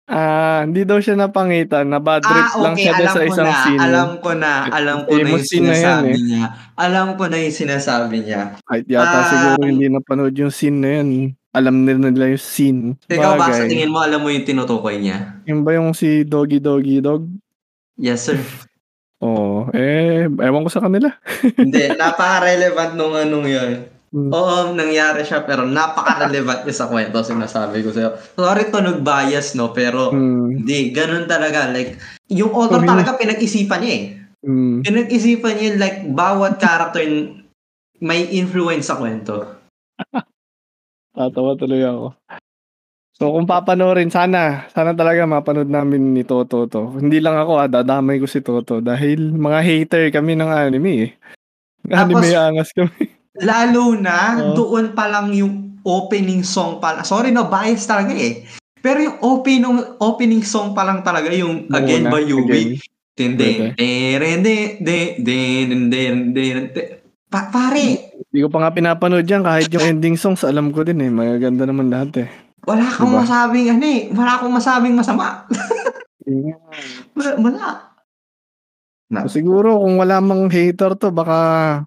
Ah, 0.03 0.61
hindi 0.61 0.84
daw 0.84 0.99
siya 0.99 1.15
napangitan. 1.15 1.88
Na 1.88 1.97
bad 1.97 2.21
trip 2.21 2.36
Ah, 2.45 2.59
lang 2.59 2.75
okay. 2.75 2.86
siya 2.86 2.93
doon 2.93 3.07
Alam 3.07 3.15
sa 3.15 3.23
isang 3.23 3.47
na. 3.47 3.57
scene. 3.63 3.79
Alam 3.81 4.09
ko 4.19 4.29
na. 4.36 4.53
Alam 4.67 4.97
ko 4.99 5.11
na 5.15 5.25
yung 5.25 5.41
scene 5.41 5.63
na 5.63 5.73
yan, 5.73 5.79
sinasabi 5.79 6.11
eh. 6.11 6.19
niya. 6.21 6.43
Alam 6.75 7.07
ko 7.15 7.23
na 7.23 7.38
yung 7.39 7.55
sinasabi 7.55 8.15
niya. 8.19 8.41
Kahit 8.61 8.86
yata 8.86 9.17
Ah. 9.17 9.25
siguro 9.25 9.61
hindi 9.63 9.86
napanood 9.88 10.36
yung 10.36 10.53
scene 10.53 10.77
na 10.77 10.89
yun. 10.99 11.09
Alam 11.49 11.75
nila 11.81 12.11
nila 12.11 12.25
yung 12.29 12.43
scene. 12.43 12.81
Ikaw 13.07 13.31
ba 13.39 13.47
sa 13.49 13.63
tingin 13.63 13.89
mo, 13.89 14.03
alam 14.03 14.19
mo 14.19 14.29
yung 14.29 14.43
tinutukoy 14.43 14.99
niya? 14.99 15.39
Yung 15.47 15.63
ba 15.63 15.71
yung 15.71 15.95
si 15.95 16.21
Doggy 16.21 16.59
Doggy 16.59 16.99
Dog? 16.99 17.23
Yes, 17.95 18.27
sir. 18.27 18.38
Oo. 19.17 19.71
eh, 19.71 20.27
ewan 20.27 20.61
ko 20.61 20.69
sa 20.69 20.84
kanila. 20.84 21.09
Hindi, 21.57 21.89
napaka-relevant 21.89 22.91
nung 22.93 23.15
anong 23.15 23.47
yun. 23.47 23.71
Hmm. 24.14 24.30
Oo, 24.30 24.78
nangyari 24.78 25.26
siya, 25.26 25.41
pero 25.41 25.66
napaka-relevant 25.66 26.70
niya 26.70 26.76
sa 26.78 26.86
kwento, 26.86 27.26
sinasabi 27.26 27.82
ko 27.82 27.89
sa'yo. 27.89 28.14
Sorry 28.38 28.70
to, 28.70 28.78
nag-bias, 28.78 29.57
no? 29.57 29.74
Pero, 29.74 30.14
Hmm. 30.14 30.53
hindi, 30.53 30.93
ganun 30.93 31.26
talaga. 31.26 31.74
Like, 31.74 31.97
yung 32.30 32.53
author 32.53 32.86
Sorry. 32.86 32.89
talaga 32.93 33.18
pinag-isipan 33.18 33.82
niya 33.82 33.93
eh. 33.97 34.03
Hmm. 34.45 34.86
Pinag-isipan 34.86 35.53
niya, 35.57 35.70
like, 35.82 35.97
bawat 36.14 36.61
character 36.61 37.01
may 37.97 38.30
influence 38.30 38.93
sa 38.93 39.01
kwento. 39.01 39.49
Tatawa 41.18 41.57
tuloy 41.57 41.82
ako. 41.82 42.14
So 43.14 43.30
kung 43.30 43.45
papanoorin, 43.45 44.09
sana, 44.09 44.66
sana 44.74 44.93
talaga 44.93 45.26
mapanood 45.26 45.70
namin 45.70 46.14
ni 46.14 46.26
Toto 46.26 46.66
to. 46.66 46.97
Hindi 46.97 47.22
lang 47.22 47.38
ako 47.38 47.51
ah, 47.55 47.70
dadamay 47.70 48.18
ko 48.18 48.26
si 48.26 48.41
Toto 48.41 48.78
dahil 48.82 49.30
mga 49.32 49.59
hater 49.61 50.03
kami 50.09 50.34
ng 50.34 50.49
anime 50.49 50.91
eh. 51.01 51.09
Anime 51.89 52.30
Tapos- 52.30 52.38
angas 52.38 52.70
kami. 52.74 53.22
Lalo 53.41 53.97
na, 53.97 54.38
Oo. 54.38 54.53
doon 54.53 54.93
pa 54.93 55.09
lang 55.09 55.34
yung 55.34 55.81
opening 55.81 56.45
song 56.45 56.77
pa 56.77 57.01
Sorry 57.01 57.34
no, 57.34 57.49
bias 57.49 57.89
talaga 57.89 58.13
eh. 58.13 58.45
Pero 58.84 59.01
yung 59.01 59.17
opening, 59.23 59.97
opening 59.97 60.43
song 60.45 60.77
pa 60.77 60.86
lang 60.86 61.01
talaga 61.01 61.34
yung 61.34 61.65
Again 61.73 62.05
Muna, 62.07 62.13
by 62.13 62.23
again. 62.29 62.69
Din 63.13 63.34
din 63.38 63.73
din 63.77 65.09
din 65.21 65.69
din 65.89 66.15
din 66.34 66.57
Pa 67.29 67.49
pare, 67.49 68.13
Hindi 68.29 68.39
ko 68.45 68.49
pa 68.49 68.61
nga 68.61 68.73
pinapanood 68.73 69.25
yan 69.25 69.41
kahit 69.41 69.69
yung 69.73 69.97
ending 69.97 70.17
songs 70.17 70.45
alam 70.45 70.69
ko 70.69 70.86
din 70.86 71.01
eh. 71.01 71.09
Magaganda 71.09 71.65
naman 71.65 71.89
lahat 71.89 72.25
eh. 72.25 72.29
wala 72.63 72.86
kang 72.86 73.09
Diba? 73.11 73.21
masabing 73.25 73.67
ano 73.73 73.86
eh. 73.86 74.01
Wala 74.13 74.31
akong 74.38 74.53
masabing 74.53 74.95
masama. 74.95 75.45
Wala. 77.17 77.36
wala. 77.36 77.93
So, 79.22 79.38
siguro 79.38 79.78
kung 79.78 80.01
wala 80.01 80.18
mang 80.18 80.49
hater 80.49 80.97
to, 80.97 81.14
baka 81.14 81.38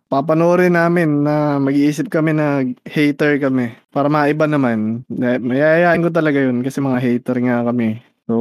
papanoorin 0.06 0.78
namin 0.78 1.26
na 1.26 1.58
mag-iisip 1.58 2.06
kami 2.06 2.30
na 2.30 2.62
hater 2.86 3.42
kami. 3.42 3.74
Para 3.90 4.06
maiba 4.06 4.46
naman. 4.46 5.02
Mayayain 5.10 6.06
ko 6.06 6.14
talaga 6.14 6.38
yun 6.38 6.62
kasi 6.62 6.78
mga 6.78 7.02
hater 7.02 7.36
nga 7.42 7.66
kami. 7.66 7.98
So, 8.30 8.34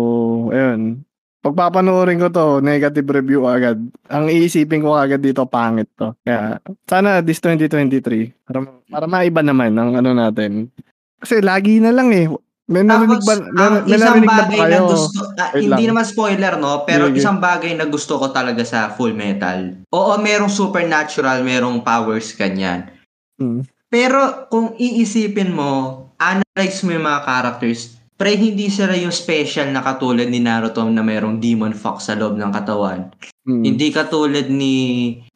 ayun. 0.53 1.01
Pag 1.41 1.57
papanoorin 1.57 2.17
ko 2.17 2.33
to, 2.33 2.57
negative 2.61 3.05
review 3.05 3.45
agad. 3.45 3.77
Ang 4.09 4.33
iisipin 4.33 4.81
ko 4.81 4.97
agad 4.97 5.21
dito, 5.21 5.45
pangit 5.45 5.89
to. 5.93 6.17
Kaya, 6.25 6.57
sana 6.89 7.21
this 7.21 7.41
2023. 7.41 8.33
Para, 8.45 8.65
para 8.65 9.05
maiba 9.05 9.45
naman 9.45 9.77
ang 9.77 9.93
ano 9.93 10.13
natin. 10.13 10.73
Kasi 11.21 11.41
lagi 11.41 11.77
na 11.81 11.93
lang 11.93 12.09
eh. 12.13 12.25
May 12.65 12.81
narinig 12.81 13.21
ba, 13.21 13.33
ang 13.37 13.85
may, 13.85 13.93
may 13.93 13.97
isang 14.01 14.25
bagay 14.25 14.57
tayo? 14.57 14.73
na 14.73 14.79
gusto, 14.89 15.19
Wait 15.53 15.69
hindi 15.69 15.85
lang. 15.85 15.89
naman 15.93 16.05
spoiler, 16.09 16.53
no? 16.57 16.81
Pero 16.81 17.13
Sige. 17.13 17.21
isang 17.21 17.37
bagay 17.37 17.77
na 17.77 17.85
gusto 17.85 18.17
ko 18.17 18.33
talaga 18.33 18.65
sa 18.65 18.89
Full 18.89 19.13
Metal. 19.13 19.85
Oo, 19.93 20.17
merong 20.17 20.49
supernatural, 20.49 21.45
merong 21.45 21.85
powers 21.85 22.33
kanyan. 22.33 22.89
Hmm. 23.37 23.61
Pero 23.85 24.49
kung 24.49 24.73
iisipin 24.75 25.53
mo, 25.53 25.71
analyze 26.17 26.81
mo 26.81 26.97
yung 26.97 27.05
mga 27.05 27.21
characters, 27.21 28.01
pre 28.17 28.33
hindi 28.33 28.65
sila 28.73 28.97
yung 28.97 29.13
special 29.13 29.69
na 29.69 29.85
katulad 29.85 30.25
ni 30.25 30.41
Naruto 30.41 30.81
na 30.89 31.05
merong 31.05 31.37
demon 31.37 31.77
fox 31.77 32.09
sa 32.09 32.17
loob 32.17 32.33
ng 32.33 32.49
katawan. 32.49 33.13
Hmm. 33.45 33.61
Hindi 33.61 33.93
katulad 33.93 34.49
ni 34.49 34.75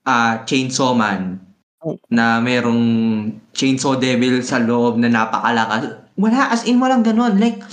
ah, 0.02 0.42
Chainsaw 0.42 0.98
Man 0.98 1.46
Oh. 1.80 1.96
na 2.12 2.44
merong 2.44 2.84
Chainsaw 3.56 3.96
Devil 3.96 4.44
sa 4.44 4.60
loob 4.60 5.00
na 5.00 5.08
napakalakas. 5.08 6.09
Wala, 6.20 6.52
as 6.52 6.68
in 6.68 6.78
walang 6.78 7.02
ganun. 7.02 7.40
Like, 7.40 7.64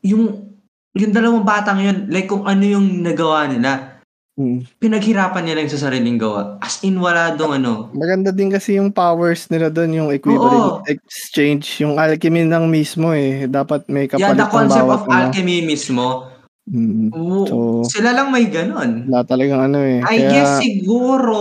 yung, 0.00 0.54
yung 0.94 1.12
dalawang 1.12 1.42
batang 1.42 1.82
yun, 1.82 2.06
like 2.06 2.30
kung 2.30 2.46
ano 2.46 2.62
yung 2.62 3.02
nagawa 3.02 3.50
nila, 3.50 3.98
Hmm. 4.40 4.64
pinaghirapan 4.80 5.44
nila 5.44 5.60
yung 5.60 5.74
sa 5.74 5.84
sariling 5.84 6.16
gawa. 6.16 6.56
As 6.62 6.80
in, 6.80 6.96
wala 6.96 7.36
dong 7.36 7.60
ano. 7.60 7.92
Maganda 7.92 8.32
din 8.32 8.48
kasi 8.48 8.80
yung 8.80 8.88
powers 8.88 9.44
nila 9.52 9.68
doon, 9.68 9.92
yung 9.92 10.08
equivalent 10.08 10.80
Oo. 10.80 10.86
exchange, 10.88 11.84
yung 11.84 12.00
alchemy 12.00 12.48
ng 12.48 12.64
mismo 12.64 13.12
eh. 13.12 13.44
Dapat 13.44 13.90
may 13.92 14.08
Yeah, 14.08 14.32
kapalit 14.32 14.38
the 14.38 14.46
ng 14.46 14.54
concept 14.54 14.88
of 14.88 15.02
ano. 15.04 15.12
alchemy 15.12 15.60
mismo, 15.60 16.30
Mm. 16.64 17.10
So- 17.50 17.82
sila 17.84 18.14
lang 18.14 18.30
may 18.30 18.46
ganun. 18.46 19.10
Wala 19.10 19.26
talagang 19.26 19.58
ano 19.60 19.82
eh. 19.82 19.98
I 20.00 20.22
Kaya, 20.22 20.30
guess 20.30 20.50
siguro 20.62 21.38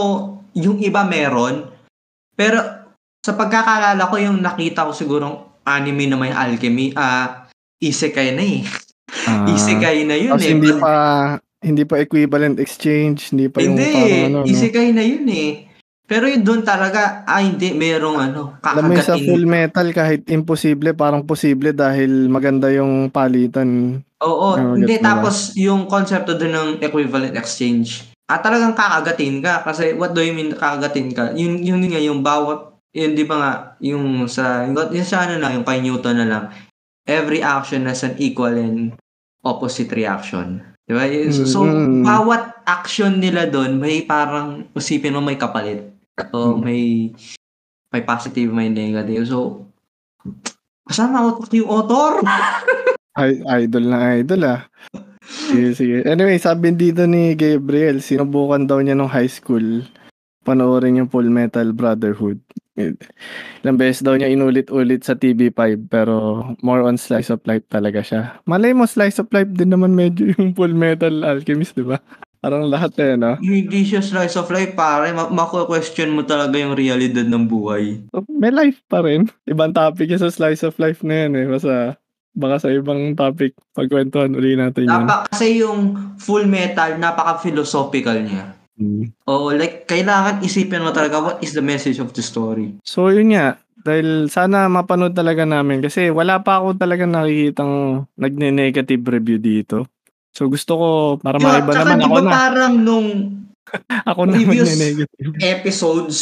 yung 0.58 0.82
iba 0.82 1.06
meron. 1.06 1.70
Pero 2.34 2.58
sa 3.22 3.38
pagkakalala 3.38 4.10
ko 4.10 4.16
yung 4.18 4.42
nakita 4.42 4.84
ko 4.84 4.92
sigurong 4.92 5.49
anime 5.70 6.10
na 6.10 6.18
may 6.18 6.34
alchemy, 6.34 6.98
ah 6.98 7.46
isekai 7.80 8.34
na 8.34 8.44
eh. 8.44 8.62
ah, 9.30 9.46
isekai 9.54 10.04
na 10.04 10.16
yun 10.18 10.34
eh. 10.36 10.52
hindi 10.52 10.74
pa, 10.76 10.94
hindi 11.62 11.84
pa 11.86 11.96
equivalent 12.02 12.58
exchange, 12.60 13.32
hindi 13.32 13.48
pa 13.48 13.62
yung 13.62 13.78
Hindi, 13.78 13.92
parang 13.94 14.26
ano, 14.26 14.38
no? 14.44 14.48
isekai 14.48 14.90
na 14.92 15.04
yun 15.06 15.28
eh. 15.30 15.70
Pero 16.10 16.26
yun 16.26 16.42
doon 16.42 16.66
talaga, 16.66 17.22
ah 17.30 17.38
hindi, 17.38 17.70
merong 17.70 18.18
ano, 18.18 18.58
Alam 18.66 18.90
mo 18.90 18.98
yung 18.98 19.06
sa 19.06 19.14
full 19.14 19.46
metal, 19.46 19.94
kahit 19.94 20.26
imposible, 20.26 20.98
parang 20.98 21.22
posible 21.22 21.70
dahil 21.70 22.26
maganda 22.26 22.74
yung 22.74 23.14
palitan. 23.14 24.02
Oo, 24.26 24.58
Ah, 24.58 24.74
hindi. 24.74 24.90
mo? 24.98 25.06
Tapos 25.06 25.54
yung 25.54 25.86
konsepto 25.86 26.34
doon 26.34 26.54
ng 26.58 26.70
equivalent 26.82 27.38
exchange, 27.38 28.10
ah 28.26 28.42
talagang 28.42 28.74
kakagatin 28.74 29.38
ka. 29.46 29.62
Kasi 29.62 29.94
what 29.94 30.18
do 30.18 30.26
you 30.26 30.34
mean 30.34 30.50
kakagatin 30.58 31.14
ka? 31.14 31.30
Yun, 31.38 31.62
yun 31.62 31.86
nga, 31.86 32.02
yung 32.02 32.26
bawat, 32.26 32.79
yun 32.94 33.14
di 33.14 33.24
ba 33.26 33.36
nga, 33.38 33.52
yung 33.82 34.26
sa, 34.26 34.66
yung, 34.66 34.76
yung 34.94 35.08
sa 35.08 35.26
ano 35.30 35.38
na, 35.38 35.54
yung 35.54 35.66
kay 35.66 35.82
Newton 35.82 36.18
na 36.18 36.28
lang, 36.28 36.44
every 37.06 37.42
action 37.42 37.86
has 37.86 38.02
an 38.02 38.18
equal 38.18 38.54
and 38.54 38.98
opposite 39.46 39.94
reaction. 39.94 40.62
Di 40.90 40.94
ba? 40.98 41.06
So, 41.30 41.46
so, 41.46 41.60
Mm. 41.66 42.02
bawat 42.02 42.66
action 42.66 43.22
nila 43.22 43.46
doon, 43.46 43.78
may 43.78 44.02
parang, 44.06 44.66
usipin 44.74 45.14
mo 45.14 45.22
may 45.22 45.38
kapalit. 45.38 45.86
So, 46.34 46.58
Mm. 46.58 46.62
may, 46.66 46.84
may 47.94 48.02
positive, 48.02 48.50
may 48.50 48.74
negative. 48.74 49.30
So, 49.30 49.70
kasama 50.90 51.30
utak 51.30 51.54
yung 51.54 51.70
author. 51.70 52.22
Ay, 53.20 53.42
idol 53.66 53.86
na 53.86 54.16
idol 54.18 54.42
ah. 54.48 54.62
Sige, 55.30 55.78
sige. 55.78 55.98
Anyway, 56.08 56.42
sabi 56.42 56.74
dito 56.74 57.06
ni 57.06 57.38
Gabriel, 57.38 58.02
sinubukan 58.02 58.66
daw 58.66 58.82
niya 58.82 58.98
nung 58.98 59.12
high 59.12 59.30
school 59.30 59.86
panoorin 60.42 61.04
yung 61.04 61.12
Full 61.12 61.30
Metal 61.30 61.70
Brotherhood. 61.76 62.42
Ilang 63.62 63.78
beses 63.78 64.02
daw 64.02 64.16
niya 64.16 64.32
inulit-ulit 64.32 65.04
sa 65.04 65.14
TV5 65.14 65.92
pero 65.92 66.44
more 66.64 66.88
on 66.88 66.96
slice 66.96 67.28
of 67.30 67.44
life 67.44 67.68
talaga 67.68 68.00
siya. 68.00 68.22
Malay 68.48 68.72
mo 68.72 68.88
slice 68.88 69.20
of 69.20 69.28
life 69.30 69.52
din 69.52 69.76
naman 69.76 69.94
medyo 69.94 70.32
yung 70.40 70.56
Full 70.56 70.74
Metal 70.74 71.24
Alchemist, 71.28 71.76
di 71.76 71.84
ba? 71.84 72.00
Parang 72.40 72.72
lahat 72.72 72.96
eh, 73.04 73.20
no? 73.20 73.36
Hindi 73.44 73.84
siya 73.84 74.00
slice 74.00 74.40
of 74.40 74.48
life, 74.48 74.72
pare. 74.72 75.12
Ma- 75.12 75.28
Mako-question 75.28 76.16
mo 76.16 76.24
talaga 76.24 76.56
yung 76.56 76.72
realidad 76.72 77.28
ng 77.28 77.52
buhay. 77.52 78.00
So, 78.16 78.24
may 78.32 78.48
life 78.48 78.80
pa 78.88 79.04
rin. 79.04 79.28
Ibang 79.44 79.76
topic 79.76 80.08
yung 80.08 80.24
sa 80.24 80.32
slice 80.32 80.64
of 80.64 80.80
life 80.80 81.04
na 81.04 81.28
yan 81.28 81.36
eh. 81.36 81.46
Basta 81.52 82.00
baka 82.32 82.56
sa 82.64 82.72
ibang 82.72 83.12
topic 83.20 83.60
pagkwentuhan 83.76 84.32
uli 84.32 84.56
natin 84.56 84.88
yun. 84.88 85.04
Napaka, 85.04 85.36
kasi 85.36 85.60
yung 85.60 86.16
full 86.16 86.48
metal, 86.48 86.96
napaka-philosophical 86.96 88.24
niya. 88.24 88.56
Hmm. 88.80 89.12
Oo, 89.28 89.52
like, 89.52 89.84
kailangan 89.86 90.40
isipin 90.40 90.80
mo 90.80 90.90
talaga 90.90 91.20
what 91.20 91.38
is 91.40 91.52
the 91.52 91.62
message 91.62 92.00
of 92.00 92.10
the 92.10 92.24
story. 92.24 92.80
So 92.82 93.12
yun 93.12 93.36
nga, 93.36 93.60
dahil 93.78 94.28
sana 94.28 94.66
mapanood 94.66 95.12
talaga 95.12 95.44
namin 95.44 95.80
kasi 95.80 96.08
wala 96.08 96.40
pa 96.40 96.58
ako 96.58 96.80
talaga 96.80 97.04
nakikitang 97.04 98.08
nagne-negative 98.16 99.04
review 99.04 99.36
dito. 99.36 99.84
So 100.32 100.48
gusto 100.48 100.72
ko 100.74 100.88
para 101.18 101.36
Diba, 101.36 101.60
maiba 101.60 101.74
naman 101.76 102.00
ako 102.02 102.18
na. 102.22 102.32
parang 102.32 102.74
nung 102.78 103.10
Ako 104.10 104.26
naman 104.26 104.50
previous- 104.50 104.74
na 104.74 104.82
negative. 104.82 105.32
episodes, 105.44 106.18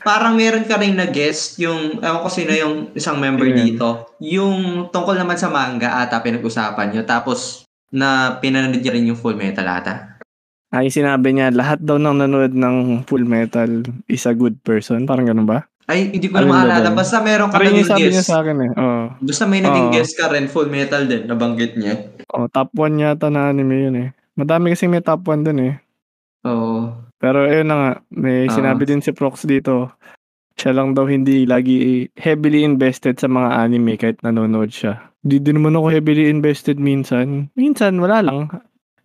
parang 0.00 0.32
meron 0.32 0.64
ka 0.64 0.78
rin 0.78 0.94
na 0.94 1.04
guest, 1.04 1.58
yung, 1.58 2.00
ewan 2.00 2.22
ko 2.22 2.28
sino 2.30 2.50
yung 2.50 2.74
isang 2.92 3.20
member 3.20 3.44
Ayan. 3.44 3.58
dito, 3.68 3.88
yung 4.16 4.88
tungkol 4.88 5.12
naman 5.12 5.36
sa 5.36 5.52
manga 5.52 6.00
ata 6.00 6.24
pinag-usapan 6.24 6.88
nyo, 6.88 7.02
tapos 7.02 7.68
na 7.86 8.40
pinanood 8.40 8.80
niya 8.80 8.92
rin 8.92 9.06
yung 9.06 9.20
full 9.20 9.36
metal 9.36 9.68
ata. 9.68 10.15
Ay 10.76 10.92
sinabi 10.92 11.32
niya 11.32 11.48
lahat 11.56 11.80
daw 11.80 11.96
nang 11.96 12.20
nanood 12.20 12.52
ng 12.52 13.08
Full 13.08 13.24
Metal 13.24 13.80
is 14.12 14.28
a 14.28 14.36
good 14.36 14.60
person. 14.60 15.08
Parang 15.08 15.24
ganun 15.24 15.48
ba? 15.48 15.64
Ay, 15.86 16.10
hindi 16.12 16.26
ko 16.28 16.42
na 16.42 16.50
maalala. 16.50 16.90
Basta 16.92 17.22
meron 17.22 17.48
ka 17.48 17.62
naging 17.62 17.86
sabi 17.86 18.10
niya 18.10 18.26
sa 18.26 18.42
akin 18.42 18.58
eh. 18.58 18.70
Oo. 18.74 19.04
Basta 19.22 19.46
may 19.46 19.62
naging 19.62 19.88
Oo. 19.88 19.94
guest 19.94 20.18
ka 20.18 20.26
rin, 20.28 20.50
full 20.50 20.66
metal 20.66 21.06
din, 21.06 21.30
nabanggit 21.30 21.78
niya. 21.78 22.10
Oh, 22.34 22.50
top 22.50 22.74
1 22.74 22.98
yata 22.98 23.30
na 23.30 23.48
anime 23.48 23.86
yun 23.88 23.96
eh. 23.96 24.08
Madami 24.34 24.74
kasi 24.74 24.90
may 24.90 25.00
top 25.00 25.22
1 25.24 25.46
dun 25.46 25.62
eh. 25.62 25.74
Oo. 26.44 26.90
Pero 27.16 27.46
ayun 27.46 27.70
na 27.70 27.76
nga, 27.78 27.90
may 28.12 28.44
Ah. 28.44 28.52
sinabi 28.52 28.82
din 28.84 28.98
si 29.00 29.14
Prox 29.14 29.46
dito. 29.46 29.94
Siya 30.58 30.74
lang 30.74 30.92
daw 30.92 31.06
hindi 31.06 31.46
lagi 31.46 32.10
heavily 32.18 32.66
invested 32.66 33.16
sa 33.16 33.30
mga 33.30 33.48
anime 33.54 33.94
kahit 33.94 34.18
nanonood 34.26 34.74
siya. 34.74 35.06
Di 35.22 35.38
din 35.38 35.62
naman 35.62 35.78
ako 35.78 35.86
heavily 35.88 36.26
invested 36.26 36.82
minsan. 36.82 37.46
Minsan, 37.54 38.02
wala 38.02 38.26
lang. 38.26 38.50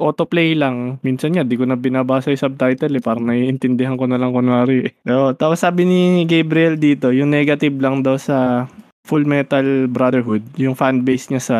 Autoplay 0.02 0.58
lang. 0.58 0.98
Minsan 1.06 1.38
nga, 1.38 1.46
di 1.46 1.54
ko 1.54 1.70
na 1.70 1.78
binabasa 1.78 2.34
yung 2.34 2.42
subtitle 2.42 2.98
eh. 2.98 3.04
Parang 3.06 3.30
naiintindihan 3.30 3.94
ko 3.94 4.10
na 4.10 4.18
lang 4.18 4.34
kunwari 4.34 4.90
eh. 4.90 4.92
So, 5.06 5.38
tapos 5.38 5.62
sabi 5.62 5.86
ni 5.86 6.26
Gabriel 6.26 6.82
dito, 6.82 7.14
yung 7.14 7.30
negative 7.30 7.78
lang 7.78 8.02
daw 8.02 8.18
sa 8.18 8.66
Full 9.06 9.30
Metal 9.30 9.86
Brotherhood, 9.86 10.42
yung 10.58 10.74
fanbase 10.74 11.30
niya 11.30 11.42
sa 11.42 11.58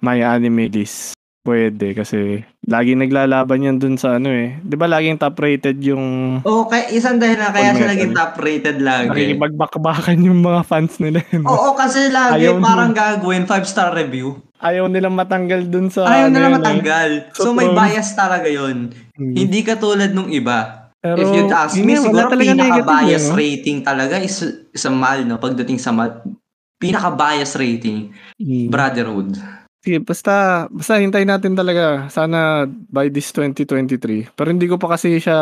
My 0.00 0.18
Anime 0.24 0.72
List. 0.72 1.12
Pwede 1.42 1.90
kasi 1.90 2.46
lagi 2.62 2.94
naglalaban 2.94 3.66
yan 3.66 3.76
dun 3.76 3.98
sa 3.98 4.14
ano 4.14 4.30
eh. 4.30 4.62
'Di 4.62 4.78
ba 4.78 4.86
laging 4.86 5.18
top 5.18 5.34
rated 5.36 5.82
yung 5.82 6.38
Oo, 6.38 6.70
kaya 6.70 6.86
isang 6.88 7.18
dahilan 7.18 7.50
kaya 7.50 7.74
siya 7.74 7.90
naging 7.90 8.14
top 8.14 8.38
rated 8.38 8.78
lagi. 8.78 9.10
nakikipagbakbakan 9.10 10.22
yung 10.22 10.38
mga 10.38 10.62
fans 10.62 11.02
nila. 11.02 11.18
eh? 11.20 11.42
Oo, 11.42 11.74
kasi 11.74 12.14
lagi 12.14 12.46
Ayaw 12.46 12.62
parang 12.62 12.94
gagawin 12.94 13.42
5 13.42 13.66
star 13.66 13.90
review. 13.90 14.38
Ayaw 14.62 14.86
nilang 14.86 15.18
matanggal 15.18 15.66
dun 15.66 15.90
sa 15.90 16.06
Ayaw 16.06 16.30
ano 16.30 16.32
nila 16.32 16.46
yun, 16.46 16.46
eh. 16.46 16.56
matanggal. 16.56 17.10
So, 17.34 17.50
may 17.50 17.66
Totoo. 17.66 17.78
bias 17.82 18.08
talaga 18.14 18.46
yon 18.46 18.94
Hmm. 19.12 19.34
Hindi 19.34 19.58
katulad 19.60 20.14
nung 20.14 20.30
iba. 20.30 20.86
Pero, 20.96 21.18
If 21.18 21.28
you'd 21.28 21.50
ask 21.52 21.74
yun 21.74 21.84
me, 21.84 21.98
wala 21.98 22.30
siguro 22.30 22.38
pinaka-bias 22.38 23.26
eh, 23.26 23.34
rating 23.34 23.82
talaga 23.82 24.16
is 24.16 24.38
sa 24.70 24.88
mal, 24.88 25.18
no? 25.20 25.36
Pagdating 25.36 25.76
sa 25.76 25.90
mal, 25.90 26.22
pinaka-bias 26.78 27.58
rating, 27.58 28.14
Hmm. 28.38 28.70
Brotherhood. 28.70 29.34
Sige, 29.82 29.98
basta, 29.98 30.66
basta 30.70 31.02
hintayin 31.02 31.26
natin 31.26 31.58
talaga. 31.58 32.06
Sana 32.06 32.64
by 32.70 33.10
this 33.10 33.34
2023. 33.34 34.30
Pero 34.30 34.48
hindi 34.48 34.70
ko 34.70 34.78
pa 34.78 34.94
kasi 34.94 35.18
siya 35.18 35.38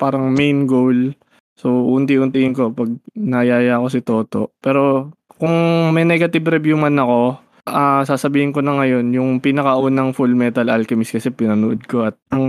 parang 0.00 0.32
main 0.32 0.64
goal. 0.64 1.12
So, 1.54 1.68
unti-untiin 1.92 2.56
ko 2.56 2.72
pag 2.72 2.88
nayaya 3.12 3.78
ko 3.78 3.86
si 3.92 4.00
Toto. 4.00 4.56
Pero, 4.58 5.12
kung 5.36 5.52
may 5.92 6.08
negative 6.08 6.48
review 6.48 6.80
man 6.80 6.96
ako, 6.96 7.36
ah 7.64 8.02
sasabihin 8.04 8.52
ko 8.52 8.64
na 8.64 8.80
ngayon, 8.80 9.12
yung 9.12 9.30
pinakaunang 9.38 10.16
Full 10.16 10.32
Metal 10.32 10.64
Alchemist 10.64 11.16
kasi 11.16 11.28
pinanood 11.28 11.84
ko 11.84 12.08
at 12.08 12.16
ang 12.32 12.44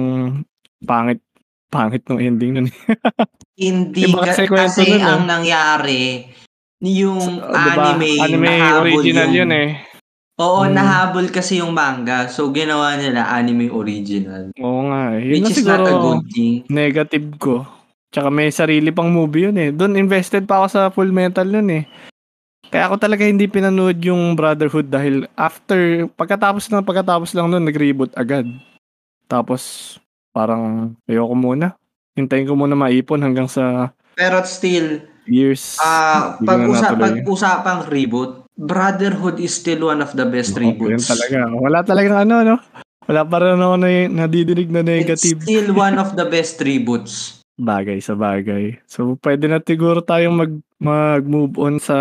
pangit, 0.84 1.20
pangit 1.68 2.04
ng 2.08 2.20
ending 2.20 2.52
nun. 2.56 2.68
Hindi 3.60 4.08
Iba 4.08 4.24
ka, 4.24 4.32
kasi 4.32 4.44
kasi 4.48 4.84
nun, 4.88 5.04
ang 5.04 5.24
nangyari, 5.28 6.28
yung 6.80 7.20
So, 7.20 7.48
diba? 7.52 7.96
anime, 7.96 8.10
Anime 8.20 8.48
nahabol 8.56 8.80
original 8.88 9.30
yung, 9.32 9.38
yun 9.48 9.52
eh. 9.52 9.68
Oo, 10.36 10.68
Mm. 10.68 10.76
nahabol 10.76 11.26
kasi 11.30 11.58
yung 11.58 11.72
manga. 11.72 12.28
So, 12.28 12.52
ginawa 12.52 13.00
nila 13.00 13.24
anime 13.26 13.72
original. 13.72 14.52
Oo 14.60 14.82
nga 14.86 15.16
eh. 15.16 15.24
Yun 15.24 15.32
Which 15.32 15.48
na 15.48 15.52
is 15.54 15.64
not 15.64 15.80
a 15.80 15.88
siguro 15.88 16.04
good 16.12 16.24
thing. 16.30 16.56
negative 16.68 17.28
ko. 17.40 17.64
Tsaka 18.12 18.28
may 18.28 18.52
sarili 18.52 18.92
pang 18.92 19.08
movie 19.08 19.48
yun 19.48 19.56
eh. 19.58 19.72
Doon 19.72 19.96
invested 19.96 20.44
pa 20.44 20.60
ako 20.60 20.68
sa 20.68 20.82
Full 20.90 21.10
Metal 21.10 21.44
nun 21.44 21.70
eh. 21.70 21.84
Kaya 22.66 22.88
ako 22.88 22.96
talaga 22.98 23.24
hindi 23.24 23.46
pinanood 23.46 23.96
yung 24.02 24.36
Brotherhood 24.36 24.88
dahil 24.88 25.24
after, 25.34 26.08
pagkatapos 26.12 26.68
ng 26.68 26.84
pagkatapos 26.84 27.32
lang 27.32 27.48
nun, 27.48 27.64
nag-reboot 27.64 28.12
agad. 28.14 28.44
Tapos, 29.26 29.96
parang, 30.30 30.96
ayoko 31.06 31.32
muna. 31.32 31.80
Hintayin 32.14 32.44
ko 32.46 32.56
muna 32.56 32.74
maipon 32.74 33.20
hanggang 33.20 33.48
sa 33.48 33.96
Pero 34.14 34.44
still, 34.44 35.00
years. 35.26 35.76
ah 35.78 36.36
Hindi 36.36 36.44
ko 36.44 36.44
na 36.44 36.48
pag-usa, 36.50 36.86
natuloy. 36.86 37.04
pag-usapang 37.06 37.80
reboot, 37.88 38.32
Brotherhood 38.56 39.38
is 39.38 39.52
still 39.52 39.86
one 39.86 40.00
of 40.00 40.12
the 40.12 40.24
best 40.24 40.56
yun 40.56 40.74
reboots. 40.74 41.06
talaga. 41.06 41.52
Wala 41.52 41.84
talagang 41.84 42.18
ano, 42.18 42.36
no? 42.44 42.58
Wala 43.06 43.22
pa 43.22 43.38
rin 43.38 43.60
ako 43.60 43.76
na, 43.76 43.90
nadidinig 44.08 44.70
na 44.70 44.82
It's 44.82 44.90
negative 45.14 45.38
still 45.40 45.70
one 45.78 45.96
of 45.96 46.16
the 46.16 46.26
best 46.26 46.58
reboots. 46.60 47.44
bagay 47.54 48.00
sa 48.00 48.16
bagay. 48.16 48.84
So, 48.84 49.16
pwede 49.20 49.48
na 49.48 49.60
siguro 49.60 50.00
tayong 50.00 50.36
mag, 50.36 50.52
mag-move 50.76 51.56
on 51.56 51.80
sa 51.80 51.96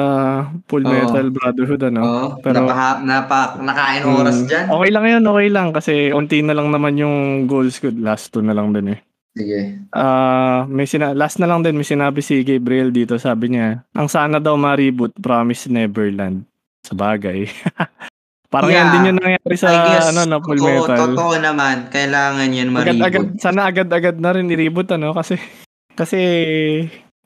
Full. 0.67 0.83
Metal 0.83 1.31
Brotherhood, 1.31 1.83
ano? 1.85 2.01
Oo, 2.01 2.27
Pero- 2.39 2.67
napa, 2.67 2.99
napa, 2.99 3.41
nakain 3.59 4.03
oras 4.05 4.35
Mm, 4.37 4.47
dyan. 4.47 4.65
Okay 4.69 4.91
lang 4.91 5.05
yun, 5.07 5.23
okay 5.25 5.49
lang. 5.49 5.69
Kasi 5.71 5.93
unti 6.11 6.39
na 6.41 6.55
lang 6.55 6.71
naman 6.71 6.95
yung 6.95 7.17
goals 7.47 7.79
ko. 7.79 7.91
Last 7.91 8.31
two 8.31 8.43
na 8.43 8.51
lang 8.51 8.71
din 8.71 8.95
eh. 8.95 8.99
Sige. 9.35 9.83
Ah, 9.91 10.63
may 10.65 10.87
sina 10.87 11.11
last 11.11 11.37
na 11.37 11.45
lang 11.45 11.61
din 11.61 11.75
may 11.75 11.83
sinabi 11.83 12.23
si 12.23 12.41
Gabriel 12.41 12.89
dito, 12.89 13.19
sabi 13.19 13.51
niya, 13.51 13.83
ang 13.91 14.07
sana 14.07 14.39
daw 14.39 14.55
ma-reboot 14.55 15.11
Promise 15.17 15.67
Neverland. 15.69 16.47
Sa 16.81 16.95
bagay. 16.95 17.51
Parang 18.53 18.71
yan 18.71 18.79
Yeah. 18.79 18.93
din 18.95 19.09
yung 19.09 19.19
nangyari 19.19 19.57
sa 19.57 19.69
guess, 19.85 20.07
ano 20.09 20.23
na 20.25 20.39
Full 20.39 20.55
totoo, 20.57 20.71
Metal. 20.87 20.99
totoo 21.11 21.35
naman, 21.37 21.91
kailangan 21.91 22.49
yun 22.49 22.71
Agad-agad 22.71 22.95
ma-reboot. 23.27 23.43
sana 23.43 23.61
agad-agad 23.67 24.17
na 24.17 24.31
rin 24.31 24.47
i-reboot 24.47 24.87
ano 24.89 25.11
kasi 25.11 25.35
kasi 25.99 26.19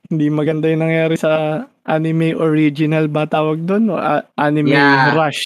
hindi 0.09 0.27
maganda 0.29 0.65
yung 0.67 0.81
nangyari 0.81 1.21
sa 1.21 1.61
anime 1.85 2.33
original 2.33 3.05
ba 3.07 3.29
tawag 3.29 3.61
doon 3.61 3.93
o 3.93 4.01
anime 4.35 4.73
Yeah. 4.73 5.13
rush. 5.13 5.45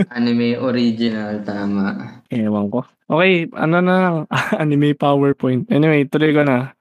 Anime 0.10 0.56
original, 0.56 1.44
tama. 1.44 2.18
Ewan 2.26 2.66
ko. 2.66 2.82
Okay, 3.12 3.44
ano 3.52 3.84
na 3.84 3.94
lang. 4.00 4.16
anime 4.62 4.96
PowerPoint. 4.96 5.68
Anyway, 5.68 6.08
tuloy 6.08 6.32
ko 6.32 6.48
na. 6.48 6.72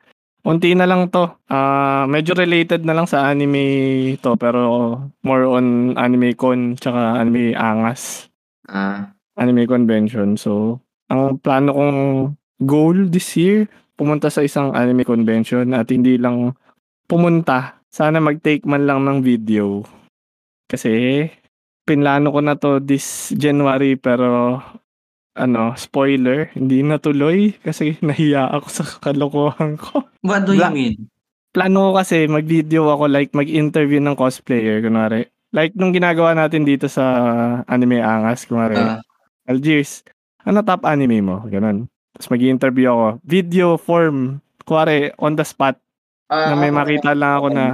Unti 0.48 0.72
na 0.74 0.88
lang 0.88 1.12
to. 1.12 1.28
Ah, 1.52 2.08
medyo 2.08 2.32
related 2.32 2.88
na 2.88 2.96
lang 2.96 3.06
sa 3.06 3.28
anime 3.28 4.16
to 4.24 4.40
pero 4.40 4.96
more 5.28 5.44
on 5.46 5.94
anime 6.00 6.34
con 6.40 6.80
tsaka 6.80 7.20
anime 7.20 7.52
angas. 7.52 8.32
Ah, 8.72 9.12
Anime 9.40 9.64
convention. 9.66 10.36
So, 10.36 10.84
ang 11.08 11.40
plano 11.40 11.72
kong 11.72 12.00
goal 12.62 13.08
this 13.08 13.32
year, 13.40 13.66
pumunta 13.96 14.28
sa 14.28 14.44
isang 14.44 14.76
anime 14.76 15.08
convention 15.08 15.72
at 15.72 15.88
hindi 15.88 16.20
lang 16.20 16.54
pumunta. 17.08 17.80
Sana 17.92 18.20
mag-take 18.20 18.68
man 18.68 18.88
lang 18.88 19.04
ng 19.08 19.20
video. 19.24 19.84
Kasi, 20.68 21.26
pinlano 21.88 22.32
ko 22.32 22.40
na 22.40 22.56
to 22.56 22.80
this 22.84 23.32
January 23.36 23.96
pero 24.00 24.60
ano, 25.36 25.74
spoiler, 25.80 26.52
hindi 26.56 26.84
natuloy 26.84 27.56
kasi 27.64 27.96
nahiya 28.06 28.52
ako 28.52 28.68
sa 28.68 28.84
kalokohan 29.00 29.80
ko. 29.80 30.04
what 30.26 30.44
do 30.44 30.54
you 30.56 30.68
mean? 30.72 31.08
Plano 31.52 31.92
ko 31.92 32.00
kasi 32.00 32.32
mag-video 32.32 32.88
ako 32.88 33.12
like 33.12 33.36
mag-interview 33.36 34.00
ng 34.00 34.16
cosplayer 34.16 34.80
kunwari. 34.80 35.28
Like 35.52 35.76
nung 35.76 35.92
ginagawa 35.92 36.32
natin 36.32 36.64
dito 36.64 36.88
sa 36.88 37.04
Anime 37.68 38.00
Angas 38.00 38.48
kunwari. 38.48 38.80
Ah, 38.80 39.04
Algiers, 39.52 40.08
ano 40.48 40.64
top 40.64 40.88
anime 40.88 41.20
mo? 41.20 41.44
Ganun. 41.52 41.92
Tapos 42.16 42.32
mag 42.32 42.44
interview 42.44 42.88
ako. 42.88 43.08
Video 43.28 43.68
form. 43.76 44.40
Kuwari, 44.64 45.12
on 45.20 45.36
the 45.36 45.44
spot. 45.44 45.76
ah, 46.32 46.54
na 46.54 46.56
may 46.56 46.72
makita 46.72 47.12
lang 47.12 47.34
ako 47.36 47.48
na, 47.52 47.66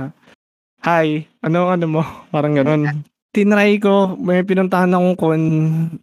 Hi, 0.82 1.26
ano 1.46 1.70
ano 1.70 1.86
mo? 1.86 2.02
Parang 2.34 2.58
ganun. 2.58 3.06
Tinry 3.36 3.78
ko, 3.78 4.18
may 4.18 4.42
pinuntahan 4.42 4.90
akong 4.90 5.14
con 5.14 5.42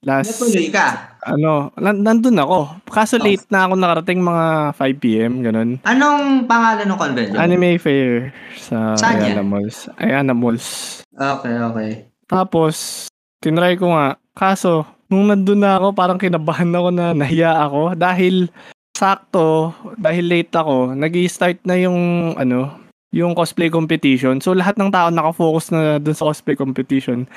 last, 0.06 0.38
Natuloy 0.38 0.70
ka. 0.70 1.18
ano, 1.24 1.72
nan- 1.74 2.04
nandun 2.04 2.38
ako. 2.38 2.78
Kaso 2.86 3.18
late 3.18 3.42
na 3.50 3.66
ako 3.66 3.74
nakarating 3.74 4.22
mga 4.22 4.44
5pm, 4.76 5.32
ganun. 5.42 5.70
Anong 5.82 6.46
pangalan 6.46 6.86
ng 6.86 7.00
convention? 7.00 7.40
Anime 7.40 7.80
fair 7.80 8.30
sa 8.54 8.94
Saan 8.94 9.18
Ayala 9.18 9.42
yan? 9.42 9.48
Malls. 9.50 9.78
Ayala 9.98 10.30
Malls. 10.30 10.66
Okay, 11.10 11.54
okay. 11.58 11.90
Tapos, 12.30 13.08
tinry 13.42 13.74
ko 13.74 13.90
nga. 13.90 14.14
Kaso, 14.30 14.86
nung 15.08 15.26
nandun 15.26 15.58
na 15.58 15.80
ako, 15.80 15.90
parang 15.90 16.20
kinabahan 16.20 16.70
ako 16.70 16.88
na 16.92 17.16
nahiya 17.16 17.50
ako. 17.66 17.98
Dahil, 17.98 18.46
sakto, 18.94 19.74
dahil 19.98 20.28
late 20.28 20.54
ako, 20.54 20.94
nag 20.94 21.14
start 21.26 21.58
na 21.66 21.74
yung, 21.74 21.98
ano, 22.38 22.83
yung 23.14 23.32
cosplay 23.32 23.70
competition. 23.70 24.42
So, 24.42 24.50
lahat 24.52 24.74
ng 24.74 24.90
tao 24.90 25.06
nakafocus 25.08 25.70
na 25.70 26.02
dun 26.02 26.18
sa 26.18 26.26
cosplay 26.26 26.58
competition. 26.58 27.30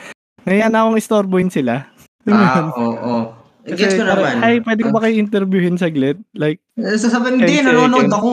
Nahiya 0.44 0.74
na 0.74 0.82
akong 0.82 0.98
istorbohin 0.98 1.54
sila. 1.54 1.86
Ah, 2.26 2.68
oo. 2.68 2.82
oo. 2.98 3.18
Gets 3.64 3.94
ko 3.94 4.04
naman. 4.04 4.42
Ay, 4.42 4.58
pwede 4.60 4.82
ko 4.82 4.90
ba 4.90 5.04
kayo 5.04 5.16
interviewin 5.16 5.78
saglit? 5.78 6.18
Like, 6.34 6.58
Eh, 6.74 6.98
Sasabihin, 6.98 7.38
hindi, 7.38 7.62
nanonood 7.62 8.10
ako. 8.10 8.32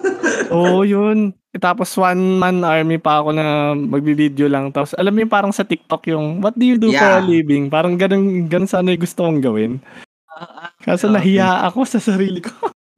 Oo, 0.54 0.86
yun. 0.86 1.34
Eh, 1.50 1.58
Tapos 1.58 1.90
one 1.96 2.38
man 2.38 2.62
army 2.62 2.96
pa 2.96 3.18
ako 3.18 3.32
na 3.32 3.44
magbibideo 3.74 4.46
lang. 4.46 4.70
Tapos 4.70 4.94
alam 4.94 5.10
mo 5.10 5.24
yung 5.24 5.32
parang 5.32 5.50
sa 5.50 5.64
TikTok 5.64 6.06
yung 6.06 6.38
what 6.38 6.54
do 6.54 6.62
you 6.62 6.76
do 6.76 6.92
for 6.92 7.02
a 7.02 7.18
Yeah. 7.18 7.24
living? 7.24 7.66
Parang 7.66 7.96
ganun, 7.96 8.46
ganun 8.46 8.68
sana 8.68 8.92
yung 8.92 9.02
gusto 9.02 9.24
kong 9.24 9.40
gawin. 9.40 9.80
Kaso 10.80 11.08
Okay. 11.08 11.14
nahiya 11.16 11.66
ako 11.66 11.82
sa 11.82 11.98
sarili 11.98 12.44
ko. 12.44 12.52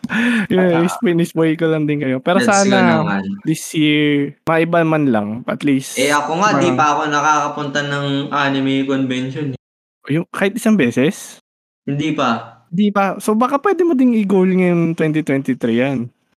uh, 0.50 1.22
spoil 1.22 1.54
ko 1.54 1.66
lang 1.66 1.84
din 1.84 2.00
kayo. 2.00 2.18
Pero 2.18 2.38
Let's 2.38 2.48
sana 2.48 3.20
this 3.42 3.72
year, 3.72 4.34
maiba 4.42 4.82
man 4.82 5.08
lang. 5.08 5.28
At 5.44 5.60
least, 5.60 5.96
Eh 5.96 6.08
ako 6.08 6.38
nga, 6.38 6.56
di 6.56 6.68
Ah. 6.68 6.74
pa 6.74 6.86
ako 6.90 7.02
nakakapunta 7.06 7.80
ng 7.82 8.06
anime 8.30 8.84
convention. 8.84 9.52
eh. 9.52 9.60
yung, 10.08 10.24
kahit 10.28 10.56
isang 10.56 10.72
beses, 10.72 11.36
Hindi 11.84 12.12
pa. 12.12 12.64
di 12.66 12.88
pa. 12.88 13.16
So 13.18 13.32
baka 13.32 13.56
pwede 13.58 13.84
mo 13.84 13.92
ding 13.92 14.12
i-goal 14.14 14.48
ngayon 14.48 14.92
2023 14.94 15.56
yan. 15.74 15.98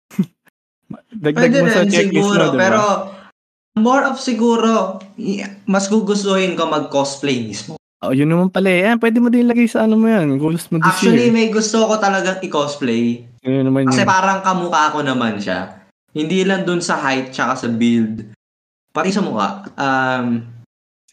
Dagdag 1.13 1.37
Pwede 1.37 1.57
mo 1.59 1.69
sa 1.69 1.85
checklist 1.85 2.25
mo, 2.27 2.49
diba? 2.49 2.57
pero 2.57 2.81
more 3.77 4.03
of 4.03 4.17
siguro, 4.17 4.97
mas 5.63 5.85
gugustuhin 5.85 6.57
ko 6.57 6.65
mag-cosplay 6.65 7.45
mismo. 7.45 7.77
Oh, 7.99 8.09
yun 8.09 8.25
naman 8.25 8.49
pala 8.49 8.71
eh. 8.71 8.95
Pwede 8.95 9.19
mo 9.19 9.27
din 9.27 9.43
ilagay 9.43 9.67
sa 9.67 9.83
ano 9.83 9.99
mo 9.99 10.07
yan. 10.07 10.39
Goals 10.39 10.71
mo 10.71 10.79
this 10.79 10.87
Actually, 10.87 11.29
year. 11.29 11.35
may 11.35 11.51
gusto 11.51 11.83
ko 11.83 11.99
talagang 11.99 12.39
i-cosplay. 12.39 13.27
Yun 13.43 13.71
naman 13.71 13.87
Kasi 13.87 14.03
yun. 14.03 14.09
parang 14.09 14.39
kamukha 14.43 14.91
ko 14.91 14.99
naman 14.99 15.39
siya. 15.39 15.79
Hindi 16.11 16.43
lang 16.43 16.65
dun 16.65 16.81
sa 16.81 16.99
height 16.99 17.31
tsaka 17.31 17.55
sa 17.55 17.67
build. 17.69 18.33
Pati 18.89 19.09
sa 19.13 19.21
mukha. 19.21 19.63
Um, 19.77 20.43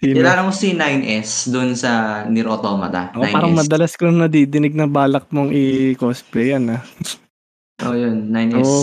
kilala 0.01 0.45
mo 0.45 0.53
si 0.53 0.73
9S 0.73 1.53
dun 1.53 1.77
sa 1.77 2.25
Nier 2.27 2.49
Automata. 2.49 3.13
Parang 3.13 3.53
9S. 3.53 3.61
madalas 3.63 3.93
ko 3.95 4.09
nadidinig 4.09 4.73
na 4.73 4.89
balak 4.89 5.29
mong 5.31 5.53
i-cosplay 5.53 6.57
yan 6.57 6.81
ah. 6.81 6.83
Oh, 7.85 7.93
yun. 7.93 8.33
9S. 8.33 8.65
Oo. 8.65 8.83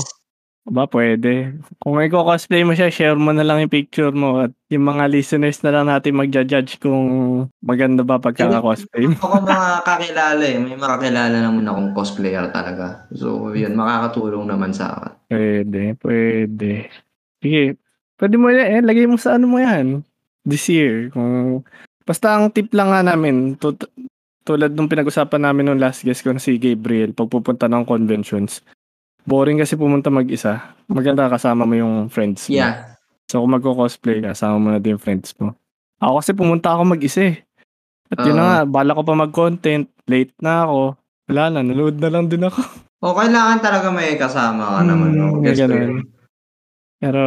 Ba, 0.64 0.88
pwede. 0.88 1.59
Kung 1.84 1.99
may 1.99 2.07
cosplay 2.07 2.64
mo 2.64 2.72
siya, 2.72 2.88
share 2.88 3.20
mo 3.20 3.36
na 3.36 3.43
lang 3.43 3.59
yung 3.59 3.74
picture 3.74 4.16
mo 4.16 4.47
at 4.47 4.55
yung 4.72 4.88
mga 4.88 5.11
listeners 5.11 5.59
na 5.59 5.76
lang 5.76 5.91
natin 5.91 6.16
magja-judge 6.16 6.80
kung 6.80 7.03
maganda 7.59 7.99
ba 8.07 8.16
pagkaka-cosplay 8.16 9.11
mo. 9.11 9.20
Ako 9.28 9.43
mga 9.43 9.70
kakilala 9.84 10.43
eh. 10.47 10.55
May 10.64 10.80
mga 10.80 10.91
kakilala 10.95 11.36
naman 11.43 11.68
akong 11.68 11.91
cosplayer 11.91 12.47
talaga. 12.55 13.11
So, 13.11 13.51
yun. 13.51 13.76
Makakatulong 13.76 14.47
naman 14.47 14.72
sa 14.72 14.95
akin. 14.95 15.11
Pwede, 15.28 15.82
pwede. 15.99 16.72
Sige, 17.43 17.76
pwede 18.16 18.36
mo 18.39 18.47
yan, 18.47 18.80
eh, 18.80 18.82
lagay 18.88 19.03
mo 19.03 19.20
sa 19.20 19.36
ano 19.36 19.51
mo 19.51 19.59
yan. 19.59 20.07
This 20.47 20.72
year. 20.72 21.11
Kung, 21.11 21.68
basta 22.07 22.39
ang 22.39 22.55
tip 22.55 22.72
lang 22.72 22.88
nga 22.88 23.03
namin, 23.03 23.59
tut- 23.59 23.91
tulad 24.47 24.72
nung 24.72 24.88
pinag-usapan 24.88 25.43
namin 25.43 25.68
nung 25.68 25.80
last 25.80 26.07
guest 26.07 26.24
ko 26.24 26.32
na 26.32 26.39
si 26.39 26.55
Gabriel, 26.55 27.11
pagpupunta 27.11 27.68
ng 27.68 27.88
conventions, 27.88 28.64
boring 29.24 29.59
kasi 29.59 29.76
pumunta 29.76 30.07
mag-isa. 30.07 30.76
Maganda 30.88 31.32
kasama 31.32 31.63
mo 31.63 31.76
yung 31.76 32.07
friends 32.07 32.47
mo. 32.47 32.55
Yeah. 32.55 32.99
So 33.28 33.41
kung 33.41 33.55
magko-cosplay 33.55 34.21
ka, 34.21 34.36
kasama 34.36 34.55
mo 34.59 34.67
na 34.71 34.80
din 34.80 34.95
yung 34.95 35.03
friends 35.03 35.34
mo. 35.39 35.55
Ako 36.03 36.19
kasi 36.19 36.32
pumunta 36.36 36.76
ako 36.76 36.84
mag-isa 36.84 37.32
eh. 37.32 37.36
At 38.13 38.21
yun 38.28 38.38
na 38.38 38.43
nga, 38.43 38.57
bala 38.69 38.93
ko 38.93 39.01
pa 39.01 39.15
mag-content, 39.17 39.89
late 40.05 40.36
na 40.43 40.67
ako. 40.67 40.80
Wala 41.32 41.43
na, 41.49 41.59
nanood 41.65 41.97
na 41.97 42.09
lang 42.11 42.30
din 42.30 42.45
ako. 42.45 42.61
O, 43.03 43.15
kailangan 43.15 43.59
talaga 43.59 43.89
may 43.89 44.15
kasama 44.15 44.80
ka 44.80 44.82
naman. 44.86 45.11
Hmm, 45.17 45.41
no? 45.41 45.43
ganun. 45.43 46.07
Pero, 46.99 47.24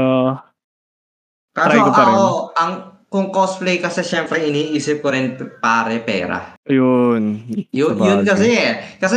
Kaso 1.57 1.69
Try 1.73 1.81
ko 1.81 1.91
pa 1.91 2.03
rin. 2.05 2.13
ako, 2.13 2.25
ang, 2.53 2.73
kung 3.09 3.29
cosplay 3.33 3.77
kasi 3.81 4.05
syempre 4.05 4.45
iniisip 4.45 5.01
ko 5.01 5.09
rin 5.09 5.37
pare 5.57 6.05
pera. 6.05 6.61
yun. 6.69 7.49
Yun, 7.73 7.97
yun 7.97 8.21
kasi 8.29 8.53
eh. 8.53 9.01
Kasi 9.01 9.17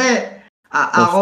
a- 0.72 0.92
ako, 1.04 1.22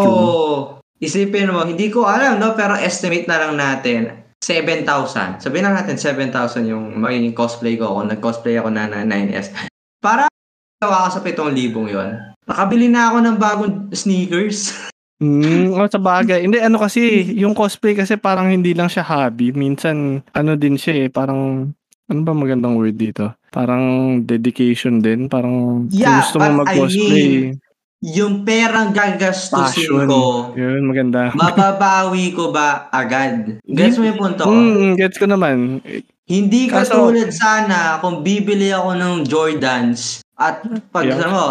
isipin 0.98 1.54
mo, 1.54 1.66
hindi 1.66 1.90
ko 1.94 2.06
alam, 2.06 2.42
no? 2.42 2.58
Pero 2.58 2.74
estimate 2.78 3.30
na 3.30 3.38
lang 3.48 3.54
natin, 3.58 4.28
7,000. 4.42 5.42
Sabihin 5.42 5.66
na 5.66 5.74
natin 5.82 5.98
7,000 5.98 6.70
yung 6.70 7.02
magiging 7.02 7.34
cosplay 7.34 7.76
ko 7.76 7.98
kung 7.98 8.10
nag-cosplay 8.10 8.62
ako 8.62 8.70
na, 8.70 8.86
na 8.86 9.02
9S. 9.04 9.54
Para 9.98 10.30
gawa 10.78 11.10
ka 11.10 11.18
sa 11.18 11.22
7,000 11.26 11.74
yon 11.90 12.10
Nakabili 12.48 12.88
na 12.88 13.12
ako 13.12 13.18
ng 13.26 13.38
bagong 13.42 13.74
sneakers. 13.92 14.72
Mm, 15.18 15.74
oh, 15.74 15.90
sa 15.90 15.98
bagay. 15.98 16.46
Hindi, 16.46 16.62
ano 16.62 16.78
kasi, 16.78 17.34
yung 17.34 17.58
cosplay 17.58 17.98
kasi 17.98 18.16
parang 18.16 18.54
hindi 18.54 18.78
lang 18.78 18.88
siya 18.88 19.04
hobby. 19.04 19.52
Minsan, 19.52 20.22
ano 20.32 20.54
din 20.54 20.78
siya 20.78 21.06
eh, 21.06 21.10
parang, 21.10 21.74
ano 22.08 22.20
ba 22.24 22.32
magandang 22.32 22.78
word 22.78 22.96
dito? 22.96 23.34
Parang 23.50 24.16
dedication 24.24 25.02
din. 25.02 25.28
Parang, 25.28 25.90
Yeah, 25.90 26.22
gusto 26.22 26.40
mo 26.40 26.46
but 26.46 26.54
I 26.54 26.78
mag-cosplay, 26.78 27.58
yung 28.00 28.46
perang 28.46 28.94
passion. 28.94 29.18
gagastusin 29.18 30.06
ko, 30.06 30.54
Yun, 30.54 30.86
maganda. 30.86 31.34
mababawi 31.34 32.30
ko 32.30 32.54
ba 32.54 32.90
agad? 32.90 33.58
Gets 33.64 33.98
mo 33.98 34.06
yung 34.06 34.20
punto 34.20 34.42
ko? 34.46 34.52
Mm, 34.52 34.94
gets 34.96 35.18
ko 35.18 35.26
naman. 35.26 35.82
Hindi 36.24 36.68
Kaso- 36.68 36.94
katulad 37.10 37.32
sana 37.32 37.98
kung 37.98 38.22
bibili 38.22 38.70
ako 38.70 38.90
ng 38.94 39.14
Jordans 39.24 40.22
at 40.34 40.62
pag 40.92 41.06
Yeah. 41.06 41.18
ano 41.18 41.28
mo, 41.28 41.46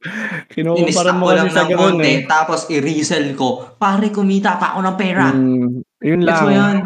Kinukumpara 0.48 0.86
in-stock 0.86 1.12
mo 1.12 1.24
ko 1.24 1.28
kasi 1.28 1.36
lang 1.36 1.50
sa 1.50 1.60
ng 1.60 1.68
ganun 1.68 1.82
konti, 1.98 2.08
eh. 2.08 2.18
tapos 2.24 2.60
i-resell 2.70 3.26
ko, 3.34 3.48
pare 3.76 4.08
kumita 4.08 4.56
pa 4.56 4.72
ako 4.72 4.80
ng 4.82 4.96
pera. 4.96 5.24
Mm, 5.28 5.68
yun 6.00 6.20
Gets 6.20 6.28
lang. 6.30 6.40
mo 6.40 6.50
yun? 6.50 6.76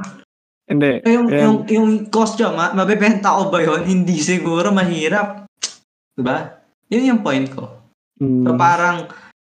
Hindi. 0.65 0.93
Eh, 0.99 1.13
Yung, 1.13 1.29
Kaya- 1.29 1.43
yung, 1.45 1.57
yung 1.69 1.89
costume, 2.09 2.57
ma- 2.57 2.73
mabibenta 2.73 3.37
ko 3.37 3.53
ba 3.53 3.61
yun? 3.61 3.85
Hindi 3.93 4.17
siguro, 4.17 4.73
mahirap. 4.73 5.45
Diba? 6.11 6.57
Yun 6.89 7.05
yung 7.07 7.21
point 7.21 7.45
ko. 7.47 7.84
Mm, 8.21 8.45
So 8.45 8.51
parang, 8.55 8.97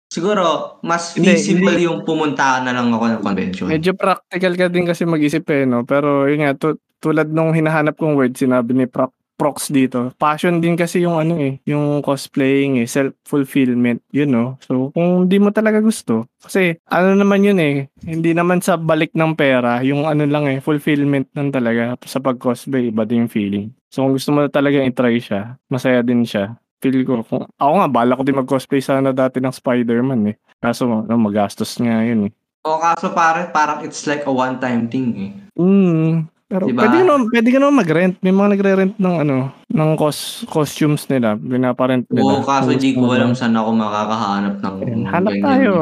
siguro, 0.09 0.44
mas 0.84 1.16
Hindi, 1.16 1.36
feasible 1.36 1.76
hindi. 1.76 1.86
yung 1.88 2.04
pumunta 2.07 2.61
na 2.62 2.72
lang 2.72 2.92
ako 2.92 3.04
ng 3.11 3.20
convention. 3.22 3.66
medyo 3.68 3.92
practical 3.92 4.54
ka 4.54 4.66
din 4.68 4.86
kasi 4.86 5.02
mag-isip 5.04 5.44
eh, 5.52 5.64
no? 5.64 5.82
Pero 5.84 6.28
yun 6.30 6.44
nga, 6.44 6.54
tu- 6.57 6.80
tulad 7.00 7.28
nung 7.28 7.52
hinahanap 7.52 7.94
kong 7.96 8.16
word, 8.16 8.34
sinabi 8.34 8.72
ni 8.72 8.86
Proc 8.88 9.12
prox 9.36 9.68
dito. 9.68 10.16
Passion 10.16 10.64
din 10.64 10.74
kasi 10.80 11.04
yung 11.04 11.20
ano 11.20 11.36
eh, 11.36 11.61
yung 11.68 12.00
cosplaying 12.00 12.80
eh, 12.80 12.88
self-fulfillment, 12.88 14.00
yun 14.09 14.32
no. 14.32 14.57
So, 14.64 14.88
kung 14.96 15.28
hindi 15.28 15.36
mo 15.36 15.52
talaga 15.52 15.84
gusto, 15.84 16.24
kasi 16.40 16.80
ano 16.88 17.12
naman 17.12 17.44
yun 17.44 17.61
eh, 17.61 17.92
hindi 18.09 18.32
naman 18.32 18.64
sa 18.64 18.80
balik 18.80 19.12
ng 19.12 19.36
pera, 19.36 19.84
yung 19.84 20.09
ano 20.09 20.24
lang 20.24 20.48
eh, 20.48 20.64
fulfillment 20.64 21.28
lang 21.36 21.52
talaga 21.52 22.00
sa 22.09 22.18
pag-cosplay, 22.18 22.88
iba 22.88 23.04
din 23.04 23.28
yung 23.28 23.32
feeling. 23.32 23.66
So, 23.92 24.09
kung 24.09 24.16
gusto 24.16 24.32
mo 24.32 24.48
talaga 24.48 24.80
i-try 24.80 25.20
siya, 25.20 25.61
masaya 25.68 26.00
din 26.00 26.24
siya. 26.24 26.57
Feel 26.85 27.09
ko, 27.09 27.24
kung, 27.24 27.49
ako 27.57 27.72
nga, 27.81 27.89
bala 27.89 28.12
ko 28.16 28.22
din 28.22 28.37
mag-cosplay 28.37 28.85
sana 28.85 29.11
dati 29.16 29.41
ng 29.41 29.53
Spider-Man 29.53 30.20
eh. 30.29 30.37
Kaso, 30.61 30.85
ano, 30.85 31.16
magastos 31.16 31.72
nga 31.81 32.05
yun 32.05 32.29
eh. 32.29 32.33
O 32.66 32.83
kaso 32.83 33.14
pare, 33.14 33.47
parang 33.55 33.87
it's 33.87 34.11
like 34.11 34.27
a 34.27 34.33
one-time 34.33 34.91
thing 34.91 35.14
eh. 35.14 35.31
Mm, 35.55 36.27
pero 36.51 36.66
Diba? 36.66 36.83
pwede 36.83 36.97
ka 36.99 37.05
naman, 37.07 37.22
pwede 37.31 37.49
ka 37.55 37.59
naman 37.62 37.77
mag-rent. 37.79 38.14
May 38.27 38.35
mga 38.35 38.49
nagre-rent 38.59 38.95
ng 38.99 39.16
ano, 39.22 39.37
ng 39.70 39.91
cos, 39.95 40.43
costumes 40.51 41.07
nila. 41.07 41.39
Pinaparent 41.39 42.05
nila. 42.11 42.22
Oo, 42.27 42.43
kaso 42.43 42.74
Kung 42.74 42.83
di 42.83 42.91
gusto 42.95 43.07
ko 43.07 43.14
alam 43.14 43.33
saan 43.39 43.55
ako 43.55 43.70
makakahanap 43.70 44.55
ng 44.59 44.74
Ayan, 44.83 45.01
Hanap 45.11 45.33
ganyan. 45.33 45.47
tayo. 45.47 45.72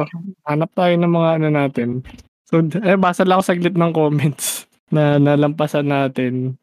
Hanap 0.44 0.70
tayo 0.76 0.94
ng 1.00 1.12
mga 1.12 1.30
ano 1.40 1.48
natin. 1.48 1.88
So, 2.44 2.54
eh, 2.60 2.96
basa 3.00 3.24
lang 3.24 3.40
ako 3.40 3.44
saglit 3.48 3.74
ng 3.74 3.92
comments 3.96 4.68
na 4.94 5.16
nalampasan 5.16 5.88
natin. 5.88 6.60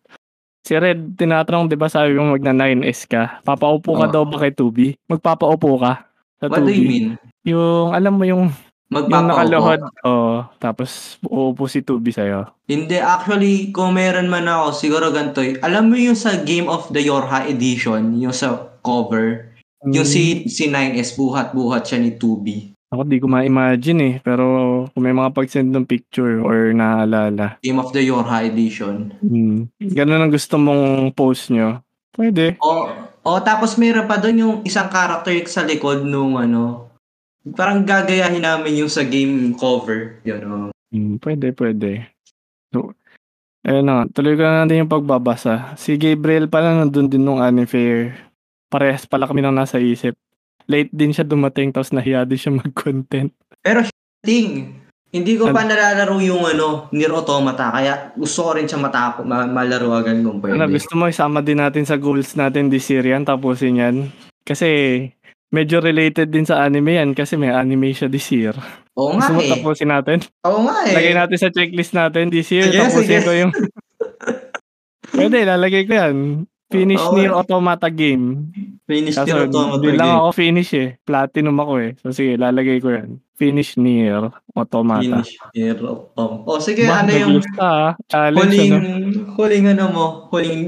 Si 0.61 0.77
Red, 0.77 1.17
tinatanong, 1.17 1.65
di 1.65 1.73
ba 1.73 1.89
sabi 1.89 2.13
mo 2.13 2.37
magna 2.37 2.53
9S 2.53 3.09
ka? 3.09 3.41
Papaupo 3.41 3.97
ka 3.97 4.05
Oo. 4.07 4.13
daw 4.13 4.23
ba 4.23 4.37
kay 4.37 4.53
Tubi? 4.53 4.93
Magpapaupo 5.09 5.81
ka 5.81 6.05
sa 6.37 6.45
What 6.45 6.61
do 6.61 6.69
you 6.69 6.85
mean? 6.85 7.07
Yung, 7.41 7.89
alam 7.89 8.13
mo 8.13 8.23
yung, 8.23 8.53
yung 8.93 8.93
Magpapaupo? 8.93 9.25
nakaluhod. 9.25 9.81
Oh, 10.05 10.45
tapos 10.61 11.17
uupo 11.25 11.65
si 11.65 11.81
Tubi 11.81 12.13
sa'yo. 12.13 12.45
Hindi, 12.69 13.01
actually, 13.01 13.73
kung 13.73 13.97
meron 13.97 14.29
man 14.29 14.45
ako, 14.45 14.77
siguro 14.77 15.09
ganito 15.09 15.41
eh. 15.41 15.57
Alam 15.65 15.89
mo 15.89 15.95
yung 15.97 16.13
sa 16.13 16.37
Game 16.37 16.69
of 16.69 16.93
the 16.93 17.01
Yorha 17.01 17.49
edition, 17.49 18.13
yung 18.15 18.33
sa 18.33 18.53
cover, 18.85 19.49
yung 19.81 20.05
Mm. 20.05 20.13
si, 20.13 20.23
si 20.45 20.69
9S, 20.69 21.17
buhat-buhat 21.17 21.89
siya 21.89 21.97
ni 21.97 22.13
2B. 22.13 22.69
Ako 22.91 23.07
di 23.07 23.23
ko 23.23 23.31
ma-imagine 23.31 23.99
eh. 24.03 24.15
Pero 24.19 24.45
kung 24.91 25.03
may 25.07 25.15
mga 25.15 25.31
pag-send 25.31 25.71
ng 25.71 25.87
picture 25.87 26.43
or 26.43 26.75
naaalala. 26.75 27.63
Game 27.63 27.79
of 27.79 27.95
the 27.95 28.03
Yorha 28.03 28.43
edition. 28.43 29.15
Hmm. 29.23 29.71
Ganun 29.79 30.27
ang 30.27 30.31
gusto 30.31 30.59
mong 30.59 31.15
post 31.15 31.55
nyo. 31.55 31.79
Pwede. 32.11 32.59
O, 32.59 32.91
o 33.23 33.39
tapos 33.39 33.79
meron 33.79 34.11
pa 34.11 34.19
doon 34.19 34.43
yung 34.43 34.55
isang 34.67 34.91
character 34.91 35.31
sa 35.47 35.63
likod 35.63 36.03
nung 36.03 36.35
ano, 36.35 36.91
parang 37.55 37.87
gagayahin 37.87 38.43
namin 38.43 38.83
yung 38.83 38.91
sa 38.91 39.07
game 39.07 39.55
cover. 39.55 40.19
Yun, 40.27 40.41
oh. 40.51 40.69
Hmm, 40.91 41.15
pwede, 41.23 41.55
pwede. 41.55 42.11
So, 42.75 42.91
ayun 43.63 43.87
na. 43.87 44.03
Tuloy 44.11 44.35
ko 44.35 44.43
na 44.43 44.67
natin 44.67 44.83
yung 44.83 44.91
pagbabasa. 44.91 45.79
Si 45.79 45.95
Gabriel 45.95 46.51
pala 46.51 46.75
nandun 46.75 47.07
din 47.07 47.23
nung 47.23 47.39
anime 47.39 47.71
fair. 47.71 48.19
Parehas 48.67 49.07
pala 49.07 49.23
kami 49.23 49.39
nang 49.39 49.55
nasa 49.55 49.79
isip. 49.79 50.19
Late 50.65 50.91
din 50.91 51.11
siya 51.11 51.23
dumating 51.23 51.69
tapos 51.69 51.89
nahiya 51.89 52.23
din 52.23 52.37
siya 52.37 52.53
mag-content. 52.61 53.31
Pero 53.59 53.85
thing, 54.21 54.77
hindi 55.09 55.35
ko 55.35 55.49
Ano? 55.49 55.53
pa 55.53 55.63
nalalaro 55.63 56.17
yung 56.17 56.41
ano, 56.41 56.87
Nier 56.89 57.11
Automata, 57.11 57.67
kaya 57.69 58.13
gusto 58.13 58.45
ko 58.45 58.49
rin 58.55 58.65
siya 58.65 58.77
matako, 58.77 59.21
ma- 59.21 59.45
malaro 59.45 59.91
agad 59.91 60.17
kung 60.19 60.39
pwede. 60.39 60.55
Ano, 60.55 60.65
gusto 60.67 60.93
mo 60.95 61.05
isama 61.05 61.39
din 61.39 61.59
natin 61.59 61.83
sa 61.83 61.97
goals 61.97 62.33
natin 62.33 62.67
this 62.67 62.87
year 62.87 63.03
yan, 63.03 63.21
tapusin 63.21 63.75
yan. 63.75 63.95
Kasi 64.41 64.67
medyo 65.51 65.77
related 65.77 66.31
din 66.31 66.47
sa 66.47 66.63
anime 66.63 66.95
yan 66.95 67.11
kasi 67.11 67.35
may 67.35 67.51
anime 67.51 67.91
siya 67.91 68.07
this 68.07 68.31
year. 68.31 68.55
Oo 68.95 69.11
nga 69.13 69.27
Gusto 69.27 69.31
mo 69.33 69.41
eh. 69.41 69.49
tapusin 69.51 69.89
natin? 69.89 70.17
Oo 70.43 70.63
nga 70.63 70.75
eh. 70.83 70.95
Lagay 70.95 71.13
natin 71.13 71.37
sa 71.37 71.49
checklist 71.49 71.91
natin 71.91 72.31
this 72.31 72.47
year. 72.49 72.65
Sige, 72.65 72.79
tapusin 72.79 73.03
sige. 73.03 73.19
ko 73.19 73.31
yung... 73.35 73.51
Pwede, 75.11 75.43
lalagay 75.43 75.83
ko 75.83 75.93
yan. 75.93 76.15
Finish 76.71 77.03
Oo. 77.03 77.13
Nier 77.13 77.31
Automata 77.35 77.91
game. 77.91 78.47
Finish 78.87 79.15
Kaso 79.19 79.27
Nier 79.27 79.39
Automata 79.45 79.75
hindi 79.75 79.89
lang 79.93 80.07
game. 80.07 80.19
ako 80.23 80.29
finish 80.31 80.71
eh. 80.73 80.89
Platinum 81.03 81.57
ako 81.59 81.73
eh. 81.77 81.91
So 81.99 82.07
sige, 82.09 82.33
lalagay 82.39 82.77
ko 82.79 82.89
yan. 82.95 83.09
Finish 83.35 83.75
Nier 83.75 84.31
Automata. 84.55 85.19
Finish 85.19 85.35
Nier 85.51 85.77
Automata. 85.77 86.47
O 86.47 86.57
sige, 86.57 86.87
Ba, 86.87 87.03
ano 87.03 87.11
yung 87.11 87.31
naglista, 87.37 87.67
ah. 87.67 87.91
Challenge 88.07 88.39
huling, 88.47 88.71
ano? 88.71 88.89
huling 89.35 89.65
ano 89.67 89.85
mo, 89.91 90.05
huling, 90.29 90.61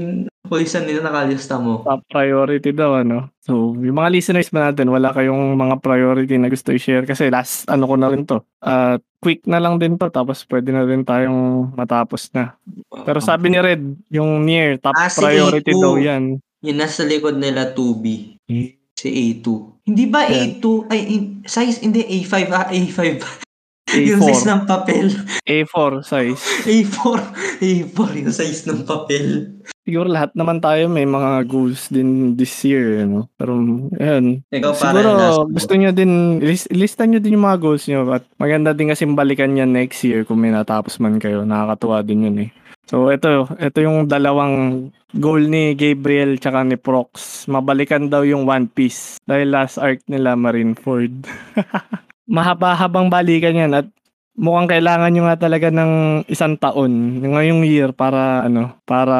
saan 0.64 0.84
nila 0.84 1.00
nakalista 1.00 1.56
mo? 1.56 1.80
Top 1.82 2.04
priority 2.06 2.70
daw 2.70 3.00
ano. 3.00 3.32
So, 3.40 3.72
yung 3.74 3.96
mga 3.96 4.12
listeners 4.12 4.52
ba 4.52 4.70
natin, 4.70 4.92
wala 4.92 5.10
kayong 5.10 5.56
mga 5.56 5.80
priority 5.80 6.36
na 6.36 6.52
gusto 6.52 6.70
i-share 6.70 7.08
kasi 7.08 7.32
last 7.32 7.64
ano 7.66 7.88
ko 7.88 7.96
na 7.96 8.12
rin 8.12 8.28
to. 8.28 8.44
At 8.60 9.00
quick 9.18 9.48
na 9.48 9.56
lang 9.56 9.80
din 9.80 9.96
to 9.96 10.12
tapos 10.12 10.44
pwede 10.44 10.68
na 10.68 10.84
rin 10.84 11.00
tayong 11.00 11.72
matapos 11.72 12.28
na. 12.36 12.60
Pero 13.08 13.24
sabi 13.24 13.48
ni 13.48 13.58
Red, 13.58 13.82
yung 14.12 14.44
near 14.44 14.76
top 14.76 14.92
Ah, 14.92 15.08
si 15.08 15.24
priority 15.24 15.72
A2. 15.72 15.80
daw 15.80 15.94
yan. 15.96 16.36
Yung 16.60 16.78
nasa 16.78 17.04
likod 17.04 17.40
nila 17.40 17.72
2B. 17.72 18.36
Hmm. 18.44 18.68
Si 18.94 19.08
A2. 19.10 19.46
Hindi 19.84 20.04
ba 20.06 20.24
Yan. 20.28 20.60
A2? 20.60 20.64
Ay, 20.88 21.00
in- 21.10 21.28
size, 21.44 21.80
hindi 21.80 22.04
A5 22.04 22.34
ah, 22.48 22.68
A5. 22.68 23.00
yung 24.00 24.22
size 24.22 24.44
A4. 24.44 24.50
ng 24.50 24.62
papel. 24.66 25.06
A4 25.46 25.92
size. 26.02 26.42
A4. 26.66 27.18
A4 27.62 28.10
yung 28.20 28.34
size 28.34 28.60
ng 28.66 28.80
papel. 28.82 29.26
Siguro 29.84 30.08
lahat 30.08 30.32
naman 30.32 30.64
tayo 30.64 30.88
may 30.88 31.04
mga 31.04 31.44
goals 31.44 31.92
din 31.92 32.34
this 32.40 32.52
year. 32.64 33.04
No? 33.04 33.28
Pero 33.36 33.60
ayun. 34.00 34.40
Ikaw 34.48 34.72
Siguro 34.72 35.10
gusto 35.52 35.72
nyo 35.76 35.92
din, 35.92 36.40
list, 36.40 36.72
lista 36.72 37.04
nyo 37.04 37.20
din 37.20 37.36
yung 37.36 37.44
mga 37.44 37.60
goals 37.60 37.84
nyo. 37.86 38.08
At 38.08 38.24
maganda 38.40 38.72
din 38.72 38.88
kasi 38.88 39.04
balikan 39.04 39.52
yan 39.52 39.76
next 39.76 40.00
year 40.02 40.24
kung 40.24 40.40
may 40.40 40.48
natapos 40.50 40.96
man 40.98 41.20
kayo. 41.20 41.44
Nakakatuwa 41.44 42.00
din 42.00 42.26
yun 42.26 42.38
eh. 42.48 42.50
So 42.84 43.08
ito, 43.08 43.48
ito 43.56 43.78
yung 43.80 44.08
dalawang 44.12 44.88
goal 45.16 45.48
ni 45.48 45.72
Gabriel 45.72 46.36
tsaka 46.36 46.64
ni 46.64 46.76
Prox. 46.76 47.44
Mabalikan 47.48 48.12
daw 48.12 48.24
yung 48.24 48.44
One 48.44 48.68
Piece. 48.68 49.16
Dahil 49.24 49.52
last 49.52 49.80
arc 49.80 50.04
nila 50.04 50.36
Marineford. 50.36 51.24
Mahaba-habang 52.24 53.12
balikan 53.12 53.56
yan 53.56 53.72
at 53.76 53.86
mukhang 54.34 54.66
kailangan 54.66 55.10
nyo 55.14 55.22
nga 55.30 55.38
talaga 55.38 55.70
ng 55.70 56.24
isang 56.26 56.58
taon 56.58 57.22
ngayong 57.22 57.62
year 57.62 57.94
para 57.94 58.42
ano 58.42 58.74
para 58.82 59.16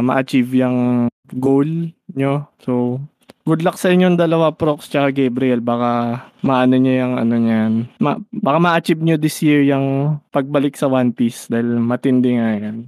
ma-achieve 0.00 0.62
yung 0.62 1.10
goal 1.34 1.90
nyo. 2.14 2.46
So 2.62 3.02
good 3.42 3.66
luck 3.66 3.74
sa 3.74 3.90
inyong 3.90 4.14
dalawa 4.14 4.54
Prox 4.54 4.86
tsaka 4.86 5.10
Gabriel 5.10 5.58
baka 5.58 6.24
maano 6.46 6.78
nyo 6.78 6.94
yung 6.94 7.14
ano 7.18 7.34
niyan. 7.34 7.72
Ma- 7.98 8.22
baka 8.30 8.58
ma-achieve 8.62 9.02
nyo 9.02 9.16
this 9.18 9.42
year 9.42 9.66
yung 9.66 10.18
pagbalik 10.30 10.78
sa 10.78 10.86
One 10.86 11.10
Piece 11.10 11.50
dahil 11.50 11.82
matindi 11.82 12.38
nga 12.38 12.54
yan. 12.54 12.86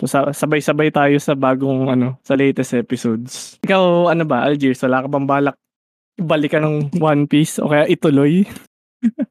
So, 0.00 0.08
sa- 0.08 0.32
sabay-sabay 0.32 0.88
tayo 0.88 1.20
sa 1.20 1.36
bagong 1.36 1.92
ano 1.92 2.16
sa 2.24 2.32
latest 2.32 2.72
episodes. 2.72 3.60
Ikaw 3.60 4.08
ano 4.08 4.24
ba 4.24 4.48
Algiers 4.48 4.80
wala 4.88 5.04
ka 5.04 5.08
bang 5.12 5.28
balak 5.28 5.56
balikan 6.16 6.64
ng 6.64 6.76
One 6.96 7.28
Piece 7.28 7.60
o 7.60 7.68
kaya 7.68 7.84
ituloy? 7.84 8.48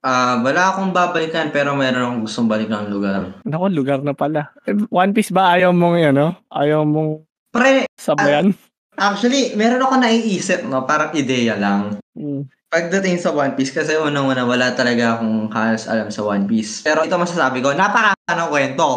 Ah, 0.01 0.41
wala 0.41 0.73
akong 0.73 0.89
babalikan 0.95 1.53
pero 1.53 1.77
meron 1.77 2.01
akong 2.01 2.21
gustong 2.25 2.49
balikan 2.49 2.87
ng 2.87 2.91
lugar. 2.93 3.21
Nako, 3.45 3.65
lugar 3.69 3.99
na 4.01 4.17
pala. 4.17 4.49
Eh, 4.65 4.73
One 4.89 5.13
Piece 5.13 5.29
ba 5.29 5.53
ayaw 5.53 5.69
mong 5.75 5.97
yan, 5.99 6.15
no? 6.17 6.33
Ayaw 6.49 6.87
mong 6.87 7.25
Pre, 7.49 7.89
sabayan? 7.97 8.53
actually, 8.99 9.53
meron 9.57 9.81
ako 9.81 9.95
naiisip, 10.01 10.65
no? 10.65 10.85
Parang 10.85 11.13
ideya 11.13 11.57
lang. 11.57 11.97
Mm. 12.13 12.45
Pagdating 12.69 13.17
sa 13.17 13.33
One 13.33 13.57
Piece, 13.57 13.73
kasi 13.73 13.97
unang-una, 13.97 14.45
wala 14.45 14.77
talaga 14.77 15.17
akong 15.17 15.49
halos 15.49 15.89
alam 15.89 16.13
sa 16.13 16.21
One 16.21 16.45
Piece. 16.45 16.85
Pero 16.85 17.01
ito 17.01 17.17
masasabi 17.17 17.65
ko, 17.65 17.73
napaka 17.73 18.13
ng 18.29 18.49
kwento. 18.49 18.87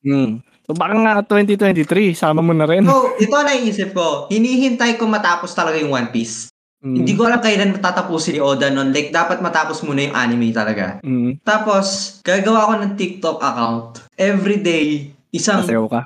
Mm. 0.00 0.40
So 0.68 0.76
baka 0.76 0.94
nga 0.96 1.14
2023, 1.24 2.12
sama 2.12 2.44
mo 2.44 2.52
na 2.52 2.68
rin. 2.68 2.84
So, 2.84 3.16
ito 3.16 3.32
naiisip 3.32 3.96
ko, 3.96 4.28
hinihintay 4.28 5.00
ko 5.00 5.08
matapos 5.08 5.52
talaga 5.56 5.80
yung 5.80 5.92
One 5.92 6.12
Piece. 6.12 6.52
Mm. 6.78 6.94
Hindi 7.02 7.12
ko 7.18 7.26
alam 7.26 7.42
kailan 7.42 7.74
matatapusin 7.74 8.38
ni 8.38 8.40
Oda 8.42 8.70
nun. 8.70 8.94
Like, 8.94 9.10
dapat 9.10 9.42
matapos 9.42 9.82
muna 9.82 10.06
yung 10.06 10.14
anime 10.14 10.54
talaga. 10.54 11.02
Mm. 11.02 11.42
Tapos, 11.42 12.18
gagawa 12.22 12.70
ko 12.70 12.72
ng 12.78 12.94
TikTok 12.94 13.38
account. 13.42 14.06
Every 14.14 14.62
day, 14.62 15.10
isang 15.34 15.66
Masayaw 15.66 15.86
ka. 15.90 16.00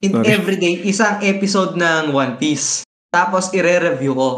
in 0.00 0.12
Sorry. 0.16 0.26
everyday, 0.32 0.74
isang 0.84 1.20
episode 1.20 1.76
ng 1.76 2.16
One 2.16 2.40
Piece. 2.40 2.84
Tapos, 3.12 3.52
ire-review 3.52 4.16
ko. 4.16 4.30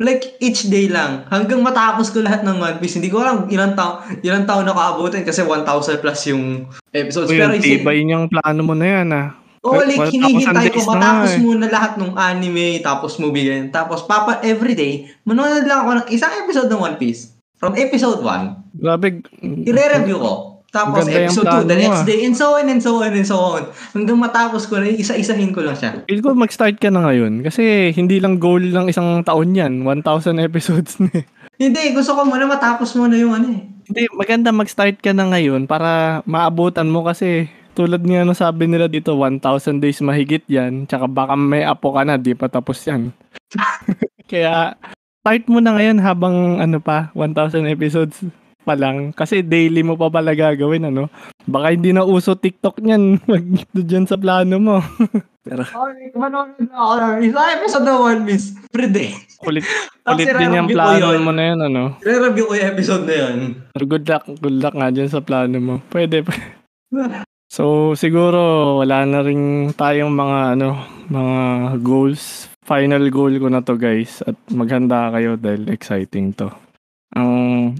Like, 0.00 0.40
each 0.40 0.72
day 0.72 0.88
lang. 0.88 1.28
Hanggang 1.28 1.60
matapos 1.60 2.08
ko 2.08 2.24
lahat 2.24 2.40
ng 2.40 2.56
One 2.56 2.80
Piece. 2.80 2.96
Hindi 2.96 3.12
ko 3.12 3.20
alam 3.20 3.44
ilang 3.52 3.76
taon, 3.76 4.24
ilang 4.24 4.48
taon 4.48 4.64
na 4.64 4.72
kaabutin 4.72 5.28
kasi 5.28 5.44
1,000 5.44 6.00
plus 6.00 6.20
yung 6.32 6.64
episodes. 6.96 7.28
Uy, 7.28 7.36
Pero 7.36 7.52
isip, 7.52 7.84
tibay 7.84 8.00
niyang 8.08 8.24
plano 8.24 8.60
mo 8.64 8.72
na 8.72 8.86
yan, 8.88 9.08
ah. 9.12 9.36
Oo, 9.60 9.76
Well, 9.76 9.92
like, 9.92 10.08
hinihintay 10.08 10.72
ko 10.72 10.88
matapos 10.88 11.36
eh. 11.36 11.40
muna 11.44 11.68
lahat 11.68 12.00
ng 12.00 12.16
anime, 12.16 12.80
tapos 12.80 13.20
movie 13.20 13.44
ganyan. 13.44 13.68
Tapos, 13.68 14.08
papa, 14.08 14.40
everyday, 14.40 15.12
manonood 15.28 15.68
lang 15.68 15.84
ako 15.84 15.90
ng 16.00 16.06
isang 16.16 16.32
episode 16.40 16.72
ng 16.72 16.80
One 16.80 16.96
Piece. 16.96 17.36
From 17.60 17.76
episode 17.76 18.24
1, 18.24 18.80
Grabe. 18.80 19.20
i-review 19.44 20.16
ko. 20.16 20.64
Tapos, 20.72 21.04
yung 21.04 21.28
episode 21.28 21.44
2, 21.44 21.52
plano 21.60 21.68
the 21.68 21.76
next 21.76 22.00
ah. 22.00 22.08
day, 22.08 22.18
and 22.24 22.32
so 22.32 22.56
on, 22.56 22.72
and 22.72 22.80
so 22.80 23.04
on, 23.04 23.12
and 23.12 23.28
so 23.28 23.36
on. 23.36 23.68
Hanggang 23.92 24.16
matapos 24.16 24.64
ko 24.64 24.80
na, 24.80 24.88
isa-isahin 24.88 25.52
ko 25.52 25.60
lang 25.60 25.76
siya. 25.76 26.08
Feel 26.08 26.24
ko 26.24 26.32
mag-start 26.32 26.80
ka 26.80 26.88
na 26.88 27.04
ngayon. 27.04 27.44
Kasi 27.44 27.92
hindi 27.92 28.16
lang 28.16 28.40
goal 28.40 28.64
ng 28.64 28.88
isang 28.88 29.20
taon 29.28 29.52
yan. 29.52 29.84
1,000 29.84 30.40
episodes 30.40 30.96
na 31.04 31.12
eh. 31.20 31.28
Hindi, 31.60 31.92
gusto 31.92 32.16
ko 32.16 32.24
muna 32.24 32.48
matapos 32.48 32.96
muna 32.96 33.12
yung 33.12 33.36
ano 33.36 33.52
eh. 33.52 33.60
Hindi, 33.92 34.08
maganda 34.16 34.48
mag-start 34.56 35.04
ka 35.04 35.12
na 35.12 35.28
ngayon 35.28 35.68
para 35.68 36.22
maabutan 36.24 36.88
mo 36.88 37.04
kasi 37.04 37.52
tulad 37.80 38.04
nga 38.04 38.20
ano 38.20 38.36
sabi 38.36 38.68
nila 38.68 38.92
dito, 38.92 39.16
1,000 39.16 39.80
days 39.80 40.04
mahigit 40.04 40.44
yan. 40.44 40.84
Tsaka 40.84 41.08
baka 41.08 41.32
may 41.32 41.64
apo 41.64 41.96
ka 41.96 42.04
na, 42.04 42.20
di 42.20 42.36
pa 42.36 42.52
tapos 42.52 42.76
yan. 42.84 43.08
Kaya 44.30 44.76
start 45.24 45.48
mo 45.48 45.64
na 45.64 45.72
ngayon 45.72 45.96
habang 45.96 46.60
ano 46.60 46.76
pa, 46.76 47.08
1,000 47.16 47.64
episodes 47.66 48.20
pa 48.60 48.76
lang. 48.76 49.16
Kasi 49.16 49.40
daily 49.40 49.80
mo 49.80 49.96
pa 49.96 50.12
pala 50.12 50.36
gagawin, 50.36 50.92
ano? 50.92 51.08
Baka 51.48 51.72
hindi 51.72 51.96
na 51.96 52.04
uso 52.04 52.36
TikTok 52.36 52.84
niyan. 52.84 53.16
Wag 53.32 53.44
dyan 53.72 54.04
sa 54.04 54.20
plano 54.20 54.60
mo. 54.60 54.76
Pero 55.40 55.64
Okay, 55.64 56.12
manonood 56.12 56.68
na 56.68 56.76
ako 56.76 56.94
ng 57.00 57.16
isang 57.24 57.48
episode 57.56 57.84
ng 57.88 57.96
One. 57.96 58.20
Every 58.28 58.88
day. 58.92 59.10
kulit, 59.40 59.64
kulit 60.04 60.28
din 60.36 60.52
yung 60.52 60.68
plano 60.68 61.16
yun. 61.16 61.24
mo 61.24 61.32
na 61.32 61.44
yun, 61.48 61.60
ano? 61.64 61.82
Re-review 62.04 62.44
ko 62.44 62.52
yung 62.52 62.70
episode 62.76 63.08
na 63.08 63.14
yun. 63.16 63.36
Pero 63.72 63.84
good 63.88 64.04
luck, 64.04 64.28
good 64.36 64.60
luck 64.60 64.76
nga 64.76 64.92
dyan 64.92 65.08
sa 65.08 65.24
plano 65.24 65.56
mo. 65.56 65.74
Pwede. 65.88 66.20
p- 66.20 66.36
so, 67.50 67.92
siguro 67.98 68.78
wala 68.78 69.02
na 69.04 69.20
rin 69.26 69.74
tayong 69.74 70.14
mga 70.14 70.38
ano, 70.54 70.68
mga 71.10 71.38
goals. 71.82 72.46
Final 72.62 73.10
goal 73.10 73.34
ko 73.42 73.50
na 73.50 73.60
to, 73.66 73.74
guys. 73.74 74.22
At 74.22 74.38
maghanda 74.54 75.10
kayo 75.10 75.34
dahil 75.34 75.66
exciting 75.74 76.30
to. 76.38 76.54
Ang 77.18 77.74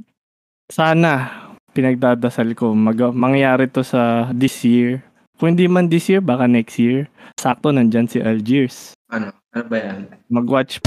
sana 0.66 1.30
pinagdadasal 1.70 2.58
ko 2.58 2.74
mag- 2.74 3.14
mangyari 3.14 3.70
to 3.70 3.86
sa 3.86 4.26
this 4.34 4.66
year. 4.66 5.06
Kung 5.38 5.54
hindi 5.54 5.70
man 5.70 5.88
this 5.88 6.10
year, 6.10 6.20
baka 6.20 6.50
next 6.50 6.76
year. 6.76 7.06
Sakto 7.38 7.70
nandyan 7.70 8.10
si 8.10 8.18
Algiers. 8.20 8.92
Ano? 9.08 9.32
Ano 9.54 9.64
ba 9.70 9.76
yan? 9.78 10.00
Mag-watch 10.28 10.82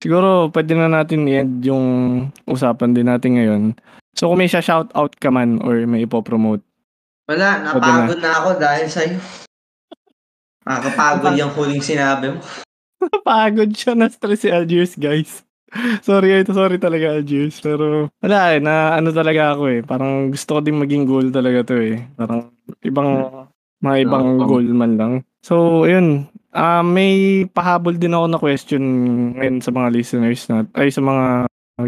Siguro 0.00 0.52
pwede 0.52 0.76
na 0.76 0.92
natin 0.92 1.24
i-end 1.24 1.64
yung 1.64 1.86
usapan 2.44 2.92
din 2.92 3.08
natin 3.08 3.40
ngayon. 3.40 3.62
So 4.16 4.32
kung 4.32 4.40
may 4.40 4.48
siya 4.48 4.64
shout 4.64 4.92
out 4.92 5.12
ka 5.16 5.32
man 5.32 5.60
or 5.64 5.84
may 5.88 6.04
ipopromote. 6.04 6.64
Wala, 7.26 7.64
napagod 7.64 8.22
na 8.22 8.32
ako 8.38 8.50
dahil 8.60 8.86
sa'yo. 8.86 9.18
Nakakapagod 10.66 11.34
yung 11.38 11.52
huling 11.54 11.82
sinabi 11.82 12.36
mo. 12.36 12.40
Pagod 13.26 13.70
siya 13.74 13.98
na 13.98 14.10
stress 14.10 14.46
si 14.46 14.48
Algiers 14.48 14.94
guys. 14.94 15.46
sorry, 16.06 16.32
ito 16.32 16.54
sorry 16.54 16.78
talaga 16.78 17.18
Algiers. 17.18 17.58
Pero 17.60 18.08
wala 18.22 18.56
eh, 18.56 18.60
na 18.62 18.94
ano 18.96 19.10
talaga 19.10 19.56
ako 19.56 19.64
eh. 19.72 19.80
Parang 19.82 20.30
gusto 20.30 20.58
ko 20.58 20.60
din 20.62 20.78
maging 20.80 21.04
goal 21.04 21.26
talaga 21.30 21.74
to 21.74 21.76
eh. 21.78 22.02
Parang 22.14 22.50
ibang, 22.82 23.08
mga 23.82 23.96
ibang 24.06 24.26
goal 24.46 24.66
man 24.70 24.92
lang. 24.96 25.12
So, 25.42 25.84
yun. 25.86 26.26
Ah, 26.56 26.80
may 26.80 27.12
pahabol 27.46 27.92
din 27.94 28.10
ako 28.10 28.26
na 28.26 28.38
question 28.40 28.82
ngayon 29.36 29.60
sa 29.60 29.68
mga 29.68 29.88
listeners 29.92 30.48
na, 30.48 30.64
ay 30.72 30.88
sa 30.88 30.98
mga 30.98 31.24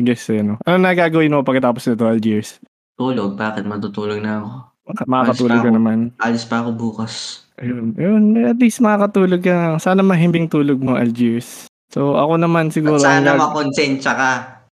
guests 0.04 0.28
eh, 0.28 0.44
no? 0.44 0.60
Ano 0.62 0.76
na 0.76 0.92
gagawin 0.92 1.32
mo 1.32 1.40
pagkatapos 1.40 1.88
nito, 1.88 2.04
Algiers? 2.04 2.60
Tulog, 2.94 3.32
bakit 3.32 3.64
matutulog 3.64 4.20
na 4.20 4.38
ako? 4.38 4.48
Maka- 4.84 5.06
Makakatulog 5.06 5.60
ka 5.62 5.70
naman. 5.70 5.98
Alis 6.18 6.44
pa 6.44 6.60
ako 6.60 6.70
bukas. 6.74 7.44
Ayun, 7.56 7.96
ayun, 7.96 8.22
at 8.44 8.56
least 8.56 8.78
makakatulog 8.78 9.40
ka. 9.40 9.56
Sana 9.78 10.00
mahimbing 10.00 10.46
tulog 10.46 10.76
mo, 10.78 10.94
Algiers. 10.94 11.64
So, 11.88 12.12
ako 12.14 12.36
naman 12.36 12.68
siguro. 12.68 12.96
At 12.96 13.08
sana 13.16 13.32
gag- 13.32 13.40
makonsensya 13.40 14.12
ka. 14.12 14.32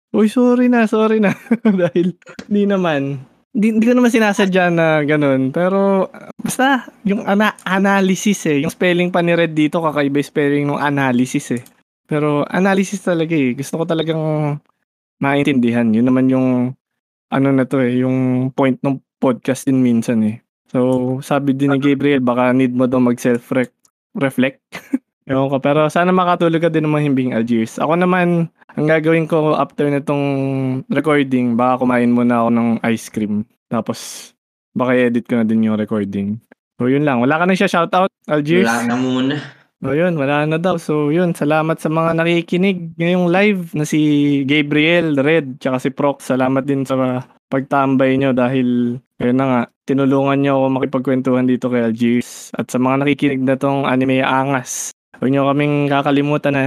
Uy, 0.09 0.25
sorry 0.25 0.69
na, 0.69 0.85
sorry 0.85 1.17
na. 1.17 1.33
Dahil, 1.81 2.13
hindi 2.45 2.63
naman. 2.65 3.25
Hindi, 3.49 3.81
ko 3.81 3.97
naman 3.97 4.13
sinasadya 4.13 4.69
na 4.69 5.01
ganun. 5.01 5.49
Pero, 5.49 6.05
basta, 6.37 6.85
yung 7.01 7.25
ana- 7.25 7.57
analysis 7.65 8.45
eh. 8.45 8.61
Yung 8.61 8.69
spelling 8.69 9.09
pa 9.09 9.25
ni 9.25 9.33
Red 9.33 9.57
dito, 9.57 9.81
kakaiba 9.81 10.21
spelling 10.21 10.69
ng 10.69 10.77
analysis 10.77 11.57
eh. 11.57 11.63
Pero, 12.05 12.45
analysis 12.45 13.01
talaga 13.01 13.33
eh. 13.33 13.57
Gusto 13.57 13.81
ko 13.81 13.83
talagang 13.89 14.21
maintindihan. 15.17 15.89
Yun 15.89 16.07
naman 16.07 16.25
yung, 16.29 16.47
ano 17.33 17.47
na 17.49 17.65
to 17.65 17.81
eh, 17.81 18.05
yung 18.05 18.49
point 18.53 18.77
ng 18.85 19.01
podcast 19.17 19.65
din 19.65 19.81
minsan 19.81 20.21
eh. 20.23 20.45
So, 20.69 21.17
sabi 21.25 21.57
din 21.57 21.73
ni 21.73 21.81
Gabriel, 21.81 22.21
baka 22.21 22.53
need 22.53 22.77
mo 22.77 22.85
daw 22.85 23.01
mag-self-reflect. 23.01 24.61
Ewan 25.29 25.53
ko, 25.53 25.61
pero 25.61 25.85
sana 25.93 26.09
makatulog 26.09 26.57
ka 26.57 26.73
din 26.73 26.89
ng 26.89 26.95
mahimbing 26.97 27.31
Algiers. 27.37 27.77
Ako 27.77 27.93
naman, 27.93 28.49
ang 28.73 28.87
gagawin 28.89 29.29
ko 29.29 29.53
after 29.53 29.85
nitong 29.85 30.25
recording, 30.89 31.53
baka 31.53 31.85
kumain 31.85 32.09
muna 32.09 32.41
ako 32.41 32.49
ng 32.49 32.69
ice 32.89 33.13
cream. 33.13 33.45
Tapos, 33.69 34.33
baka 34.73 34.97
edit 34.97 35.29
ko 35.29 35.37
na 35.37 35.45
din 35.45 35.69
yung 35.69 35.77
recording. 35.77 36.41
So, 36.81 36.89
yun 36.89 37.05
lang. 37.05 37.21
Wala 37.21 37.37
ka 37.37 37.45
na 37.45 37.53
siya 37.53 37.69
shoutout, 37.69 38.09
Algiers? 38.25 38.65
Wala 38.65 38.89
na 38.89 38.97
muna. 38.97 39.37
O 39.79 39.95
yun, 39.95 40.19
wala 40.19 40.43
na 40.43 40.59
daw. 40.59 40.75
So 40.75 41.07
yun, 41.07 41.31
salamat 41.31 41.79
sa 41.79 41.87
mga 41.87 42.19
nakikinig 42.19 42.99
ngayong 42.99 43.31
live 43.31 43.71
na 43.71 43.87
si 43.87 44.43
Gabriel, 44.43 45.15
Red, 45.15 45.63
tsaka 45.63 45.79
si 45.79 45.89
Proc. 45.95 46.19
Salamat 46.19 46.67
din 46.67 46.83
sa 46.83 47.23
pagtambay 47.47 48.19
nyo 48.19 48.35
dahil 48.35 48.99
ayun 49.23 49.37
na 49.39 49.45
nga, 49.47 49.61
tinulungan 49.87 50.43
nyo 50.43 50.51
ako 50.59 50.65
makipagkwentuhan 50.75 51.47
dito 51.47 51.71
kay 51.71 51.87
Algiers. 51.87 52.51
At 52.59 52.67
sa 52.67 52.75
mga 52.75 53.07
nakikinig 53.07 53.39
na 53.39 53.55
tong 53.55 53.87
anime 53.87 54.19
angas, 54.19 54.91
huwag 55.17 55.29
nyo 55.33 55.49
kaming 55.49 55.89
kakalimutan 55.89 56.53
na 56.53 56.63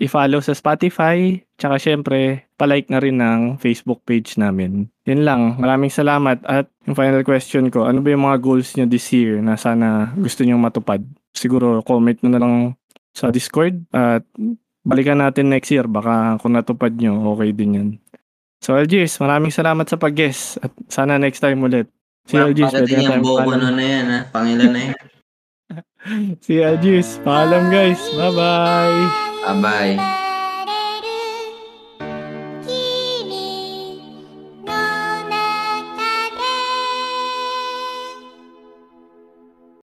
i-follow 0.00 0.40
sa 0.40 0.56
Spotify, 0.56 1.36
tsaka 1.60 1.76
syempre, 1.76 2.48
palike 2.56 2.88
na 2.88 3.02
rin 3.02 3.20
ng 3.20 3.60
Facebook 3.60 4.00
page 4.08 4.40
namin. 4.40 4.88
Yun 5.04 5.28
lang, 5.28 5.60
maraming 5.60 5.92
salamat. 5.92 6.40
At 6.48 6.72
yung 6.88 6.96
final 6.96 7.20
question 7.26 7.68
ko, 7.68 7.84
ano 7.84 8.00
ba 8.00 8.08
yung 8.14 8.24
mga 8.24 8.40
goals 8.40 8.72
nyo 8.78 8.88
this 8.88 9.12
year 9.12 9.42
na 9.44 9.60
sana 9.60 10.16
gusto 10.16 10.46
nyo 10.46 10.56
matupad? 10.56 11.04
siguro 11.32 11.80
comment 11.82 12.16
na 12.28 12.38
lang 12.38 12.54
sa 13.12 13.32
Discord 13.32 13.88
at 13.92 14.24
balikan 14.84 15.20
natin 15.20 15.50
next 15.52 15.72
year. 15.72 15.88
Baka 15.88 16.38
kung 16.38 16.54
natupad 16.54 16.92
nyo, 16.94 17.34
okay 17.34 17.50
din 17.56 17.76
yan. 17.76 17.88
So 18.62 18.78
Algiers, 18.78 19.18
maraming 19.18 19.50
salamat 19.50 19.90
sa 19.90 19.98
pag-guest 19.98 20.62
at 20.62 20.70
sana 20.86 21.18
next 21.18 21.42
time 21.42 21.58
ulit. 21.58 21.90
Si 22.30 22.38
Algiers, 22.38 22.70
pwede 22.70 22.94
na 22.94 23.18
tayong 23.18 23.26
bobo 23.26 23.52
na 23.58 23.74
yan, 23.82 24.06
ha? 24.06 24.20
Pangilan 24.30 24.70
na 24.70 24.80
yan. 24.86 24.94
Si 26.42 26.62
Algiers, 26.62 27.18
paalam 27.22 27.70
guys. 27.70 28.00
Bye-bye! 28.14 29.32
Bye-bye. 29.46 29.96
Bye. 29.96 30.21